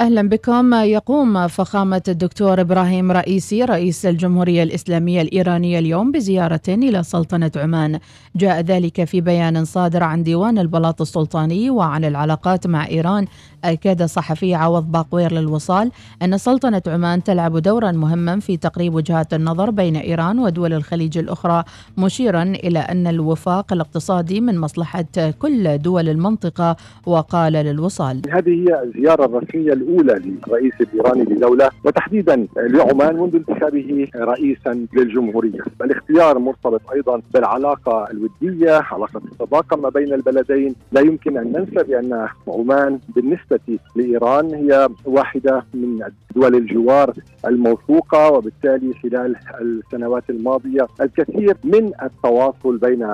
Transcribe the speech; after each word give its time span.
أهلا 0.00 0.28
بكم. 0.28 0.74
يقوم 0.74 1.48
فخامة 1.48 2.02
الدكتور 2.08 2.60
إبراهيم 2.60 3.12
رئيسي 3.12 3.64
رئيس 3.64 4.06
الجمهورية 4.06 4.62
الإسلامية 4.62 5.22
الإيرانية 5.22 5.78
اليوم 5.78 6.12
بزيارة 6.12 6.60
إلى 6.68 7.02
سلطنة 7.02 7.50
عمان. 7.56 7.98
جاء 8.36 8.60
ذلك 8.60 9.04
في 9.04 9.20
بيان 9.20 9.64
صادر 9.64 10.02
عن 10.02 10.22
ديوان 10.22 10.58
البلاط 10.58 11.00
السلطاني 11.00 11.70
وعن 11.70 12.04
العلاقات 12.04 12.66
مع 12.66 12.88
إيران. 12.88 13.26
أكد 13.64 14.02
صحفي 14.02 14.54
عوض 14.54 14.92
باقوير 14.92 15.32
للوصال 15.32 15.90
أن 16.22 16.38
سلطنة 16.38 16.82
عمان 16.86 17.22
تلعب 17.22 17.58
دورا 17.58 17.92
مهما 17.92 18.40
في 18.40 18.56
تقريب 18.56 18.94
وجهات 18.94 19.34
النظر 19.34 19.70
بين 19.70 19.96
إيران 19.96 20.38
ودول 20.38 20.72
الخليج 20.72 21.18
الأخرى 21.18 21.64
مشيرا 21.98 22.42
إلى 22.42 22.78
أن 22.78 23.06
الوفاق 23.06 23.72
الاقتصادي 23.72 24.40
من 24.40 24.58
مصلحة 24.58 25.04
كل 25.38 25.78
دول 25.78 26.08
المنطقة. 26.08 26.76
وقال 27.06 27.52
للوصال 27.52 28.22
هذه 28.30 28.48
هي 28.48 28.82
الزيارة 28.82 29.24
الرسمية 29.24 29.85
الأولى 29.86 30.20
للرئيس 30.24 30.72
الإيراني 30.80 31.22
لدولة 31.24 31.70
وتحديدا 31.84 32.46
لعمان 32.56 33.16
منذ 33.16 33.34
انتخابه 33.34 34.08
رئيسا 34.16 34.86
للجمهورية. 34.96 35.60
الاختيار 35.82 36.38
مرتبط 36.38 36.80
أيضا 36.92 37.22
بالعلاقة 37.34 38.08
الودية 38.10 38.72
علاقة 38.72 39.20
الصداقة 39.32 39.76
ما 39.76 39.88
بين 39.88 40.12
البلدين. 40.12 40.74
لا 40.92 41.00
يمكن 41.00 41.38
أن 41.38 41.52
ننسى 41.52 41.86
بأن 41.88 42.28
عمان 42.48 42.98
بالنسبة 43.14 43.60
لإيران 43.96 44.54
هي 44.54 44.88
واحدة 45.04 45.64
من 45.74 46.00
دول 46.36 46.54
الجوار 46.54 47.12
الموثوقة 47.46 48.30
وبالتالي 48.30 48.92
خلال 49.02 49.36
السنوات 49.60 50.30
الماضية 50.30 50.86
الكثير 51.00 51.56
من 51.64 51.90
التواصل 52.02 52.76
بين 52.78 53.06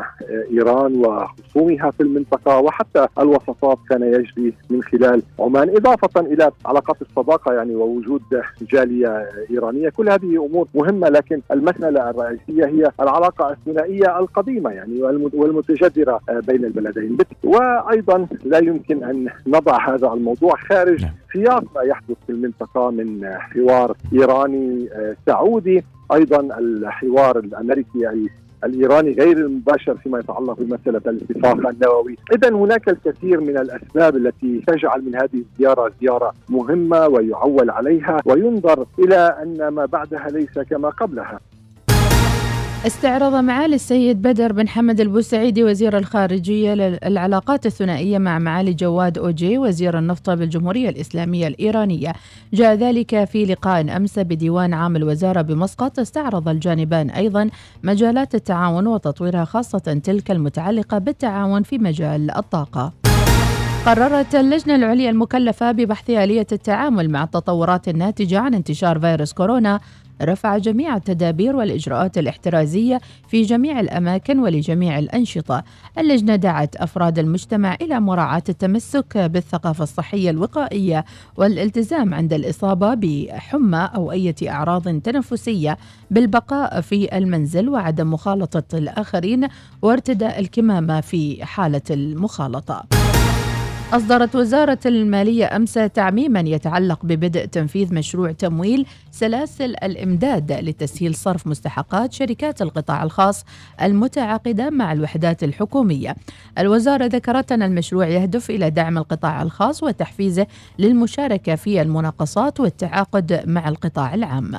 إيران 0.50 0.96
وخصومها 0.96 1.90
في 1.90 2.02
المنطقة 2.02 2.58
وحتى 2.58 3.06
الوسطات 3.18 3.78
كان 3.90 4.02
يجري 4.02 4.52
من 4.70 4.82
خلال 4.82 5.22
عمان. 5.40 5.76
إضافة 5.76 6.20
إلى 6.20 6.50
علاقات 6.66 6.96
الصداقة 7.02 7.52
يعني 7.52 7.74
ووجود 7.74 8.22
جالية 8.62 9.28
إيرانية 9.50 9.88
كل 9.88 10.10
هذه 10.10 10.46
أمور 10.46 10.68
مهمة 10.74 11.08
لكن 11.08 11.40
المسألة 11.50 12.10
الرئيسية 12.10 12.66
هي 12.66 12.90
العلاقة 13.00 13.52
الثنائية 13.52 14.18
القديمة 14.18 14.70
يعني 14.70 15.02
والمتجذرة 15.32 16.20
بين 16.30 16.64
البلدين 16.64 17.16
وأيضا 17.44 18.26
لا 18.44 18.58
يمكن 18.58 19.04
أن 19.04 19.28
نضع 19.46 19.94
هذا 19.94 20.12
الموضوع 20.12 20.56
خارج 20.56 21.02
نعم. 21.02 21.12
سياق 21.32 21.64
ما 21.76 21.82
يحدث 21.82 22.16
في 22.26 22.32
المنطقة 22.32 22.90
من 22.90 23.30
حوار 23.38 23.96
إيراني 24.12 24.88
آه، 24.92 25.16
سعودي 25.26 25.84
أيضا 26.12 26.58
الحوار 26.58 27.38
الأمريكي 27.38 28.28
الإيراني 28.64 29.12
غير 29.12 29.36
المباشر 29.36 29.96
فيما 29.96 30.18
يتعلق 30.18 30.56
بمسألة 30.60 31.00
الاتفاق 31.06 31.68
النووي، 31.68 32.16
إذا 32.32 32.54
هناك 32.54 32.88
الكثير 32.88 33.40
من 33.40 33.58
الأسباب 33.58 34.16
التي 34.16 34.62
تجعل 34.66 35.02
من 35.04 35.14
هذه 35.14 35.44
الزيارة 35.52 35.92
زيارة 36.00 36.32
مهمة 36.48 37.06
ويعول 37.06 37.70
عليها 37.70 38.20
وينظر 38.26 38.86
إلى 38.98 39.36
أن 39.42 39.68
ما 39.68 39.86
بعدها 39.86 40.28
ليس 40.28 40.58
كما 40.70 40.88
قبلها. 40.88 41.40
استعرض 42.86 43.34
معالي 43.34 43.74
السيد 43.74 44.22
بدر 44.22 44.52
بن 44.52 44.68
حمد 44.68 45.00
البوسعيدي 45.00 45.64
وزير 45.64 45.98
الخارجية 45.98 46.72
العلاقات 47.06 47.66
الثنائية 47.66 48.18
مع 48.18 48.38
معالي 48.38 48.74
جواد 48.74 49.18
أوجي 49.18 49.58
وزير 49.58 49.98
النفط 49.98 50.30
بالجمهورية 50.30 50.88
الإسلامية 50.88 51.46
الإيرانية. 51.46 52.12
جاء 52.52 52.74
ذلك 52.74 53.24
في 53.24 53.44
لقاء 53.44 53.96
أمس 53.96 54.18
بديوان 54.18 54.74
عام 54.74 54.96
الوزارة 54.96 55.42
بمسقط 55.42 55.98
استعرض 55.98 56.48
الجانبان 56.48 57.10
أيضا 57.10 57.50
مجالات 57.82 58.34
التعاون 58.34 58.86
وتطويرها 58.86 59.44
خاصة 59.44 60.00
تلك 60.04 60.30
المتعلقة 60.30 60.98
بالتعاون 60.98 61.62
في 61.62 61.78
مجال 61.78 62.30
الطاقة. 62.30 62.92
قررت 63.86 64.34
اللجنة 64.34 64.74
العليا 64.74 65.10
المكلفة 65.10 65.72
ببحث 65.72 66.10
آلية 66.10 66.46
التعامل 66.52 67.10
مع 67.10 67.24
التطورات 67.24 67.88
الناتجة 67.88 68.38
عن 68.38 68.54
انتشار 68.54 69.00
فيروس 69.00 69.32
كورونا 69.32 69.80
رفع 70.22 70.58
جميع 70.58 70.96
التدابير 70.96 71.56
والإجراءات 71.56 72.18
الاحترازية 72.18 73.00
في 73.28 73.42
جميع 73.42 73.80
الأماكن 73.80 74.38
ولجميع 74.38 74.98
الأنشطة. 74.98 75.64
اللجنة 75.98 76.36
دعت 76.36 76.76
أفراد 76.76 77.18
المجتمع 77.18 77.76
إلى 77.80 78.00
مراعاة 78.00 78.42
التمسك 78.48 79.18
بالثقافة 79.18 79.82
الصحية 79.82 80.30
الوقائية 80.30 81.04
والالتزام 81.36 82.14
عند 82.14 82.32
الإصابة 82.32 82.94
بحمى 82.94 83.90
أو 83.94 84.12
أي 84.12 84.34
أعراض 84.48 85.00
تنفسية 85.00 85.78
بالبقاء 86.10 86.80
في 86.80 87.18
المنزل 87.18 87.68
وعدم 87.68 88.12
مخالطة 88.12 88.78
الآخرين 88.78 89.48
وارتداء 89.82 90.40
الكمامة 90.40 91.00
في 91.00 91.44
حالة 91.44 91.82
المخالطة. 91.90 93.01
أصدرت 93.92 94.36
وزارة 94.36 94.78
المالية 94.86 95.56
أمس 95.56 95.72
تعميما 95.72 96.40
يتعلق 96.40 96.98
ببدء 97.02 97.44
تنفيذ 97.44 97.94
مشروع 97.94 98.32
تمويل 98.32 98.86
سلاسل 99.10 99.64
الإمداد 99.64 100.52
لتسهيل 100.52 101.14
صرف 101.14 101.46
مستحقات 101.46 102.12
شركات 102.12 102.62
القطاع 102.62 103.02
الخاص 103.02 103.44
المتعاقدة 103.82 104.70
مع 104.70 104.92
الوحدات 104.92 105.44
الحكومية. 105.44 106.16
الوزارة 106.58 107.06
ذكرت 107.06 107.52
أن 107.52 107.62
المشروع 107.62 108.06
يهدف 108.06 108.50
إلى 108.50 108.70
دعم 108.70 108.98
القطاع 108.98 109.42
الخاص 109.42 109.82
وتحفيزه 109.82 110.46
للمشاركة 110.78 111.54
في 111.54 111.82
المناقصات 111.82 112.60
والتعاقد 112.60 113.42
مع 113.46 113.68
القطاع 113.68 114.14
العام. 114.14 114.52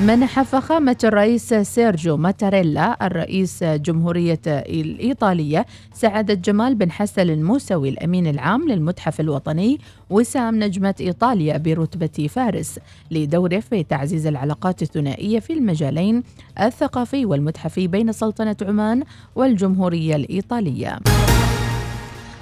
منح 0.00 0.42
فخامة 0.42 0.96
الرئيس 1.04 1.54
سيرجيو 1.54 2.16
ماتاريلا 2.16 3.06
الرئيس 3.06 3.64
جمهورية 3.64 4.40
الإيطالية 4.46 5.66
سعادة 5.94 6.34
جمال 6.34 6.74
بن 6.74 6.90
حسن 6.90 7.22
الموسوي 7.30 7.88
الأمين 7.88 8.26
العام 8.26 8.68
للمتحف 8.68 9.20
الوطني 9.20 9.78
وسام 10.10 10.62
نجمة 10.62 10.94
إيطاليا 11.00 11.56
برتبة 11.58 12.28
فارس 12.30 12.78
لدوره 13.10 13.60
في 13.60 13.82
تعزيز 13.82 14.26
العلاقات 14.26 14.82
الثنائية 14.82 15.38
في 15.38 15.52
المجالين 15.52 16.22
الثقافي 16.60 17.26
والمتحفي 17.26 17.86
بين 17.86 18.12
سلطنة 18.12 18.56
عمان 18.62 19.02
والجمهورية 19.34 20.16
الإيطالية. 20.16 20.98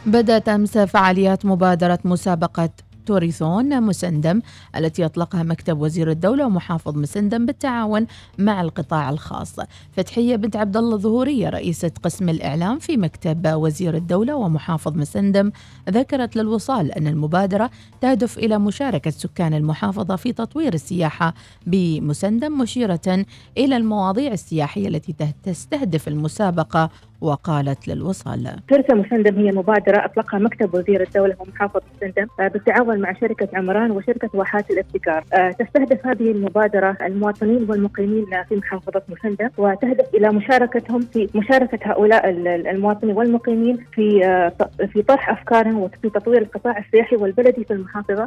بدأت 0.06 0.48
أمس 0.48 0.78
فعاليات 0.78 1.46
مبادرة 1.46 1.98
مسابقة 2.04 2.70
توريثون 3.08 3.82
مسندم 3.82 4.40
التي 4.76 5.04
أطلقها 5.04 5.42
مكتب 5.42 5.80
وزير 5.80 6.10
الدولة 6.10 6.46
ومحافظ 6.46 6.96
مسندم 6.96 7.46
بالتعاون 7.46 8.06
مع 8.38 8.60
القطاع 8.60 9.10
الخاص. 9.10 9.56
فتحية 9.96 10.36
بنت 10.36 10.56
عبد 10.56 10.76
الله 10.76 10.96
ظهورية 10.96 11.48
رئيسة 11.48 11.90
قسم 12.02 12.28
الإعلام 12.28 12.78
في 12.78 12.96
مكتب 12.96 13.46
وزير 13.46 13.94
الدولة 13.96 14.34
ومحافظ 14.34 14.96
مسندم 14.96 15.50
ذكرت 15.90 16.36
للوصال 16.36 16.92
أن 16.92 17.06
المبادرة 17.06 17.70
تهدف 18.00 18.38
إلى 18.38 18.58
مشاركة 18.58 19.10
سكان 19.10 19.54
المحافظة 19.54 20.16
في 20.16 20.32
تطوير 20.32 20.74
السياحة 20.74 21.34
بمسندم 21.66 22.58
مشيرة 22.58 23.24
إلى 23.58 23.76
المواضيع 23.76 24.32
السياحية 24.32 24.88
التي 24.88 25.14
تستهدف 25.42 26.08
المسابقة 26.08 26.90
وقالت 27.20 27.88
للوصال 27.88 28.50
شركة 28.70 28.94
مسندم 28.94 29.38
هي 29.38 29.52
مبادرة. 29.52 30.04
أطلقها 30.04 30.38
مكتب 30.38 30.74
وزير 30.74 31.02
الدولة 31.02 31.34
ومحافظة 31.38 31.82
مسندم 31.96 32.26
آه، 32.40 32.48
بالتعاون 32.48 33.00
مع 33.00 33.12
شركة 33.12 33.48
عمران 33.54 33.90
وشركة 33.90 34.30
واحات 34.34 34.70
الابتكار. 34.70 35.24
آه، 35.32 35.50
تستهدف 35.50 36.06
هذه 36.06 36.30
المبادرة 36.30 36.96
المواطنين 37.02 37.66
والمقيمين 37.70 38.26
في 38.48 38.56
محافظة 38.56 39.02
مسندم 39.08 39.48
وتهدف 39.58 40.14
إلى 40.14 40.32
مشاركتهم 40.32 41.00
في 41.00 41.28
مشاركة 41.34 41.78
هؤلاء 41.82 42.30
المواطنين 42.70 43.16
والمقيمين 43.16 43.76
في 43.92 44.26
آه، 44.26 44.52
في 44.86 45.02
طرح 45.02 45.30
أفكارهم 45.30 45.78
وفي 45.78 46.10
تطوير 46.10 46.42
القطاع 46.42 46.78
السياحي 46.78 47.16
والبلدي 47.16 47.64
في 47.64 47.72
المحافظة 47.72 48.26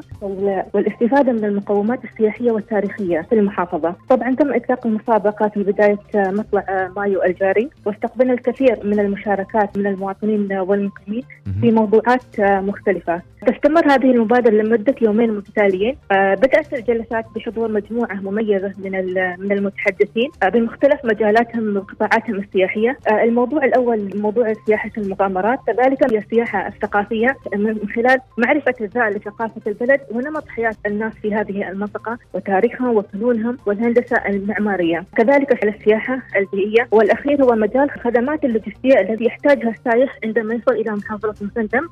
والاستفادة 0.73 1.31
من 1.31 1.45
المقومات 1.45 1.99
السياحية 2.03 2.51
والتاريخية 2.51 3.21
في 3.21 3.35
المحافظة. 3.35 3.95
طبعا 4.09 4.35
تم 4.35 4.53
إطلاق 4.53 4.87
المسابقة 4.87 5.47
في 5.47 5.63
بداية 5.63 5.97
مطلع 6.15 6.91
مايو 6.97 7.23
الجاري 7.23 7.69
واستقبلنا 7.85 8.33
الكثير 8.33 8.80
من 8.83 8.99
المشاركات 8.99 9.77
من 9.77 9.87
المواطنين 9.87 10.53
والمقيمين 10.53 11.23
في 11.61 11.71
موضوعات 11.71 12.39
مختلفة. 12.39 13.21
تستمر 13.47 13.91
هذه 13.91 14.11
المبادرة 14.11 14.51
لمدة 14.51 14.95
يومين 15.01 15.31
متتاليين. 15.31 15.97
آه، 16.11 16.35
بدأت 16.35 16.73
الجلسات 16.73 17.25
بحضور 17.35 17.71
مجموعة 17.71 18.15
مميزة 18.15 18.73
من 18.77 18.91
من 19.39 19.51
المتحدثين. 19.51 20.29
آه، 20.43 20.49
بمختلف 20.49 21.05
مجالاتهم 21.05 21.77
وقطاعاتهم 21.77 22.35
السياحية. 22.35 22.97
آه، 23.11 23.23
الموضوع 23.23 23.65
الأول 23.65 24.09
موضوع 24.15 24.53
سياحة 24.65 24.91
المغامرات. 24.97 25.59
كذلك 25.67 26.13
السياحة 26.13 26.67
الثقافية 26.67 27.37
من 27.55 27.79
خلال 27.95 28.19
معرفة 28.37 28.73
الزائر 28.81 29.09
لثقافة 29.09 29.61
البلد 29.67 29.99
ونمط 30.11 30.47
حياة 30.47 30.75
الناس 30.85 31.13
في 31.13 31.33
هذه 31.33 31.69
المنطقة 31.69 32.17
وتاريخهم 32.33 32.97
وفنونهم 32.97 33.57
والهندسة 33.65 34.17
المعمارية. 34.17 35.05
كذلك 35.17 35.63
السياحة 35.63 36.21
البيئية 36.35 36.87
والأخير 36.91 37.43
هو 37.43 37.55
مجال 37.55 37.91
خدمات 37.91 38.45
اللوجستية 38.45 38.70
الذي 38.85 39.25
يحتاجها 39.25 39.69
السائح 39.69 40.19
عندما 40.23 40.53
يصل 40.53 40.71
إلى 40.71 40.91
محافظة 40.91 41.35
مسندم. 41.41 41.87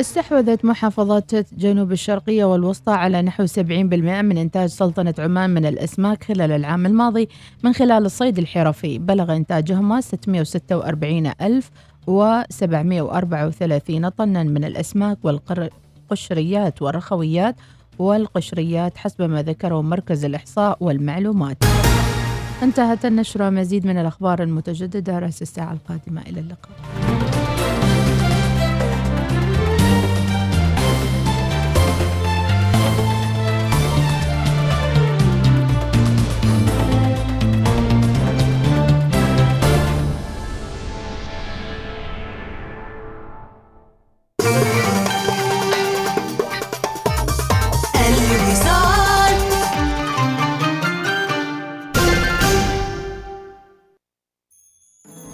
استحوذت 0.00 0.64
محافظات 0.64 1.54
جنوب 1.54 1.92
الشرقية 1.92 2.44
والوسطى 2.44 2.92
على 2.92 3.22
نحو 3.22 3.46
70% 3.46 3.62
من 4.22 4.38
إنتاج 4.38 4.68
سلطنة 4.68 5.14
عمان 5.18 5.50
من 5.50 5.66
الأسماك 5.66 6.24
خلال 6.24 6.52
العام 6.52 6.86
الماضي 6.86 7.28
من 7.62 7.72
خلال 7.72 8.04
الصيد 8.04 8.38
الحرفي. 8.38 8.98
بلغ 8.98 9.36
إنتاجهما 9.36 10.00
646 10.00 11.32
ألف 11.40 11.70
و734 12.10 14.08
طنا 14.08 14.42
من 14.42 14.64
الأسماك 14.64 15.18
والقر 15.22 15.68
القشريات 16.02 16.82
والرخويات 16.82 17.56
والقشريات 17.98 18.98
حسب 18.98 19.22
ما 19.22 19.42
ذكره 19.42 19.82
مركز 19.82 20.24
الإحصاء 20.24 20.76
والمعلومات. 20.80 21.56
انتهت 22.62 23.04
النشرة. 23.04 23.50
مزيد 23.50 23.86
من 23.86 23.98
الأخبار 23.98 24.42
المتجددة 24.42 25.18
رأس 25.18 25.42
الساعة 25.42 25.72
القادمة. 25.72 26.22
إلى 26.22 26.40
اللقاء. 26.40 27.45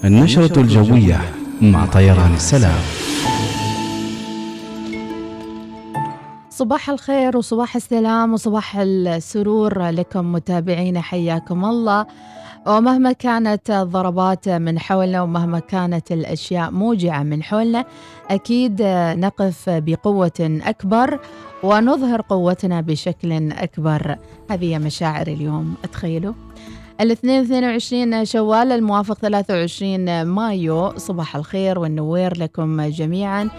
النشرة 0.05 0.61
الجوية 0.61 1.21
مع 1.61 1.87
طيران 1.87 2.35
السلام. 2.35 2.81
صباح 6.51 6.91
الخير 6.91 7.37
وصباح 7.37 7.77
السلام 7.77 8.33
وصباح 8.33 8.77
السرور 8.77 9.89
لكم 9.89 10.33
متابعينا 10.33 11.01
حياكم 11.01 11.65
الله. 11.65 12.07
ومهما 12.67 13.13
كانت 13.13 13.71
الضربات 13.71 14.49
من 14.49 14.79
حولنا 14.79 15.23
ومهما 15.23 15.59
كانت 15.59 16.13
الأشياء 16.13 16.71
موجعة 16.71 17.23
من 17.23 17.43
حولنا 17.43 17.85
أكيد 18.31 18.83
نقف 19.17 19.65
بقوة 19.69 20.61
أكبر 20.65 21.19
ونظهر 21.63 22.21
قوتنا 22.21 22.81
بشكل 22.81 23.53
أكبر. 23.53 24.17
هذه 24.51 24.79
مشاعر 24.79 25.27
اليوم 25.27 25.75
تخيلوا 25.93 26.35
الاثنين 27.00 27.41
22 27.41 28.25
شوال 28.25 28.73
الموافق 28.73 29.15
23 29.15 30.23
مايو. 30.23 30.99
صباح 30.99 31.37
الخير 31.37 31.79
والنوير 31.79 32.39
لكم 32.39 32.83
جميعا. 32.83 33.50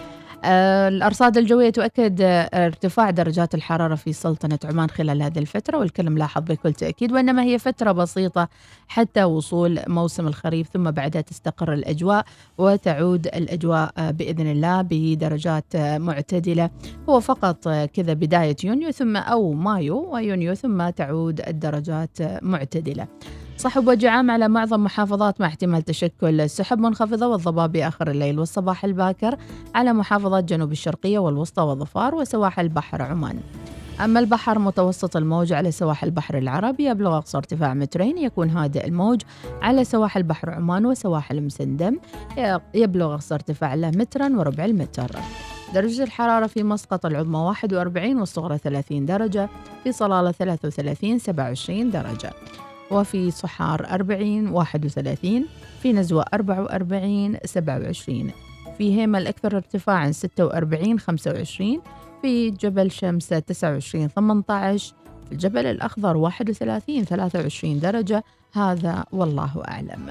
الأرصاد 0.44 1.38
الجوية 1.38 1.70
تؤكد 1.70 2.16
ارتفاع 2.54 3.10
درجات 3.10 3.54
الحرارة 3.54 3.94
في 3.94 4.12
سلطنة 4.12 4.58
عمان 4.64 4.90
خلال 4.90 5.22
هذه 5.22 5.38
الفترة 5.38 5.78
والكل 5.78 6.10
ملاحظ 6.10 6.42
بكل 6.42 6.72
تأكيد 6.72 7.12
وإنما 7.12 7.42
هي 7.42 7.58
فترة 7.58 7.92
بسيطة 7.92 8.48
حتى 8.88 9.24
وصول 9.24 9.80
موسم 9.88 10.26
الخريف 10.26 10.68
ثم 10.68 10.90
بعدها 10.90 11.22
تستقر 11.22 11.72
الأجواء 11.72 12.24
وتعود 12.58 13.26
الأجواء 13.26 13.92
بإذن 14.10 14.50
الله 14.50 14.82
بدرجات 14.82 15.76
معتدلة. 15.76 16.70
هو 17.08 17.20
فقط 17.20 17.68
كذا 17.68 18.12
بداية 18.12 18.56
يونيو 18.64 18.90
ثم 18.90 19.16
أو 19.16 19.52
مايو 19.52 20.14
ويونيو 20.14 20.54
ثم 20.54 20.88
تعود 20.88 21.40
الدرجات 21.40 22.42
معتدلة. 22.42 23.06
صحب 23.56 23.88
وجعام 23.88 24.30
على 24.30 24.48
معظم 24.48 24.84
محافظات 24.84 25.40
مع 25.40 25.46
احتمال 25.46 25.82
تشكل 25.82 26.50
سحب 26.50 26.78
منخفضة 26.78 27.26
والضباب 27.26 27.72
بآخر 27.72 28.10
الليل 28.10 28.38
والصباح 28.38 28.84
الباكر 28.84 29.36
على 29.74 29.92
محافظات 29.92 30.44
جنوب 30.44 30.72
الشرقية 30.72 31.18
والوسطى 31.18 31.62
والظفار 31.62 32.14
وسواحل 32.14 32.68
بحر 32.68 33.02
عمان. 33.02 33.40
أما 34.04 34.20
البحر 34.20 34.58
متوسط 34.58 35.16
الموج 35.16 35.52
على 35.52 35.70
سواحل 35.70 36.06
البحر 36.06 36.38
العربي 36.38 36.84
يبلغ 36.84 37.16
أقصى 37.16 37.36
ارتفاع 37.36 37.74
مترين 37.74 38.18
يكون 38.18 38.50
هادئ 38.50 38.86
الموج 38.86 39.20
على 39.62 39.84
سواحل 39.84 40.22
بحر 40.22 40.50
عمان 40.50 40.86
وسواحل 40.86 41.42
مسندم 41.42 41.98
يبلغ 42.74 43.14
أقصى 43.14 43.34
ارتفاع 43.34 43.74
له 43.74 43.90
مترا 43.90 44.28
وربع 44.28 44.64
المتر. 44.64 45.10
درجة 45.74 46.02
الحرارة 46.02 46.46
في 46.46 46.62
مسقط 46.62 47.06
العظمى 47.06 47.38
41 47.38 48.18
والصغرى 48.18 48.58
30 48.58 49.06
درجة 49.06 49.48
في 49.84 49.92
صلالة 49.92 50.30
33 50.30 51.18
27 51.18 51.90
درجة. 51.90 52.30
وفي 52.90 53.30
صحار 53.30 53.86
40 53.90 54.48
31 54.48 55.44
في 55.82 55.92
نزوة 55.92 56.24
44 56.34 57.36
27 57.44 58.30
في 58.78 59.00
هيمة 59.00 59.18
الأكثر 59.18 59.56
ارتفاعا 59.56 60.12
46 60.12 60.98
25 60.98 61.80
في 62.22 62.50
جبل 62.50 62.90
شمس 62.90 63.28
29 63.28 64.08
18 64.08 64.94
في 65.26 65.32
الجبل 65.32 65.66
الأخضر 65.66 66.16
31 66.16 67.04
23 67.04 67.80
درجة. 67.80 68.24
هذا 68.52 69.04
والله 69.12 69.62
أعلم. 69.68 70.06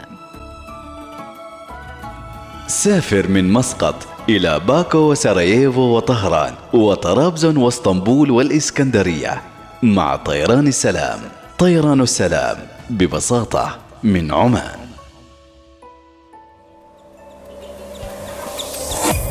سافر 2.67 3.27
من 3.27 3.53
مسقط 3.53 4.07
إلى 4.29 4.59
باكو 4.67 4.97
وسراييفو 4.97 5.81
وطهران 5.81 6.53
وطرابزون 6.73 7.57
واسطنبول 7.57 8.31
والإسكندرية. 8.31 9.41
مع 9.83 10.15
طيران 10.15 10.67
السلام. 10.67 11.19
طيران 11.63 12.01
السلام 12.01 12.57
ببساطة 12.89 13.79
من 14.03 14.33
عمان. 14.33 14.79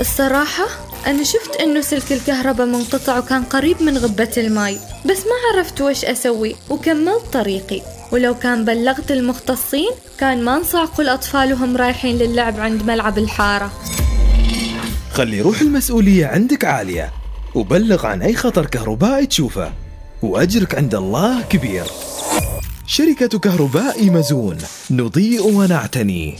الصراحة 0.00 0.64
أنا 1.06 1.24
شفت 1.24 1.56
إنه 1.60 1.80
سلك 1.80 2.12
الكهرباء 2.12 2.66
منقطع 2.66 3.18
وكان 3.18 3.42
قريب 3.42 3.82
من 3.82 3.98
غبة 3.98 4.30
الماي 4.36 4.78
بس 5.04 5.18
ما 5.18 5.58
عرفت 5.58 5.80
وش 5.80 6.04
أسوي 6.04 6.56
وكملت 6.70 7.24
طريقي. 7.32 7.82
ولو 8.12 8.34
كان 8.34 8.64
بلغت 8.64 9.10
المختصين 9.10 9.90
كان 10.18 10.44
ما 10.44 10.56
انصعقوا 10.56 11.04
الأطفال 11.04 11.52
وهم 11.52 11.76
رايحين 11.76 12.18
للعب 12.18 12.60
عند 12.60 12.82
ملعب 12.82 13.18
الحارة. 13.18 13.72
خلي 15.12 15.40
روح 15.40 15.60
المسؤولية 15.60 16.26
عندك 16.26 16.64
عالية 16.64 17.12
وبلغ 17.54 18.06
عن 18.06 18.22
أي 18.22 18.34
خطر 18.34 18.66
كهربائي 18.66 19.26
تشوفه 19.26 19.72
وأجرك 20.22 20.74
عند 20.74 20.94
الله 20.94 21.42
كبير. 21.42 21.84
شركة 22.86 23.38
كهرباء 23.38 24.10
مزون 24.10 24.58
نضيء 24.90 25.46
ونعتني. 25.46 26.36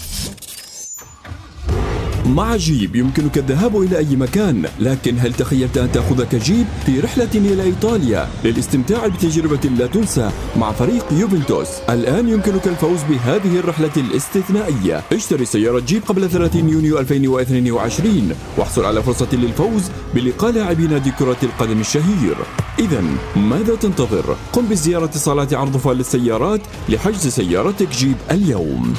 مع 2.27 2.57
جيب 2.57 2.97
يمكنك 2.97 3.39
الذهاب 3.39 3.83
إلى 3.83 3.99
أي 3.99 4.17
مكان 4.17 4.69
لكن 4.81 5.19
هل 5.19 5.33
تخيلت 5.33 5.79
أن 5.79 5.93
تأخذك 5.93 6.35
جيب 6.35 6.67
في 6.87 7.01
رحلة 7.01 7.29
إلى 7.35 7.63
إيطاليا؟ 7.63 8.29
للاستمتاع 8.45 9.07
بتجربة 9.07 9.69
لا 9.79 9.87
تنسى 9.87 10.31
مع 10.57 10.73
فريق 10.73 11.05
يوفنتوس. 11.13 11.69
الآن 11.91 12.29
يمكنك 12.29 12.67
الفوز 12.69 13.01
بهذه 13.11 13.59
الرحلة 13.59 13.91
الاستثنائية. 13.97 15.03
اشتري 15.13 15.45
سيارة 15.45 15.81
جيب 15.81 16.03
قبل 16.05 16.31
30 16.31 16.69
يونيو 16.69 16.99
2022 16.99 18.35
واحصل 18.59 18.85
على 18.85 19.03
فرصة 19.03 19.29
للفوز 19.33 19.83
بلقاء 20.15 20.53
لاعبي 20.53 20.87
نادي 20.87 21.11
كرة 21.11 21.39
القدم 21.43 21.81
الشهير. 21.81 22.37
إذا 22.79 23.05
ماذا 23.37 23.75
تنتظر؟ 23.75 24.37
قم 24.53 24.67
بزيارة 24.67 25.11
صالات 25.15 25.55
عرض 25.55 25.77
فال 25.77 25.97
للسيارات 25.97 26.61
لحجز 26.89 27.27
سيارتك 27.27 27.89
جيب 27.89 28.17
اليوم. 28.31 28.95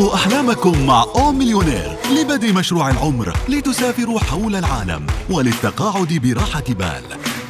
حققوا 0.00 0.14
أحلامكم 0.14 0.86
مع 0.86 1.02
أو 1.16 1.32
مليونير 1.32 1.96
لبدء 2.10 2.52
مشروع 2.52 2.90
العمر 2.90 3.36
لتسافروا 3.48 4.20
حول 4.20 4.56
العالم 4.56 5.06
وللتقاعد 5.30 6.12
براحة 6.12 6.64
بال. 6.68 7.02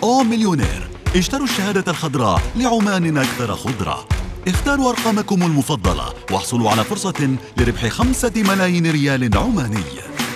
أو 0.02 0.23
مليونير 0.23 0.90
اشتروا 1.16 1.45
الشهادة 1.45 1.92
الخضراء 1.92 2.42
لعمان 2.57 3.19
أكثر 3.19 3.54
خضرة. 3.54 4.09
اختاروا 4.49 4.90
أرقامكم 4.90 5.42
المفضلة 5.42 6.12
واحصلوا 6.30 6.71
على 6.71 6.85
فرصة 6.85 7.37
لربح 7.57 7.87
خمسة 7.87 8.33
ملايين 8.37 8.90
ريال 8.90 9.38
عماني. 9.38 9.85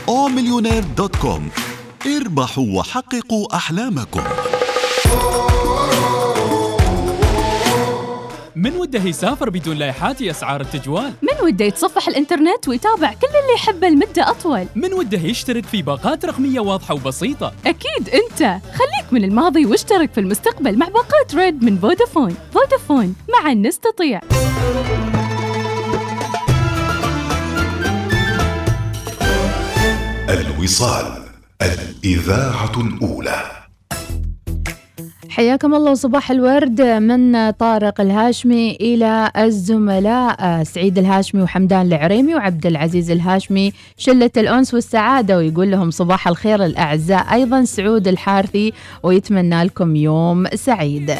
O 0.09 0.29
Millionaire 0.29 0.85
dot 0.97 1.17
com. 1.17 1.49
اربحوا 2.07 2.67
وحققوا 2.79 3.57
أحلامكم. 3.57 4.23
من 8.65 8.77
وده 8.77 9.03
يسافر 9.05 9.51
بدون 9.51 9.77
لا 9.77 9.86
يحاتي 9.86 10.23
أسعار 10.23 10.61
التجوال؟ 10.61 11.13
من 11.23 11.47
وده 11.47 11.65
يتصفح 11.65 12.09
الإنترنت 12.09 12.69
ويتابع 12.69 13.13
كل 13.13 13.27
اللي 13.27 13.55
يحبه 13.55 13.89
لمدة 13.89 14.31
أطول؟ 14.31 14.67
من 14.77 14.93
وده 14.93 15.19
يشترك 15.19 15.67
في 15.67 15.83
باقات 15.83 16.25
رقمية 16.25 16.61
واضحة 16.61 16.95
وبسيطة؟ 16.95 17.53
أكيد 17.67 18.09
أنت. 18.09 18.39
خليك 18.75 19.13
من 19.13 19.25
الماضي 19.25 19.67
واشترك 19.67 20.13
في 20.13 20.21
المستقبل 20.21 20.79
مع 20.79 20.89
باقات 20.89 21.35
Red 21.35 21.65
من 21.65 21.79
فودافون. 21.79 22.37
فودافون 22.53 23.15
معا 23.29 23.55
نستطيع. 23.55 24.21
الوصال 30.29 31.23
الإذاعة 31.63 32.81
الأولى. 32.81 33.64
حياكم 35.35 35.75
الله 35.75 35.91
وصباح 35.91 36.31
الورد 36.31 36.81
من 36.83 37.51
طارق 37.51 38.01
الهاشمي 38.01 38.77
إلى 38.81 39.31
الزملاء. 39.37 40.63
سعيد 40.63 40.99
الهاشمي 40.99 41.43
وحمدان 41.43 41.87
العريمي 41.87 42.35
وعبد 42.35 42.67
العزيز 42.67 43.11
الهاشمي 43.11 43.73
شلة 43.97 44.31
الأنس 44.37 44.75
والسعادة 44.75 45.37
ويقول 45.37 45.71
لهم 45.71 45.91
صباح 45.91 46.29
الخير 46.29 46.65
الأعزاء. 46.65 47.33
أيضا 47.33 47.65
سعود 47.65 48.09
الحارثي 48.09 48.73
ويتمنى 49.03 49.65
لكم 49.65 49.97
يوم 49.97 50.47
سعيد. 50.55 51.15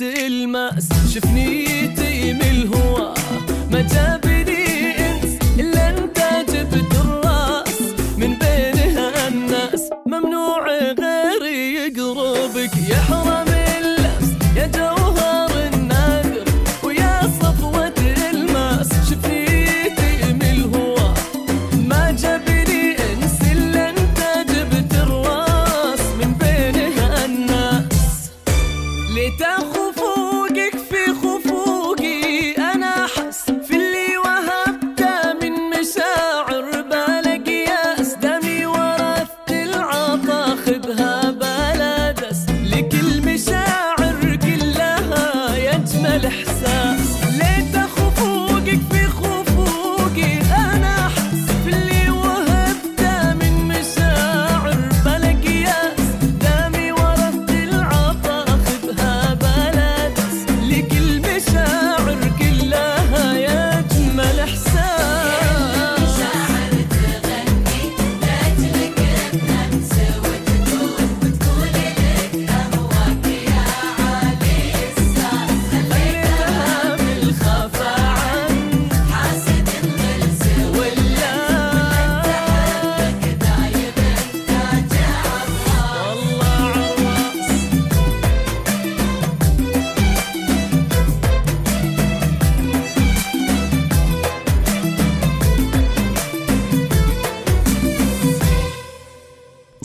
صفوة 0.00 0.26
المأس. 0.26 0.88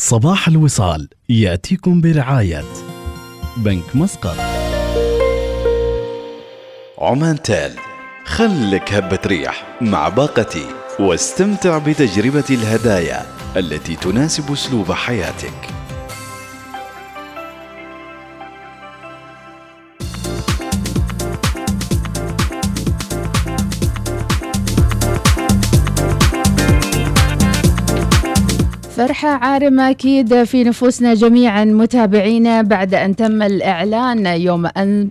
صباح 0.10 0.48
الوصال 0.48 1.10
يأتيكم 1.30 2.02
برعاية 2.02 2.64
بنك 3.58 3.96
مسقط. 3.96 4.36
عمان 6.98 7.42
تال 7.42 7.72
خلك 8.26 8.94
هبة 8.94 9.20
ريح 9.26 9.78
مع 9.82 10.10
باقتي 10.10 10.66
واستمتع 11.00 11.78
بتجربة 11.78 12.44
الهدايا 12.50 13.26
التي 13.58 13.96
تناسب 13.96 14.52
أسلوب 14.52 14.92
حياتك. 14.92 15.79
فرحة 29.00 29.30
عارمة 29.30 29.90
أكيد 29.90 30.44
في 30.44 30.64
نفوسنا 30.64 31.14
جميعا. 31.14 31.66
متابعينا 31.66 32.62
بعد 32.62 32.94
أن 32.94 33.16
تم 33.16 33.42
الإعلان 33.42 34.26
يوم 34.26 34.68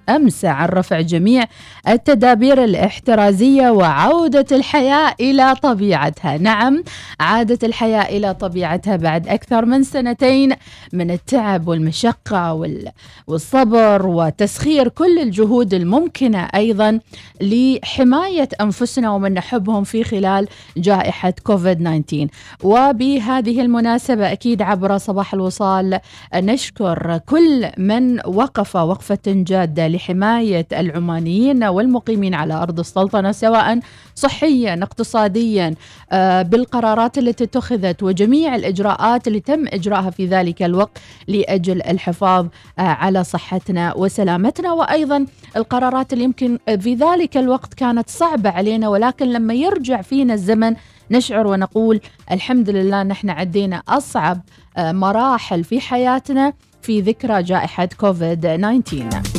أمس 0.08 0.44
عن 0.44 0.68
رفع 0.68 1.00
جميع 1.00 1.44
التدابير 1.88 2.64
الاحترازية 2.64 3.70
وعودة 3.70 4.46
الحياة 4.52 5.14
إلى 5.20 5.54
طبيعتها. 5.62 6.38
نعم 6.38 6.82
عادت 7.20 7.64
الحياة 7.64 8.02
إلى 8.16 8.34
طبيعتها 8.34 8.96
بعد 8.96 9.28
أكثر 9.28 9.64
من 9.64 9.82
سنتين 9.82 10.52
من 10.92 11.10
التعب 11.10 11.68
والمشقة 11.68 12.52
وال- 12.54 12.88
والصبر 13.26 14.06
وتسخير 14.06 14.88
كل 14.88 15.18
الجهود 15.18 15.74
الممكنة 15.74 16.48
أيضا 16.54 17.00
لحماية 17.40 18.48
أنفسنا 18.60 19.10
ومن 19.10 19.34
نحبهم 19.34 19.84
في 19.84 20.04
خلال 20.04 20.48
جائحة 20.76 21.34
كوفيد 21.44 21.78
19 22.04 22.26
وبهذه 22.62 23.60
المناسبة 23.60 23.77
أكيد 23.86 24.62
عبر 24.62 24.98
صباح 24.98 25.34
الوصال 25.34 26.00
نشكر 26.34 27.20
كل 27.26 27.70
من 27.78 28.26
وقف 28.26 28.76
وقفة 28.76 29.18
جادة 29.26 29.88
لحماية 29.88 30.66
العمانيين 30.72 31.64
والمقيمين 31.64 32.34
على 32.34 32.54
أرض 32.54 32.78
السلطنة 32.78 33.32
سواء 33.32 33.80
صحيا 34.14 34.82
اقتصاديا 34.82 35.74
آه، 36.12 36.42
بالقرارات 36.42 37.18
التي 37.18 37.44
اتخذت 37.44 38.02
وجميع 38.02 38.54
الإجراءات 38.54 39.28
اللي 39.28 39.40
تم 39.40 39.66
إجراءها 39.68 40.10
في 40.10 40.26
ذلك 40.26 40.62
الوقت 40.62 40.98
لأجل 41.28 41.82
الحفاظ 41.82 42.46
آه، 42.78 42.82
على 42.82 43.24
صحتنا 43.24 43.94
وسلامتنا. 43.96 44.72
وأيضا 44.72 45.26
القرارات 45.56 46.12
اللي 46.12 46.24
يمكن 46.24 46.58
في 46.80 46.94
ذلك 46.94 47.36
الوقت 47.36 47.74
كانت 47.74 48.10
صعبة 48.10 48.50
علينا 48.50 48.88
ولكن 48.88 49.26
لما 49.26 49.54
يرجع 49.54 50.02
فينا 50.02 50.34
الزمن 50.34 50.74
نشعر 51.10 51.46
ونقول 51.46 52.00
الحمد 52.30 52.70
لله 52.70 53.02
نحن 53.02 53.30
عدينا 53.30 53.82
أصعب 53.88 54.40
آه، 54.76 54.92
مراحل 54.92 55.64
في 55.64 55.80
حياتنا 55.80 56.52
في 56.82 57.00
ذكرى 57.00 57.42
جائحة 57.42 57.88
كوفيد 58.00 58.40
19 58.40 59.38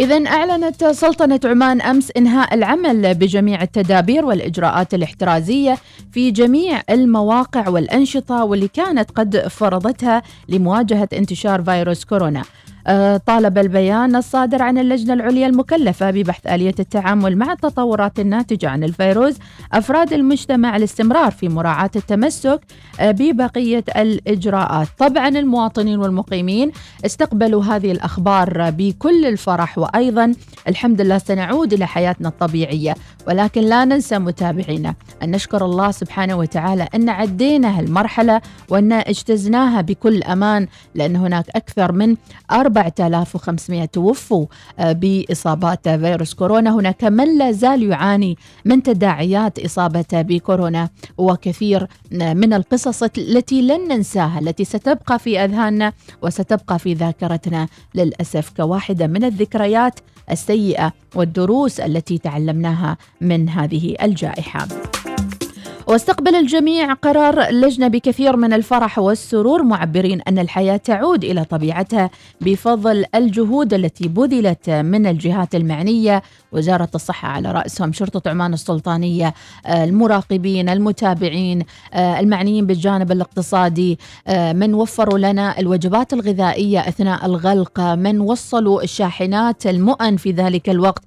إذا 0.00 0.26
أعلنت 0.26 0.84
سلطنة 0.84 1.40
عمان 1.44 1.80
أمس 1.80 2.12
إنهاء 2.16 2.54
العمل 2.54 3.14
بجميع 3.14 3.62
التدابير 3.62 4.24
والإجراءات 4.24 4.94
الاحترازية 4.94 5.78
في 6.12 6.30
جميع 6.30 6.82
المواقع 6.90 7.68
والأنشطة 7.68 8.44
واللي 8.44 8.68
كانت 8.68 9.10
قد 9.10 9.48
فرضتها 9.48 10.22
لمواجهة 10.48 11.08
انتشار 11.12 11.62
فيروس 11.62 12.04
كورونا. 12.04 12.42
آه، 12.86 13.16
طالب 13.16 13.58
البيان 13.58 14.16
الصادر 14.16 14.62
عن 14.62 14.78
اللجنة 14.78 15.14
العليا 15.14 15.46
المكلفة 15.46 16.10
ببحث 16.10 16.46
آلية 16.46 16.74
التعامل 16.80 17.36
مع 17.36 17.52
التطورات 17.52 18.20
الناتجة 18.20 18.68
عن 18.68 18.84
الفيروس 18.84 19.34
أفراد 19.72 20.12
المجتمع 20.12 20.76
الاستمرار 20.76 21.30
في 21.30 21.48
مراعاة 21.48 21.90
التمسك 21.96 22.60
آه، 23.00 23.10
ببقية 23.10 23.84
الإجراءات. 23.96 24.88
طبعا 24.98 25.28
المواطنين 25.28 25.98
والمقيمين 25.98 26.72
استقبلوا 27.06 27.64
هذه 27.64 27.92
الأخبار 27.92 28.70
بكل 28.70 29.26
الفرح 29.26 29.78
وأيضا 29.78 30.34
الحمد 30.68 31.00
لله 31.00 31.18
سنعود 31.18 31.72
إلى 31.72 31.86
حياتنا 31.86 32.28
الطبيعية. 32.28 32.94
ولكن 33.28 33.60
لا 33.60 33.84
ننسى 33.84 34.18
متابعينا. 34.18 34.94
أن 35.22 35.30
نشكر 35.30 35.64
الله 35.64 35.90
سبحانه 35.90 36.34
وتعالى 36.34 36.88
أن 36.94 37.08
عدينا 37.08 37.78
هالمرحلة 37.78 38.40
وأن 38.68 38.92
اجتزناها 38.92 39.80
بكل 39.80 40.22
أمان 40.22 40.66
لأن 40.94 41.16
هناك 41.16 41.44
أكثر 41.56 41.92
من 41.92 42.16
4500 42.78 43.84
توفوا 43.84 44.46
آه، 44.78 44.92
بإصابات 44.92 45.88
فيروس 45.88 46.34
كورونا. 46.34 46.74
هناك 46.74 47.04
من 47.04 47.38
لا 47.38 47.52
زال 47.52 47.82
يعاني 47.82 48.36
من 48.64 48.82
تداعيات 48.82 49.58
إصابته 49.58 50.22
بكورونا 50.22 50.88
وكثير 51.18 51.86
من 52.12 52.52
القصص 52.52 53.02
التي 53.02 53.62
لن 53.62 53.88
ننساها 53.88 54.38
التي 54.38 54.64
ستبقى 54.64 55.18
في 55.18 55.44
أذهاننا 55.44 55.92
وستبقى 56.22 56.78
في 56.78 56.94
ذاكرتنا 56.94 57.68
للأسف. 57.94 58.52
كواحدة 58.56 59.06
من 59.06 59.24
الذكريات 59.24 60.00
السيئة 60.30 60.92
والدروس 61.14 61.80
التي 61.80 62.18
تعلمناها 62.18 62.96
من 63.20 63.48
هذه 63.48 63.96
الجائحة. 64.02 64.68
واستقبل 65.92 66.34
الجميع 66.34 66.92
قرار 66.92 67.48
اللجنة 67.48 67.88
بكثير 67.88 68.36
من 68.36 68.52
الفرح 68.52 68.98
والسرور 68.98 69.62
معبرين 69.62 70.20
أن 70.20 70.38
الحياة 70.38 70.76
تعود 70.76 71.24
إلى 71.24 71.44
طبيعتها 71.44 72.10
بفضل 72.40 73.04
الجهود 73.14 73.74
التي 73.74 74.08
بذلت 74.08 74.70
من 74.70 75.06
الجهات 75.06 75.54
المعنية 75.54 76.22
وزارة 76.52 76.88
الصحة 76.94 77.28
على 77.28 77.52
رأسهم 77.52 77.92
شرطة 77.92 78.30
عمان 78.30 78.52
السلطانية 78.52 79.34
آه، 79.66 79.84
المراقبين 79.84 80.68
المتابعين 80.68 81.64
آه، 81.94 82.20
المعنيين 82.20 82.66
بالجانب 82.66 83.12
الاقتصادي 83.12 83.98
آه، 84.26 84.52
من 84.52 84.74
وفروا 84.74 85.18
لنا 85.18 85.58
الوجبات 85.58 86.12
الغذائية 86.12 86.80
أثناء 86.88 87.26
الغلق 87.26 87.80
من 87.80 88.20
وصلوا 88.20 88.82
الشاحنات 88.82 89.66
المؤن 89.66 90.16
في 90.16 90.30
ذلك 90.30 90.70
الوقت. 90.70 91.02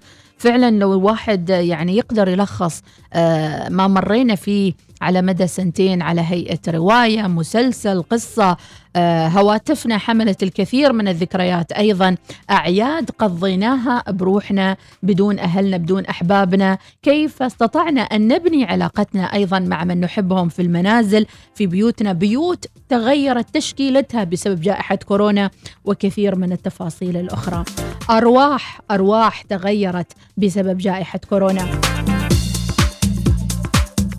فعلا 0.45 0.71
لو 0.71 0.93
الواحد 0.93 1.49
يعني 1.49 1.97
يقدر 1.97 2.27
يلخص 2.27 2.81
آه، 3.13 3.69
ما 3.69 3.87
مرينا 3.87 4.35
فيه 4.35 4.73
على 5.05 5.21
مدى 5.21 5.47
سنتين 5.47 6.01
على 6.01 6.21
هيئة 6.21 6.59
رواية 6.67 7.21
مسلسل 7.21 8.03
قصة 8.03 8.57
آه، 8.95 9.27
هواتفنا 9.27 9.97
حملت 9.97 10.43
الكثير 10.43 10.93
من 10.93 11.07
الذكريات. 11.07 11.71
أيضا 11.71 12.15
أعياد 12.51 13.09
قضيناها 13.09 14.03
بروحنا 14.07 14.77
بدون 15.03 15.39
أهلنا 15.39 15.77
بدون 15.77 16.05
أحبابنا. 16.05 16.77
كيف 17.03 17.43
استطعنا 17.43 18.01
أن 18.01 18.27
نبني 18.27 18.65
علاقتنا 18.65 19.33
أيضا 19.33 19.59
مع 19.59 19.83
من 19.83 19.99
نحبهم 20.01 20.49
في 20.49 20.61
المنازل 20.61 21.25
في 21.55 21.67
بيوتنا؟ 21.67 22.13
بيوت 22.13 22.65
تغيرت 22.89 23.55
تشكيلتها 23.55 24.23
بسبب 24.23 24.61
جائحة 24.61 24.95
كورونا 24.95 25.49
وكثير 25.85 26.35
من 26.35 26.51
التفاصيل 26.51 27.17
الأخرى. 27.17 27.63
أرواح 28.09 28.81
أرواح 28.91 29.41
تغيرت 29.41 30.11
بسبب 30.37 30.77
جائحة 30.77 31.19
كورونا. 31.29 31.65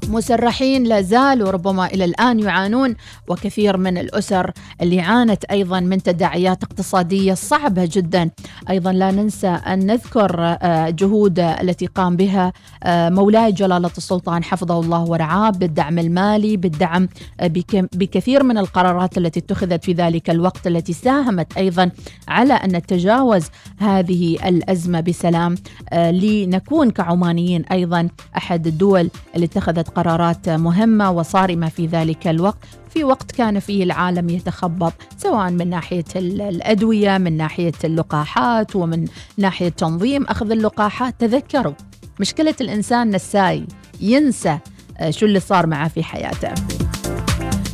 مسرحين 0.09 0.85
لا 0.85 1.03
زالوا 1.03 1.51
ربما 1.51 1.87
إلى 1.87 2.05
الآن 2.05 2.41
يعانون 2.41 2.95
وكثير 3.29 3.77
من 3.77 3.99
الأسر 3.99 4.51
اللي 4.83 5.01
عانت 5.01 5.45
أيضا 5.45 5.81
من 5.81 6.03
تداعيات 6.03 6.63
اقتصادية 6.63 7.35
صعبة 7.35 7.89
جدا. 7.93 8.31
أيضا 8.71 8.93
لا 8.93 9.11
ننسى 9.11 9.47
أن 9.49 9.87
نذكر 9.87 10.37
آه، 10.63 10.91
جهود 10.91 11.39
التي 11.39 11.87
قام 11.87 12.17
بها 12.17 12.53
آه، 12.83 13.09
مولاي 13.09 13.53
جلالة 13.53 13.91
السلطان 13.99 14.45
حفظه 14.45 14.81
الله 14.81 15.03
ورعاه 15.05 15.51
بالدعم 15.51 15.99
المالي 15.99 16.57
بالدعم 16.57 17.09
آه، 17.41 17.47
بك- 17.47 17.89
بكثير 17.97 18.43
من 18.43 18.59
القرارات 18.59 19.19
التي 19.19 19.41
اتخذت 19.41 19.85
في 19.85 19.93
ذلك 19.93 20.31
الوقت 20.31 20.67
التي 20.67 20.93
ساهمت 20.93 21.57
أيضا 21.57 21.91
على 22.29 22.55
أن 22.55 22.77
نتجاوز 22.77 23.45
هذه 23.79 24.49
الأزمة 24.49 25.01
بسلام 25.01 25.55
لنكون 25.95 26.91
كعمانيين 26.91 27.65
أيضا 27.73 28.09
أحد 28.37 28.67
الدول 28.67 29.11
اللي 29.35 29.47
اتخذت 29.47 29.89
قرارات 29.97 30.49
مهمة 30.49 31.11
وصارمة 31.11 31.69
في 31.69 31.87
ذلك 31.87 32.27
الوقت 32.29 32.59
في 32.91 33.05
وقت 33.05 33.33
كان 33.33 33.59
فيه 33.61 33.85
العالم 33.85 34.29
يتخبط 34.29 34.93
سواء 35.19 35.51
من 35.51 35.71
ناحية 35.71 36.05
ال- 36.17 36.41
الأدوية 36.41 37.19
من 37.19 37.37
ناحية 37.37 37.73
اللقاحات 37.85 38.77
ومن 38.77 39.05
ناحية 39.39 39.69
تنظيم 39.69 40.25
أخذ 40.25 40.51
اللقاحات 40.51 41.15
تذكروا 41.19 41.73
مشكلة 42.21 42.55
الإنسان 42.61 43.11
نساي 43.11 43.67
ينسى 44.01 44.59
آه، 44.99 45.11
شو 45.11 45.27
اللي 45.27 45.41
صار 45.41 45.67
معه 45.67 45.89
في 45.89 46.03
حياته 46.03 46.55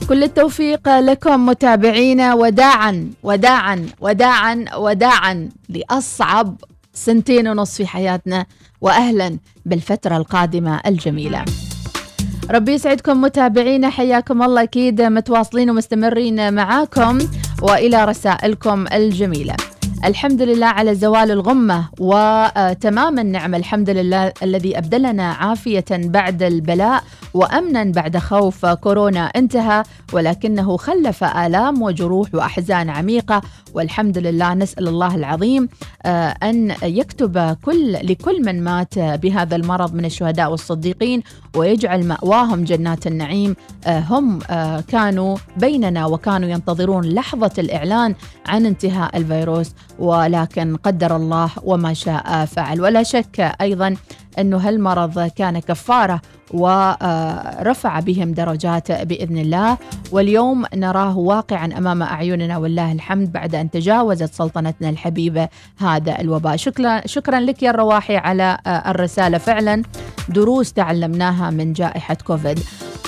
كل 0.08 0.22
التوفيق 0.22 0.98
لكم 0.98 1.46
متابعينا 1.46 2.34
وداعا 2.34 3.10
وداعا 3.22 3.86
وداعا 4.00 4.64
وداعا 4.76 5.48
لأصعب 5.68 6.56
سنتين 6.94 7.48
ونص 7.48 7.76
في 7.76 7.86
حياتنا 7.86 8.46
واهلا 8.80 9.38
بالفترة 9.66 10.16
القادمة 10.16 10.80
الجميلة. 10.86 11.44
ربي 12.50 12.72
يسعدكم 12.72 13.20
متابعينا 13.20 13.90
حياكم 13.90 14.42
الله 14.42 14.62
أكيد 14.62 15.02
متواصلين 15.02 15.70
ومستمرين 15.70 16.54
معاكم 16.54 17.18
وإلى 17.62 18.04
رسائلكم 18.04 18.86
الجميلة. 18.92 19.56
الحمد 20.04 20.42
لله 20.42 20.66
على 20.66 20.94
زوال 20.94 21.30
الغمة 21.30 21.88
وتمام 22.00 23.18
النعمه 23.18 23.56
الحمد 23.56 23.90
لله 23.90 24.32
الذي 24.42 24.78
أبدلنا 24.78 25.32
عافية 25.32 25.84
بعد 25.90 26.42
البلاء 26.42 27.02
وأمنا 27.34 27.84
بعد 27.84 28.18
خوف 28.18 28.66
كورونا 28.66 29.24
انتهى 29.24 29.82
ولكنه 30.12 30.76
خلف 30.76 31.24
آلام 31.24 31.82
وجروح 31.82 32.34
وأحزان 32.34 32.90
عميقة 32.90 33.42
والحمد 33.74 34.18
لله 34.18 34.54
نسأل 34.54 34.88
الله 34.88 35.14
العظيم 35.14 35.68
آه، 36.06 36.34
أن 36.42 36.74
يكتب 36.82 37.56
كل 37.64 37.92
لكل 37.92 38.44
من 38.44 38.64
مات 38.64 38.98
بهذا 38.98 39.56
المرض 39.56 39.94
من 39.94 40.04
الشهداء 40.04 40.50
والصديقين 40.50 41.22
ويجعل 41.56 42.06
مأواهم 42.06 42.64
جنات 42.64 43.06
النعيم. 43.06 43.56
آه، 43.86 44.00
هم 44.00 44.38
آه، 44.50 44.80
كانوا 44.80 45.36
بيننا 45.56 46.06
وكانوا 46.06 46.48
ينتظرون 46.48 47.04
لحظة 47.04 47.50
الإعلان 47.58 48.14
عن 48.46 48.66
انتهاء 48.66 49.16
الفيروس. 49.16 49.72
ولكن 49.98 50.76
قدر 50.76 51.16
الله 51.16 51.50
وما 51.62 51.94
شاء 51.94 52.44
فعل. 52.44 52.80
ولا 52.80 53.02
شك 53.02 53.40
أيضا 53.60 53.96
إنه 54.38 54.56
هالمرض 54.56 55.20
كان 55.20 55.58
كفارة 55.58 56.20
ورفع 56.50 58.00
بهم 58.00 58.32
درجات 58.32 58.92
بإذن 58.92 59.38
الله. 59.38 59.78
واليوم 60.12 60.64
نراه 60.74 61.18
واقعا 61.18 61.78
أمام 61.78 62.02
أعيننا 62.02 62.58
والله 62.58 62.92
الحمد 62.92 63.32
بعد 63.32 63.54
أن 63.54 63.70
تجاوزت 63.70 64.34
سلطنتنا 64.34 64.88
الحبيبة 64.88 65.48
هذا 65.78 66.20
الوباء. 66.20 66.56
شكرا 66.56 67.06
شكرا 67.06 67.40
لك 67.40 67.62
يا 67.62 67.70
الرواحي 67.70 68.16
على 68.16 68.58
الرسالة. 68.66 69.38
فعلا 69.38 69.82
دروس 70.28 70.72
تعلمناها 70.72 71.50
من 71.50 71.72
جائحة 71.72 72.14
كوفيد. 72.14 72.60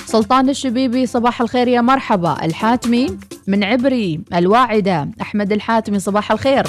سلطان 0.05 0.49
الشبيبي 0.49 1.05
صباح 1.05 1.41
الخير 1.41 1.67
يا 1.67 1.81
مرحبا. 1.81 2.45
الحاتمي 2.45 3.17
من 3.47 3.63
عبري 3.63 4.21
الواعدة. 4.33 5.09
أحمد 5.21 5.51
الحاتمي 5.51 5.99
صباح 5.99 6.31
الخير. 6.31 6.65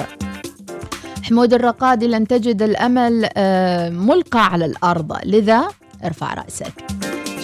حمود 1.28 1.54
الرقادي 1.54 2.06
لن 2.06 2.26
تجد 2.26 2.62
الأمل 2.62 3.28
آه، 3.36 3.90
ملقى 3.90 4.46
على 4.46 4.64
الأرض. 4.64 5.12
لذا 5.24 5.68
ارفع 6.04 6.34
رأسك. 6.34 6.72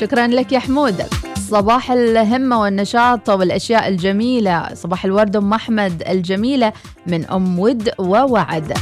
شكرا 0.01 0.27
لك 0.27 0.53
يا 0.53 0.59
حمود. 0.59 1.03
صباح 1.51 1.91
الهمة 1.91 2.61
والنشاط 2.61 3.29
والأشياء 3.31 3.89
الجميلة. 3.89 4.75
صباح 4.75 5.05
الورد 5.05 5.37
أم 5.37 5.53
أحمد 5.53 6.03
الجميلة 6.09 6.73
من 7.07 7.25
أم 7.25 7.59
ود 7.59 7.91
ووعد. 7.99 8.73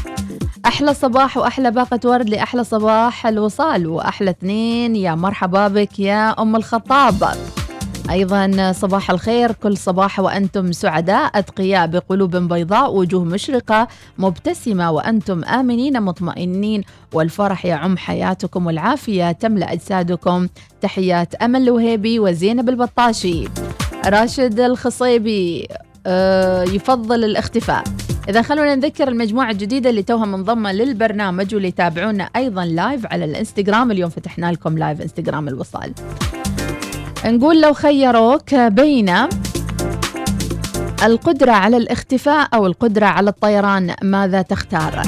أحلى 0.66 0.94
صباح 0.94 1.36
وأحلى 1.36 1.70
باقة 1.70 2.00
ورد 2.04 2.28
لأحلى 2.28 2.64
صباح 2.64 3.26
الوصال. 3.26 3.86
وأحلى 3.86 4.30
اثنين 4.30 4.96
يا 4.96 5.14
مرحبا 5.14 5.68
بك 5.68 5.98
يا 5.98 6.42
أم 6.42 6.56
الخطاب. 6.56 7.36
أيضا 8.10 8.72
صباح 8.72 9.10
الخير 9.10 9.52
كل 9.52 9.76
صباح 9.76 10.20
وأنتم 10.20 10.72
سعداء. 10.72 11.38
أتقياء 11.38 11.86
بقلوب 11.86 12.36
بيضاء 12.36 12.94
وجوه 12.94 13.24
مشرقة 13.24 13.88
مبتسمة 14.18 14.90
وأنتم 14.90 15.44
آمنين 15.44 16.02
مطمئنين. 16.02 16.82
والفرح 17.12 17.66
يعم 17.66 17.96
حياتكم 17.96 18.66
والعافية 18.66 19.32
تملأ 19.32 19.72
أجسادكم. 19.72 20.48
تحيات 20.80 21.34
أمل 21.34 21.62
الوهيبي 21.62 22.18
وزينب 22.18 22.68
البطاشي. 22.68 23.48
راشد 24.06 24.60
الخصيبي 24.60 25.68
آه، 26.06 26.62
يفضل 26.62 27.24
الاختفاء. 27.24 27.84
إذا 28.28 28.42
خلونا 28.42 28.74
نذكر 28.74 29.08
المجموعة 29.08 29.50
الجديدة 29.50 29.90
اللي 29.90 30.02
توها 30.02 30.26
منضمة 30.26 30.72
للبرنامج 30.72 31.54
واللي 31.54 31.68
يتابعونا 31.68 32.24
أيضا 32.36 32.64
live 32.64 33.06
على 33.06 33.24
الإنستغرام. 33.24 33.90
اليوم 33.90 34.10
فتحنا 34.10 34.52
لكم 34.52 34.78
live 34.78 35.00
انستغرام 35.00 35.48
الوصال. 35.48 35.92
نقول 37.24 37.62
لو 37.62 37.72
خيروك 37.72 38.54
بين 38.54 39.14
القدرة 41.04 41.52
على 41.52 41.76
الاختفاء 41.76 42.48
أو 42.54 42.66
القدرة 42.66 43.06
على 43.06 43.30
الطيران 43.30 43.94
ماذا 44.02 44.42
تختار؟ 44.42 45.02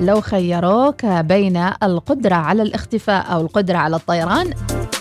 لو 0.00 0.20
خيروك 0.20 1.06
بين 1.06 1.70
القدرة 1.82 2.34
على 2.34 2.62
الاختفاء 2.62 3.32
أو 3.32 3.40
القدرة 3.40 3.78
على 3.78 3.96
الطيران 3.96 4.54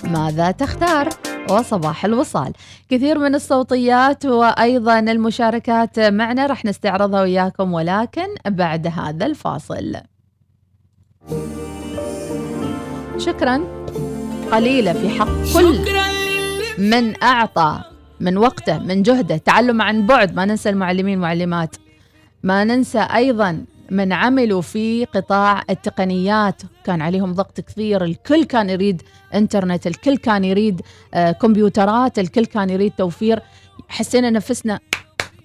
ماذا 0.04 0.52
تختار؟ 0.52 1.10
وصباح 1.50 2.06
الوصال 2.06 2.54
كثير 2.90 3.20
من 3.20 3.36
الصوتيات 3.36 4.26
وأيضا 4.26 5.00
المشاركات 5.00 6.00
معنا 6.00 6.46
رح 6.46 6.66
نستعرضها 6.66 7.22
وياكم 7.22 7.74
ولكن 7.74 8.28
بعد 8.48 8.88
هذا 8.88 9.26
الفاصل 9.26 9.96
شكرا 13.18 13.62
قليلة 14.52 14.94
في 14.94 15.10
حق 15.10 15.54
كل 15.54 16.09
من 16.80 17.24
أعطى 17.24 17.82
من 18.20 18.38
وقته 18.38 18.78
من 18.78 19.04
جهده. 19.04 19.38
تعلم 19.38 19.82
عن 19.82 20.06
بعد 20.06 20.36
ما 20.36 20.46
ننسى 20.46 20.70
المعلمين 20.70 21.14
والمعلمات. 21.14 21.76
ما 22.44 22.64
ننسى 22.64 23.00
أيضا 23.00 23.66
من 23.92 24.14
عملوا 24.14 24.62
في 24.62 25.06
قطاع 25.06 25.64
التقنيات. 25.70 26.62
كان 26.84 27.02
عليهم 27.02 27.34
ضغط 27.34 27.60
كثير. 27.60 28.04
الكل 28.04 28.44
كان 28.44 28.70
يريد 28.70 29.02
إنترنت 29.34 29.88
الكل 29.88 30.18
كان 30.18 30.44
يريد 30.44 30.82
آه، 31.14 31.32
كمبيوترات 31.32 32.20
الكل 32.20 32.46
كان 32.46 32.70
يريد 32.70 32.92
توفير. 32.98 33.42
حسينا 33.88 34.30
نفسنا 34.30 34.80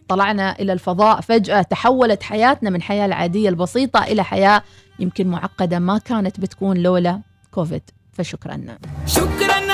طلعنا 0.09 0.61
إلى 0.61 0.73
الفضاء. 0.73 1.20
فجأة 1.20 1.62
تحولت 1.62 2.23
حياتنا 2.23 2.70
من 2.70 2.83
حياة 2.83 3.07
العادية 3.07 3.49
البسيطة 3.49 4.05
إلى 4.05 4.25
حياة 4.25 4.62
يمكن 4.99 5.29
معقدة 5.29 5.79
ما 5.79 5.99
كانت 5.99 6.40
بتكون 6.40 6.77
لولا 6.77 7.20
كوفيد. 7.51 7.83
فشكرا. 8.12 8.61
شكرا. 9.07 9.73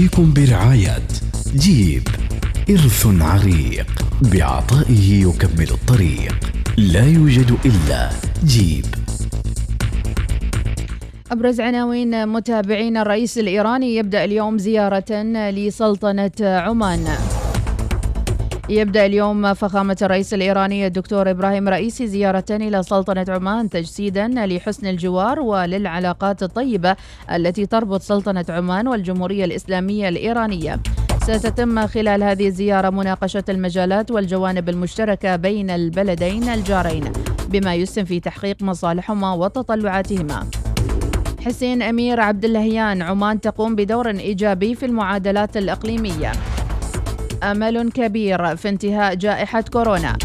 تأتيكم 0.00 0.32
برعاية 0.32 1.02
جيب 1.56 2.08
إرث 2.70 3.06
عريق 3.20 3.86
بعطائه 4.22 5.22
يكمل 5.22 5.70
الطريق 5.70 6.34
لا 6.76 7.04
يوجد 7.04 7.56
إلا 7.64 8.10
جيب. 8.44 8.84
أبرز 11.30 11.60
عناوين 11.60 12.28
متابعين 12.28 12.96
الرئيس 12.96 13.38
الإيراني 13.38 13.96
يبدأ 13.96 14.24
اليوم 14.24 14.58
زيارة 14.58 15.22
لسلطنة 15.50 16.40
عمان. 16.40 17.04
يبدأ 18.70 19.06
اليوم 19.06 19.54
فخامة 19.54 19.96
الرئيس 20.02 20.34
الإيراني 20.34 20.86
الدكتور 20.86 21.30
إبراهيم 21.30 21.68
رئيسي 21.68 22.06
زيارة 22.06 22.44
إلى 22.50 22.82
سلطنة 22.82 23.24
عمان 23.28 23.70
تجسيدا 23.70 24.28
لحسن 24.28 24.86
الجوار 24.86 25.40
وللعلاقات 25.40 26.42
الطيبة 26.42 26.96
التي 27.34 27.66
تربط 27.66 28.02
سلطنة 28.02 28.44
عمان 28.48 28.88
والجمهورية 28.88 29.44
الإسلامية 29.44 30.08
الإيرانية. 30.08 30.80
ستتم 31.22 31.86
خلال 31.86 32.22
هذه 32.22 32.46
الزيارة 32.46 32.90
مناقشة 32.90 33.44
المجالات 33.48 34.10
والجوانب 34.10 34.68
المشتركة 34.68 35.36
بين 35.36 35.70
البلدين 35.70 36.48
الجارين 36.48 37.04
بما 37.48 37.74
يسهم 37.74 38.04
في 38.04 38.20
تحقيق 38.20 38.62
مصالحهما 38.62 39.32
وتطلعاتهما. 39.32 40.46
حسين 41.44 41.82
أمير 41.82 42.20
عبد 42.20 42.44
اللهيان 42.44 43.02
عمان 43.02 43.40
تقوم 43.40 43.74
بدور 43.74 44.10
إيجابي 44.10 44.74
في 44.74 44.86
المعادلات 44.86 45.56
الإقليمية. 45.56 46.32
أمل 47.42 47.92
كبير 47.92 48.56
في 48.56 48.68
انتهاء 48.68 49.14
جائحة 49.14 49.64
كورونا. 49.72 50.18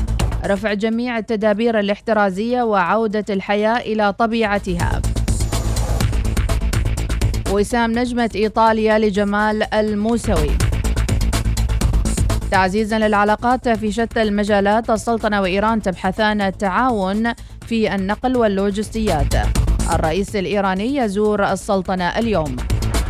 رفع 0.45 0.73
جميع 0.73 1.17
التدابير 1.17 1.79
الاحترازية 1.79 2.61
وعودة 2.61 3.25
الحياة 3.29 3.77
إلى 3.77 4.13
طبيعتها. 4.13 5.01
وسام 7.51 7.99
نجمة 7.99 8.29
إيطاليا 8.35 8.99
لجمال 8.99 9.73
الموسوي. 9.73 10.57
تعزيزا 12.51 12.99
للعلاقات 12.99 13.69
في 13.69 13.91
شتى 13.91 14.21
المجالات 14.21 14.89
السلطنة 14.89 15.41
وإيران 15.41 15.81
تبحثان 15.81 16.41
التعاون 16.41 17.33
في 17.67 17.95
النقل 17.95 18.37
واللوجستيات. 18.37 19.33
الرئيس 19.93 20.35
الإيراني 20.35 20.95
يزور 20.95 21.51
السلطنة 21.51 22.19
اليوم. 22.19 22.55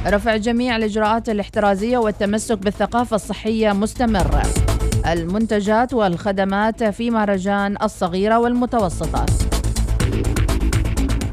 رفع 0.08 0.38
جميع 0.38 0.76
الإجراءات 0.76 1.30
الاحترازية 1.30 1.98
والتمسك 1.98 2.58
بالثقافة 2.58 3.16
الصحية 3.16 3.72
مستمر. 3.72 4.42
المنتجات 5.08 5.94
والخدمات 5.94 6.84
في 6.84 7.12
مهرجان 7.12 7.76
الصغيرة 7.84 8.40
والمتوسطة 8.40 9.26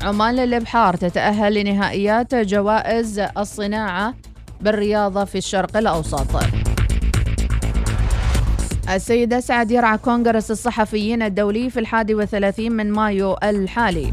عمان 0.03 0.37
للإبحار 0.37 0.97
تتأهل 0.97 1.55
لنهائيات 1.55 2.35
جوائز 2.35 3.19
الصناعة 3.19 4.15
بالرياضة 4.61 5.25
في 5.25 5.39
الشرق 5.39 5.77
الأوسط. 5.77 6.37
السيد 8.95 9.33
أسعد 9.33 9.71
يرعى 9.71 9.99
كونغرس 9.99 10.51
الصحفيين 10.51 11.23
الدولي 11.23 11.71
في 11.71 11.81
الحادي 11.81 12.15
والثلاثين 12.15 12.73
من 12.73 12.93
مايو 12.93 13.37
الحالي. 13.43 14.13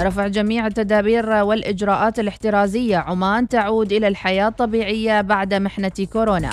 رفع 0.00 0.26
جميع 0.26 0.66
التدابير 0.66 1.32
والإجراءات 1.32 2.18
الاحترازية. 2.18 2.96
عمان 2.96 3.48
تعود 3.48 3.92
إلى 3.92 4.08
الحياة 4.08 4.48
الطبيعية 4.48 5.20
بعد 5.20 5.54
محنة 5.54 5.92
كورونا. 6.12 6.50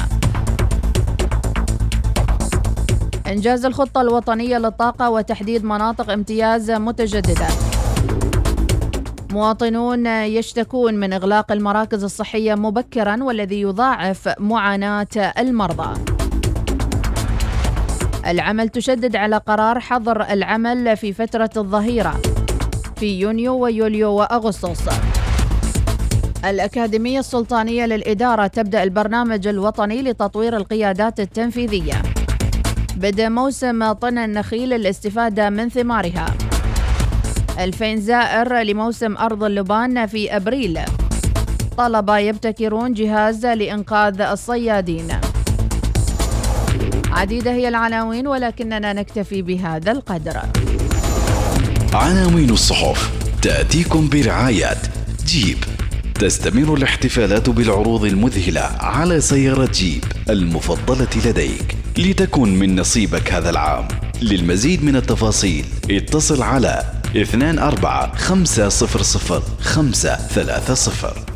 إنجاز 3.28 3.66
الخطة 3.66 4.02
الوطنية 4.02 4.58
للطاقة 4.58 5.10
وتحديد 5.10 5.66
مناطق 5.66 6.12
امتياز 6.12 6.72
متجددة. 6.72 7.48
مواطنون 9.32 10.06
يشتكون 10.06 10.94
من 10.94 11.14
إغلاق 11.14 11.52
المراكز 11.52 12.04
الصحية 12.04 12.56
مبكرا 12.56 13.24
والذي 13.24 13.62
يضاعف 13.62 14.30
معاناة 14.40 15.34
المرضى. 15.40 16.00
العمل 18.28 18.70
تشدد 18.70 19.16
على 19.16 19.38
قرار 19.38 19.80
حظر 19.80 20.22
العمل 20.22 20.98
في 20.98 21.14
فترة 21.14 21.50
الظهيرة. 21.58 22.22
في 22.96 23.20
يونيو 23.20 23.58
ويوليو 23.58 24.12
وأغسطس. 24.12 24.84
الأكاديمية 26.46 27.20
السلطانية 27.20 27.86
للإدارة 27.86 28.48
تبدأ 28.48 28.84
البرنامج 28.84 29.48
الوطني 29.48 30.02
لتطوير 30.02 30.58
القيادات 30.58 31.20
التنفيذية. 31.20 32.02
بدأ 32.96 33.30
موسم 33.30 33.92
طن 33.92 34.18
النخيل 34.18 34.70
للاستفادة 34.70 35.50
من 35.50 35.70
ثمارها. 35.70 36.26
2000 37.60 37.96
زائر 37.96 38.62
لموسم 38.62 39.18
أرض 39.18 39.44
اللبان 39.44 40.06
في 40.06 40.36
أبريل. 40.36 40.80
طلبة 41.78 42.18
يبتكرون 42.18 42.94
جهاز 42.94 43.46
لإنقاذ 43.46 44.22
الصيادين. 44.22 45.08
عديدة 47.12 47.52
هي 47.52 47.68
العناوين 47.68 48.28
ولكننا 48.28 48.94
نكتفي 48.94 49.42
بهذا 49.42 49.92
القدر. 49.92 50.42
عناوين 51.96 52.50
الصحف. 52.50 53.12
تأتيكم 53.42 54.10
برعاية 54.10 54.78
جيب. 55.26 55.58
تستمر 56.16 56.74
الاحتفالات 56.74 57.50
بالعروض 57.50 58.06
المذهلة 58.06 58.62
على 58.62 59.22
سيارة 59.22 59.72
جيب 59.74 60.04
المفضلة 60.30 61.08
لديك. 61.26 61.78
لتكن 61.98 62.56
من 62.56 62.80
نصيبك 62.80 63.34
هذا 63.34 63.50
العام. 63.50 63.88
للمزيد 64.22 64.84
من 64.84 64.96
التفاصيل 64.96 65.66
اتصل 65.90 66.44
على 66.44 66.84
24 67.60 68.18
500 68.18 69.44
530 69.62 71.35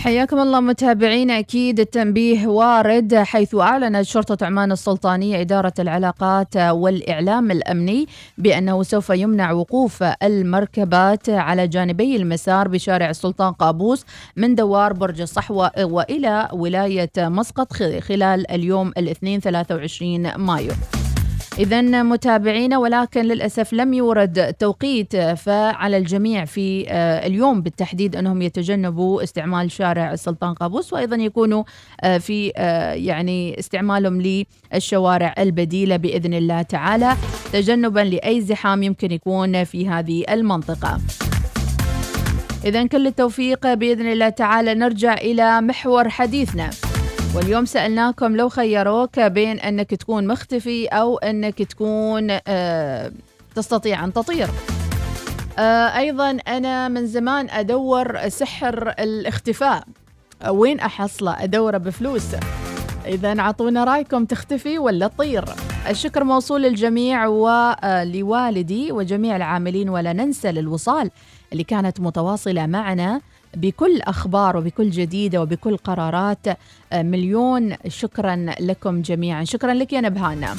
حياكم 0.00 0.38
الله 0.40 0.60
متابعينا 0.60 1.38
أكيد 1.38 1.80
التنبيه 1.80 2.46
وارد 2.46 3.14
حيث 3.14 3.54
أعلنت 3.54 4.02
شرطة 4.02 4.46
عمان 4.46 4.72
السلطانية 4.72 5.40
إدارة 5.40 5.72
العلاقات 5.78 6.56
والإعلام 6.56 7.50
الأمني 7.50 8.06
بأنه 8.38 8.82
سوف 8.82 9.10
يمنع 9.10 9.52
وقوف 9.52 10.02
المركبات 10.22 11.30
على 11.30 11.68
جانبي 11.68 12.16
المسار 12.16 12.68
بشارع 12.68 13.10
السلطان 13.10 13.52
قابوس 13.52 14.04
من 14.36 14.54
دوار 14.54 14.92
برج 14.92 15.20
الصحوة 15.20 15.70
وإلى 15.78 16.48
ولاية 16.52 17.12
مسقط 17.18 17.72
خلال 18.00 18.50
اليوم 18.50 18.88
الاثنين 18.88 19.40
23 19.40 20.36
مايو. 20.36 20.72
إذا 21.60 22.02
متابعينا 22.02 22.78
ولكن 22.78 23.22
للأسف 23.22 23.72
لم 23.72 23.94
يورد 23.94 24.54
توقيت 24.54 25.16
فعلى 25.16 25.96
الجميع 25.96 26.44
في 26.44 26.86
آه، 26.88 27.26
اليوم 27.26 27.62
بالتحديد 27.62 28.16
أنهم 28.16 28.42
يتجنبوا 28.42 29.22
استعمال 29.22 29.70
شارع 29.70 30.12
السلطان 30.12 30.54
قابوس 30.54 30.92
وأيضا 30.92 31.16
يكونوا 31.16 31.64
آه، 32.00 32.18
في 32.18 32.52
آه، 32.56 32.92
يعني 32.92 33.58
استعمالهم 33.58 34.44
للشوارع 34.72 35.34
البديلة 35.38 35.96
بإذن 35.96 36.34
الله 36.34 36.62
تعالى. 36.62 37.16
تجنبا 37.52 38.00
لأي 38.00 38.40
زحام 38.40 38.82
يمكن 38.82 39.12
يكون 39.12 39.64
في 39.64 39.88
هذه 39.88 40.24
المنطقة. 40.30 41.00
إذا 42.64 42.86
كل 42.86 43.06
التوفيق 43.06 43.74
بإذن 43.74 44.12
الله 44.12 44.28
تعالى. 44.28 44.74
نرجع 44.74 45.14
إلى 45.14 45.60
محور 45.60 46.08
حديثنا. 46.08 46.89
واليوم 47.34 47.64
سألناكم 47.64 48.36
لو 48.36 48.48
خيروك 48.48 49.20
بين 49.20 49.58
أنك 49.58 49.94
تكون 49.94 50.26
مختفي 50.26 50.86
أو 50.86 51.18
أنك 51.18 51.62
تكون 51.62 52.38
آه 52.48 53.12
تستطيع 53.54 54.04
أن 54.04 54.12
تطير. 54.12 54.48
آه 55.58 55.96
أيضا 55.98 56.30
أنا 56.30 56.88
من 56.88 57.06
زمان 57.06 57.50
أدور 57.50 58.28
سحر 58.28 58.88
الاختفاء. 58.98 59.84
وين 60.48 60.80
أحصله؟ 60.80 61.44
أدوره 61.44 61.78
بفلوس. 61.78 62.26
إذا 63.06 63.40
أعطونا 63.40 63.84
رأيكم 63.84 64.24
تختفي 64.24 64.78
ولا 64.78 65.08
تطير. 65.08 65.44
الشكر 65.90 66.24
موصول 66.24 66.62
للجميع 66.62 67.26
ولوالدي 67.26 68.92
وجميع 68.92 69.36
العاملين 69.36 69.88
ولا 69.88 70.12
ننسى 70.12 70.52
للوصال 70.52 71.10
اللي 71.52 71.64
كانت 71.64 72.00
متواصلة 72.00 72.66
معنا 72.66 73.20
بكل 73.56 74.00
أخبار 74.00 74.56
وبكل 74.56 74.90
جديدة 74.90 75.42
وبكل 75.42 75.76
قرارات. 75.76 76.46
آه، 76.92 77.02
مليون 77.02 77.76
شكرا 77.88 78.46
لكم 78.60 79.02
جميعا. 79.02 79.44
شكرا 79.44 79.74
لك 79.74 79.92
يا 79.92 80.00
نبهانا. 80.00 80.54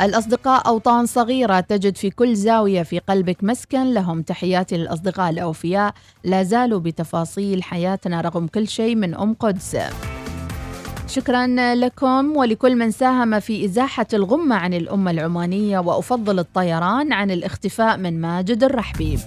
الأصدقاء 0.00 0.68
أوطان 0.68 1.06
صغيرة 1.06 1.60
تجد 1.60 1.96
في 1.96 2.10
كل 2.10 2.36
زاوية 2.36 2.82
في 2.82 2.98
قلبك 2.98 3.44
مسكن 3.44 3.94
لهم 3.94 4.22
تحياتي 4.22 4.76
للأصدقاء 4.76 5.30
الأوفياء. 5.30 5.94
لا 6.24 6.42
زالوا 6.42 6.80
بتفاصيل 6.80 7.62
حياتنا 7.62 8.20
رغم 8.20 8.46
كل 8.46 8.68
شيء 8.68 8.96
من 8.96 9.14
أم 9.14 9.34
قدس. 9.34 9.76
شكرا 11.08 11.74
لكم. 11.74 12.36
ولكل 12.36 12.76
من 12.76 12.90
ساهم 12.90 13.40
في 13.40 13.64
إزاحة 13.64 14.06
الغمة 14.14 14.56
عن 14.56 14.74
الأمة 14.74 15.10
العمانية 15.10 15.78
وأفضل 15.78 16.38
الطيران 16.38 17.12
عن 17.12 17.30
الاختفاء 17.30 17.96
من 17.96 18.20
ماجد 18.20 18.64
الرحبي. 18.64 19.18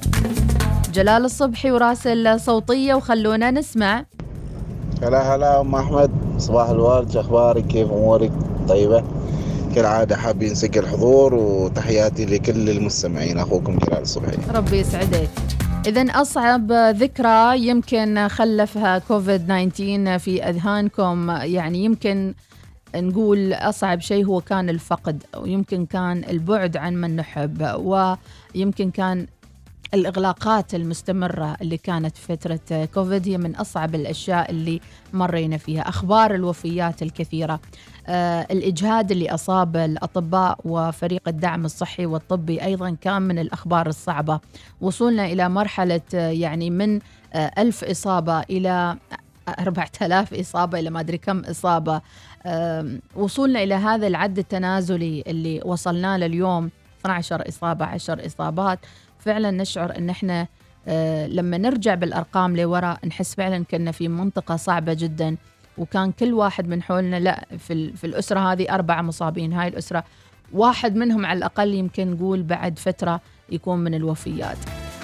جلال 0.91 1.25
الصبحي 1.25 1.71
وراسل 1.71 2.39
صوتية 2.39 2.93
وخلونا 2.93 3.51
نسمع. 3.51 4.06
هلا 5.04 5.36
هلا 5.36 5.62
أم 5.62 5.75
أحمد. 5.75 6.12
صباح 6.38 6.69
الورد 6.69 7.17
أخبارك؟ 7.17 7.67
كيف 7.67 7.91
أمورك؟ 7.91 8.32
طيبة؟ 8.67 9.04
كالعادة 9.75 10.15
حابين 10.15 10.51
نسجل 10.51 10.84
الحضور 10.84 11.34
وتحياتي 11.34 12.25
لكل 12.25 12.69
المستمعين 12.69 13.38
أخوكم 13.38 13.77
جلال 13.77 14.01
الصبحي. 14.01 14.38
ربي 14.54 14.80
يسعدك. 14.80 15.30
إذا 15.88 16.01
أصعب 16.12 16.71
ذكرى 16.71 17.67
يمكن 17.67 18.27
خلفها 18.27 18.99
كوفيد 18.99 19.47
19 19.47 20.17
في 20.17 20.43
أذهانكم. 20.43 21.30
يعني 21.30 21.86
يمكن 21.86 22.34
نقول 22.95 23.54
أصعب 23.54 24.01
شيء 24.01 24.25
هو 24.25 24.41
كان 24.41 24.69
الفقد 24.69 25.23
ويمكن 25.38 25.86
كان 25.86 26.23
البعد 26.30 26.77
عن 26.77 26.93
من 26.93 27.15
نحب 27.15 27.67
ويمكن 28.56 28.91
كان 28.91 29.27
الإغلاقات 29.94 30.76
المستمرة 30.76 31.58
اللي 31.62 31.78
كانت 31.78 32.17
في 32.17 32.38
فترة 32.38 32.86
كوفيد 32.86 33.28
هي 33.28 33.38
من 33.38 33.56
أصعب 33.56 33.96
الأشياء 33.96 34.52
اللي 34.52 34.82
مرينا 35.13 35.58
فيها. 35.58 35.89
أخبار 35.89 36.36
الوفيات 36.36 37.02
الكثيرة. 37.02 37.60
آه 38.08 38.48
الإجهاد 38.52 39.12
اللي 39.12 39.30
أصاب 39.34 39.78
الأطباء 39.78 40.60
وفريق 40.65 41.22
الدعم 41.28 41.65
الصحي 41.65 42.06
والطبي 42.06 42.63
أيضا 42.63 42.89
كان 43.02 43.22
من 43.22 43.39
الأخبار 43.39 43.88
الصعبة. 43.88 44.39
وصولنا 44.82 45.26
إلى 45.26 45.50
مرحلة 45.50 46.02
آه 46.15 46.30
يعني 46.30 46.70
من 46.70 47.00
آه 47.34 47.52
ألف 47.58 47.84
إصابة 47.84 48.39
إلى 48.39 48.98
4000 49.60 50.34
إصابة 50.34 50.80
إلى 50.80 50.89
ما 50.89 51.00
أدري 51.00 51.17
كم 51.17 51.39
إصابة. 51.39 52.02
وصولنا 53.15 53.63
إلى 53.63 53.76
هذا 53.76 54.08
العد 54.08 54.38
التنازلي 54.39 55.24
اللي 55.28 55.62
وصلنا 55.65 56.17
له 56.17 56.26
اليوم. 56.26 56.70
12 57.02 57.48
إصابة 57.50 57.86
10 57.86 58.26
إصابات. 58.26 58.80
فعلا 59.21 59.51
نشعر 59.51 59.97
إن 59.97 60.10
إحنا 60.10 60.47
آه 60.88 61.27
لما 61.27 61.57
نرجع 61.57 61.95
بالأرقام 61.95 62.57
لوراء 62.57 62.99
نحس 63.07 63.36
فعلا 63.36 63.63
كنا 63.71 63.91
في 63.91 64.07
منطقة 64.07 64.55
صعبة 64.55 64.93
جدا 64.93 65.36
وكان 65.77 66.12
كل 66.12 66.34
واحد 66.34 66.67
من 66.67 66.84
حولنا 66.84 67.19
لا 67.19 67.45
في, 67.57 67.93
في 67.93 68.07
الأسرة 68.07 68.39
هذه 68.51 68.73
أربعة 68.75 69.01
مصابين. 69.01 69.53
هاي 69.53 69.67
الأسرة 69.67 70.03
واحد 70.53 70.95
منهم 70.95 71.25
على 71.25 71.38
الأقل 71.38 71.73
يمكن 71.73 72.12
نقول 72.12 72.43
بعد 72.43 72.79
فترة 72.79 73.21
يكون 73.49 73.79
من 73.79 73.93
الوفيات. 73.93 74.57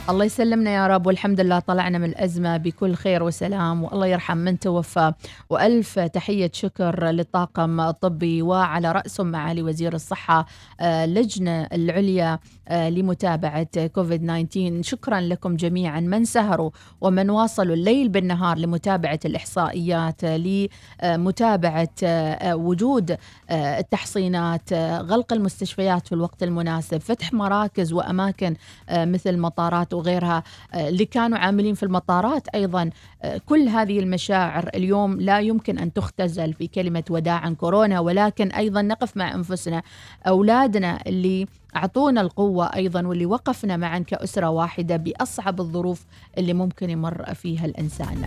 الله 0.10 0.26
يسلمنا 0.26 0.72
يا 0.72 0.88
رب 0.88 1.08
والحمد 1.08 1.42
لله 1.42 1.60
طلعنا 1.60 1.98
من 1.98 2.10
الأزمة 2.10 2.58
بكل 2.58 2.94
خير 2.96 3.24
وسلام 3.24 3.84
والله 3.84 4.08
يرحم 4.08 4.38
من 4.38 4.60
توفى. 4.60 5.14
وألف 5.50 6.00
تحية 6.00 6.52
شكر 6.54 7.06
للطاقم 7.06 7.82
الطبي 7.82 8.42
وعلى 8.42 8.92
رأسهم 8.92 9.28
معالي 9.28 9.62
وزير 9.64 9.94
الصحة 9.94 10.46
آه، 10.80 11.06
لجنة 11.06 11.68
العليا 11.74 12.40
آه، 12.68 12.90
لمتابعة 12.90 13.88
كوفيد 13.88 14.48
19 14.48 14.82
شكرا 14.82 15.22
لكم 15.22 15.56
جميعا. 15.56 16.00
من 16.00 16.26
سهروا 16.26 16.70
ومن 17.02 17.30
واصلوا 17.30 17.76
الليل 17.76 18.10
بالنهار 18.10 18.58
لمتابعة 18.58 19.20
الإحصائيات 19.26 20.26
لمتابعة 20.26 21.90
آه، 22.04 22.56
وجود 22.56 23.18
التحصينات 23.52 24.74
غلق 25.02 25.34
المستشفيات 25.34 26.08
في 26.08 26.16
الوقت 26.16 26.44
المناسب 26.44 26.98
فتح 26.98 27.34
مراكز 27.34 27.94
وأماكن 27.94 28.56
مثل 28.92 29.38
مطارات 29.38 29.94
وغيرها 29.98 30.44
آه، 30.74 30.90
اللي 30.90 31.06
كانوا 31.06 31.38
عاملين 31.38 31.76
في 31.76 31.84
المطارات 31.84 32.48
أيضا 32.48 32.90
آه، 33.24 33.42
كل 33.46 33.68
هذه 33.68 34.00
المشاعر 34.00 34.70
اليوم 34.76 35.22
لا 35.22 35.40
يمكن 35.40 35.78
أن 35.78 35.94
تختزل 35.94 36.54
في 36.54 36.68
كلمة 36.68 37.04
وداعا 37.10 37.50
كورونا 37.50 38.00
ولكن 38.00 38.52
أيضا 38.52 38.82
نقف 38.82 39.18
مع 39.18 39.36
أنفسنا 39.36 39.84
أولادنا 40.28 41.00
اللي 41.08 41.48
أعطونا 41.76 42.22
القوة 42.22 42.66
أيضا 42.76 43.08
واللي 43.08 43.26
وقفنا 43.26 43.78
معا 43.78 44.00
كأسرة 44.00 44.50
واحدة 44.50 44.98
بأصعب 44.98 45.60
الظروف 45.60 46.06
اللي 46.38 46.54
ممكن 46.54 46.90
يمر 46.90 47.34
فيها 47.34 47.66
الإنسان. 47.66 48.26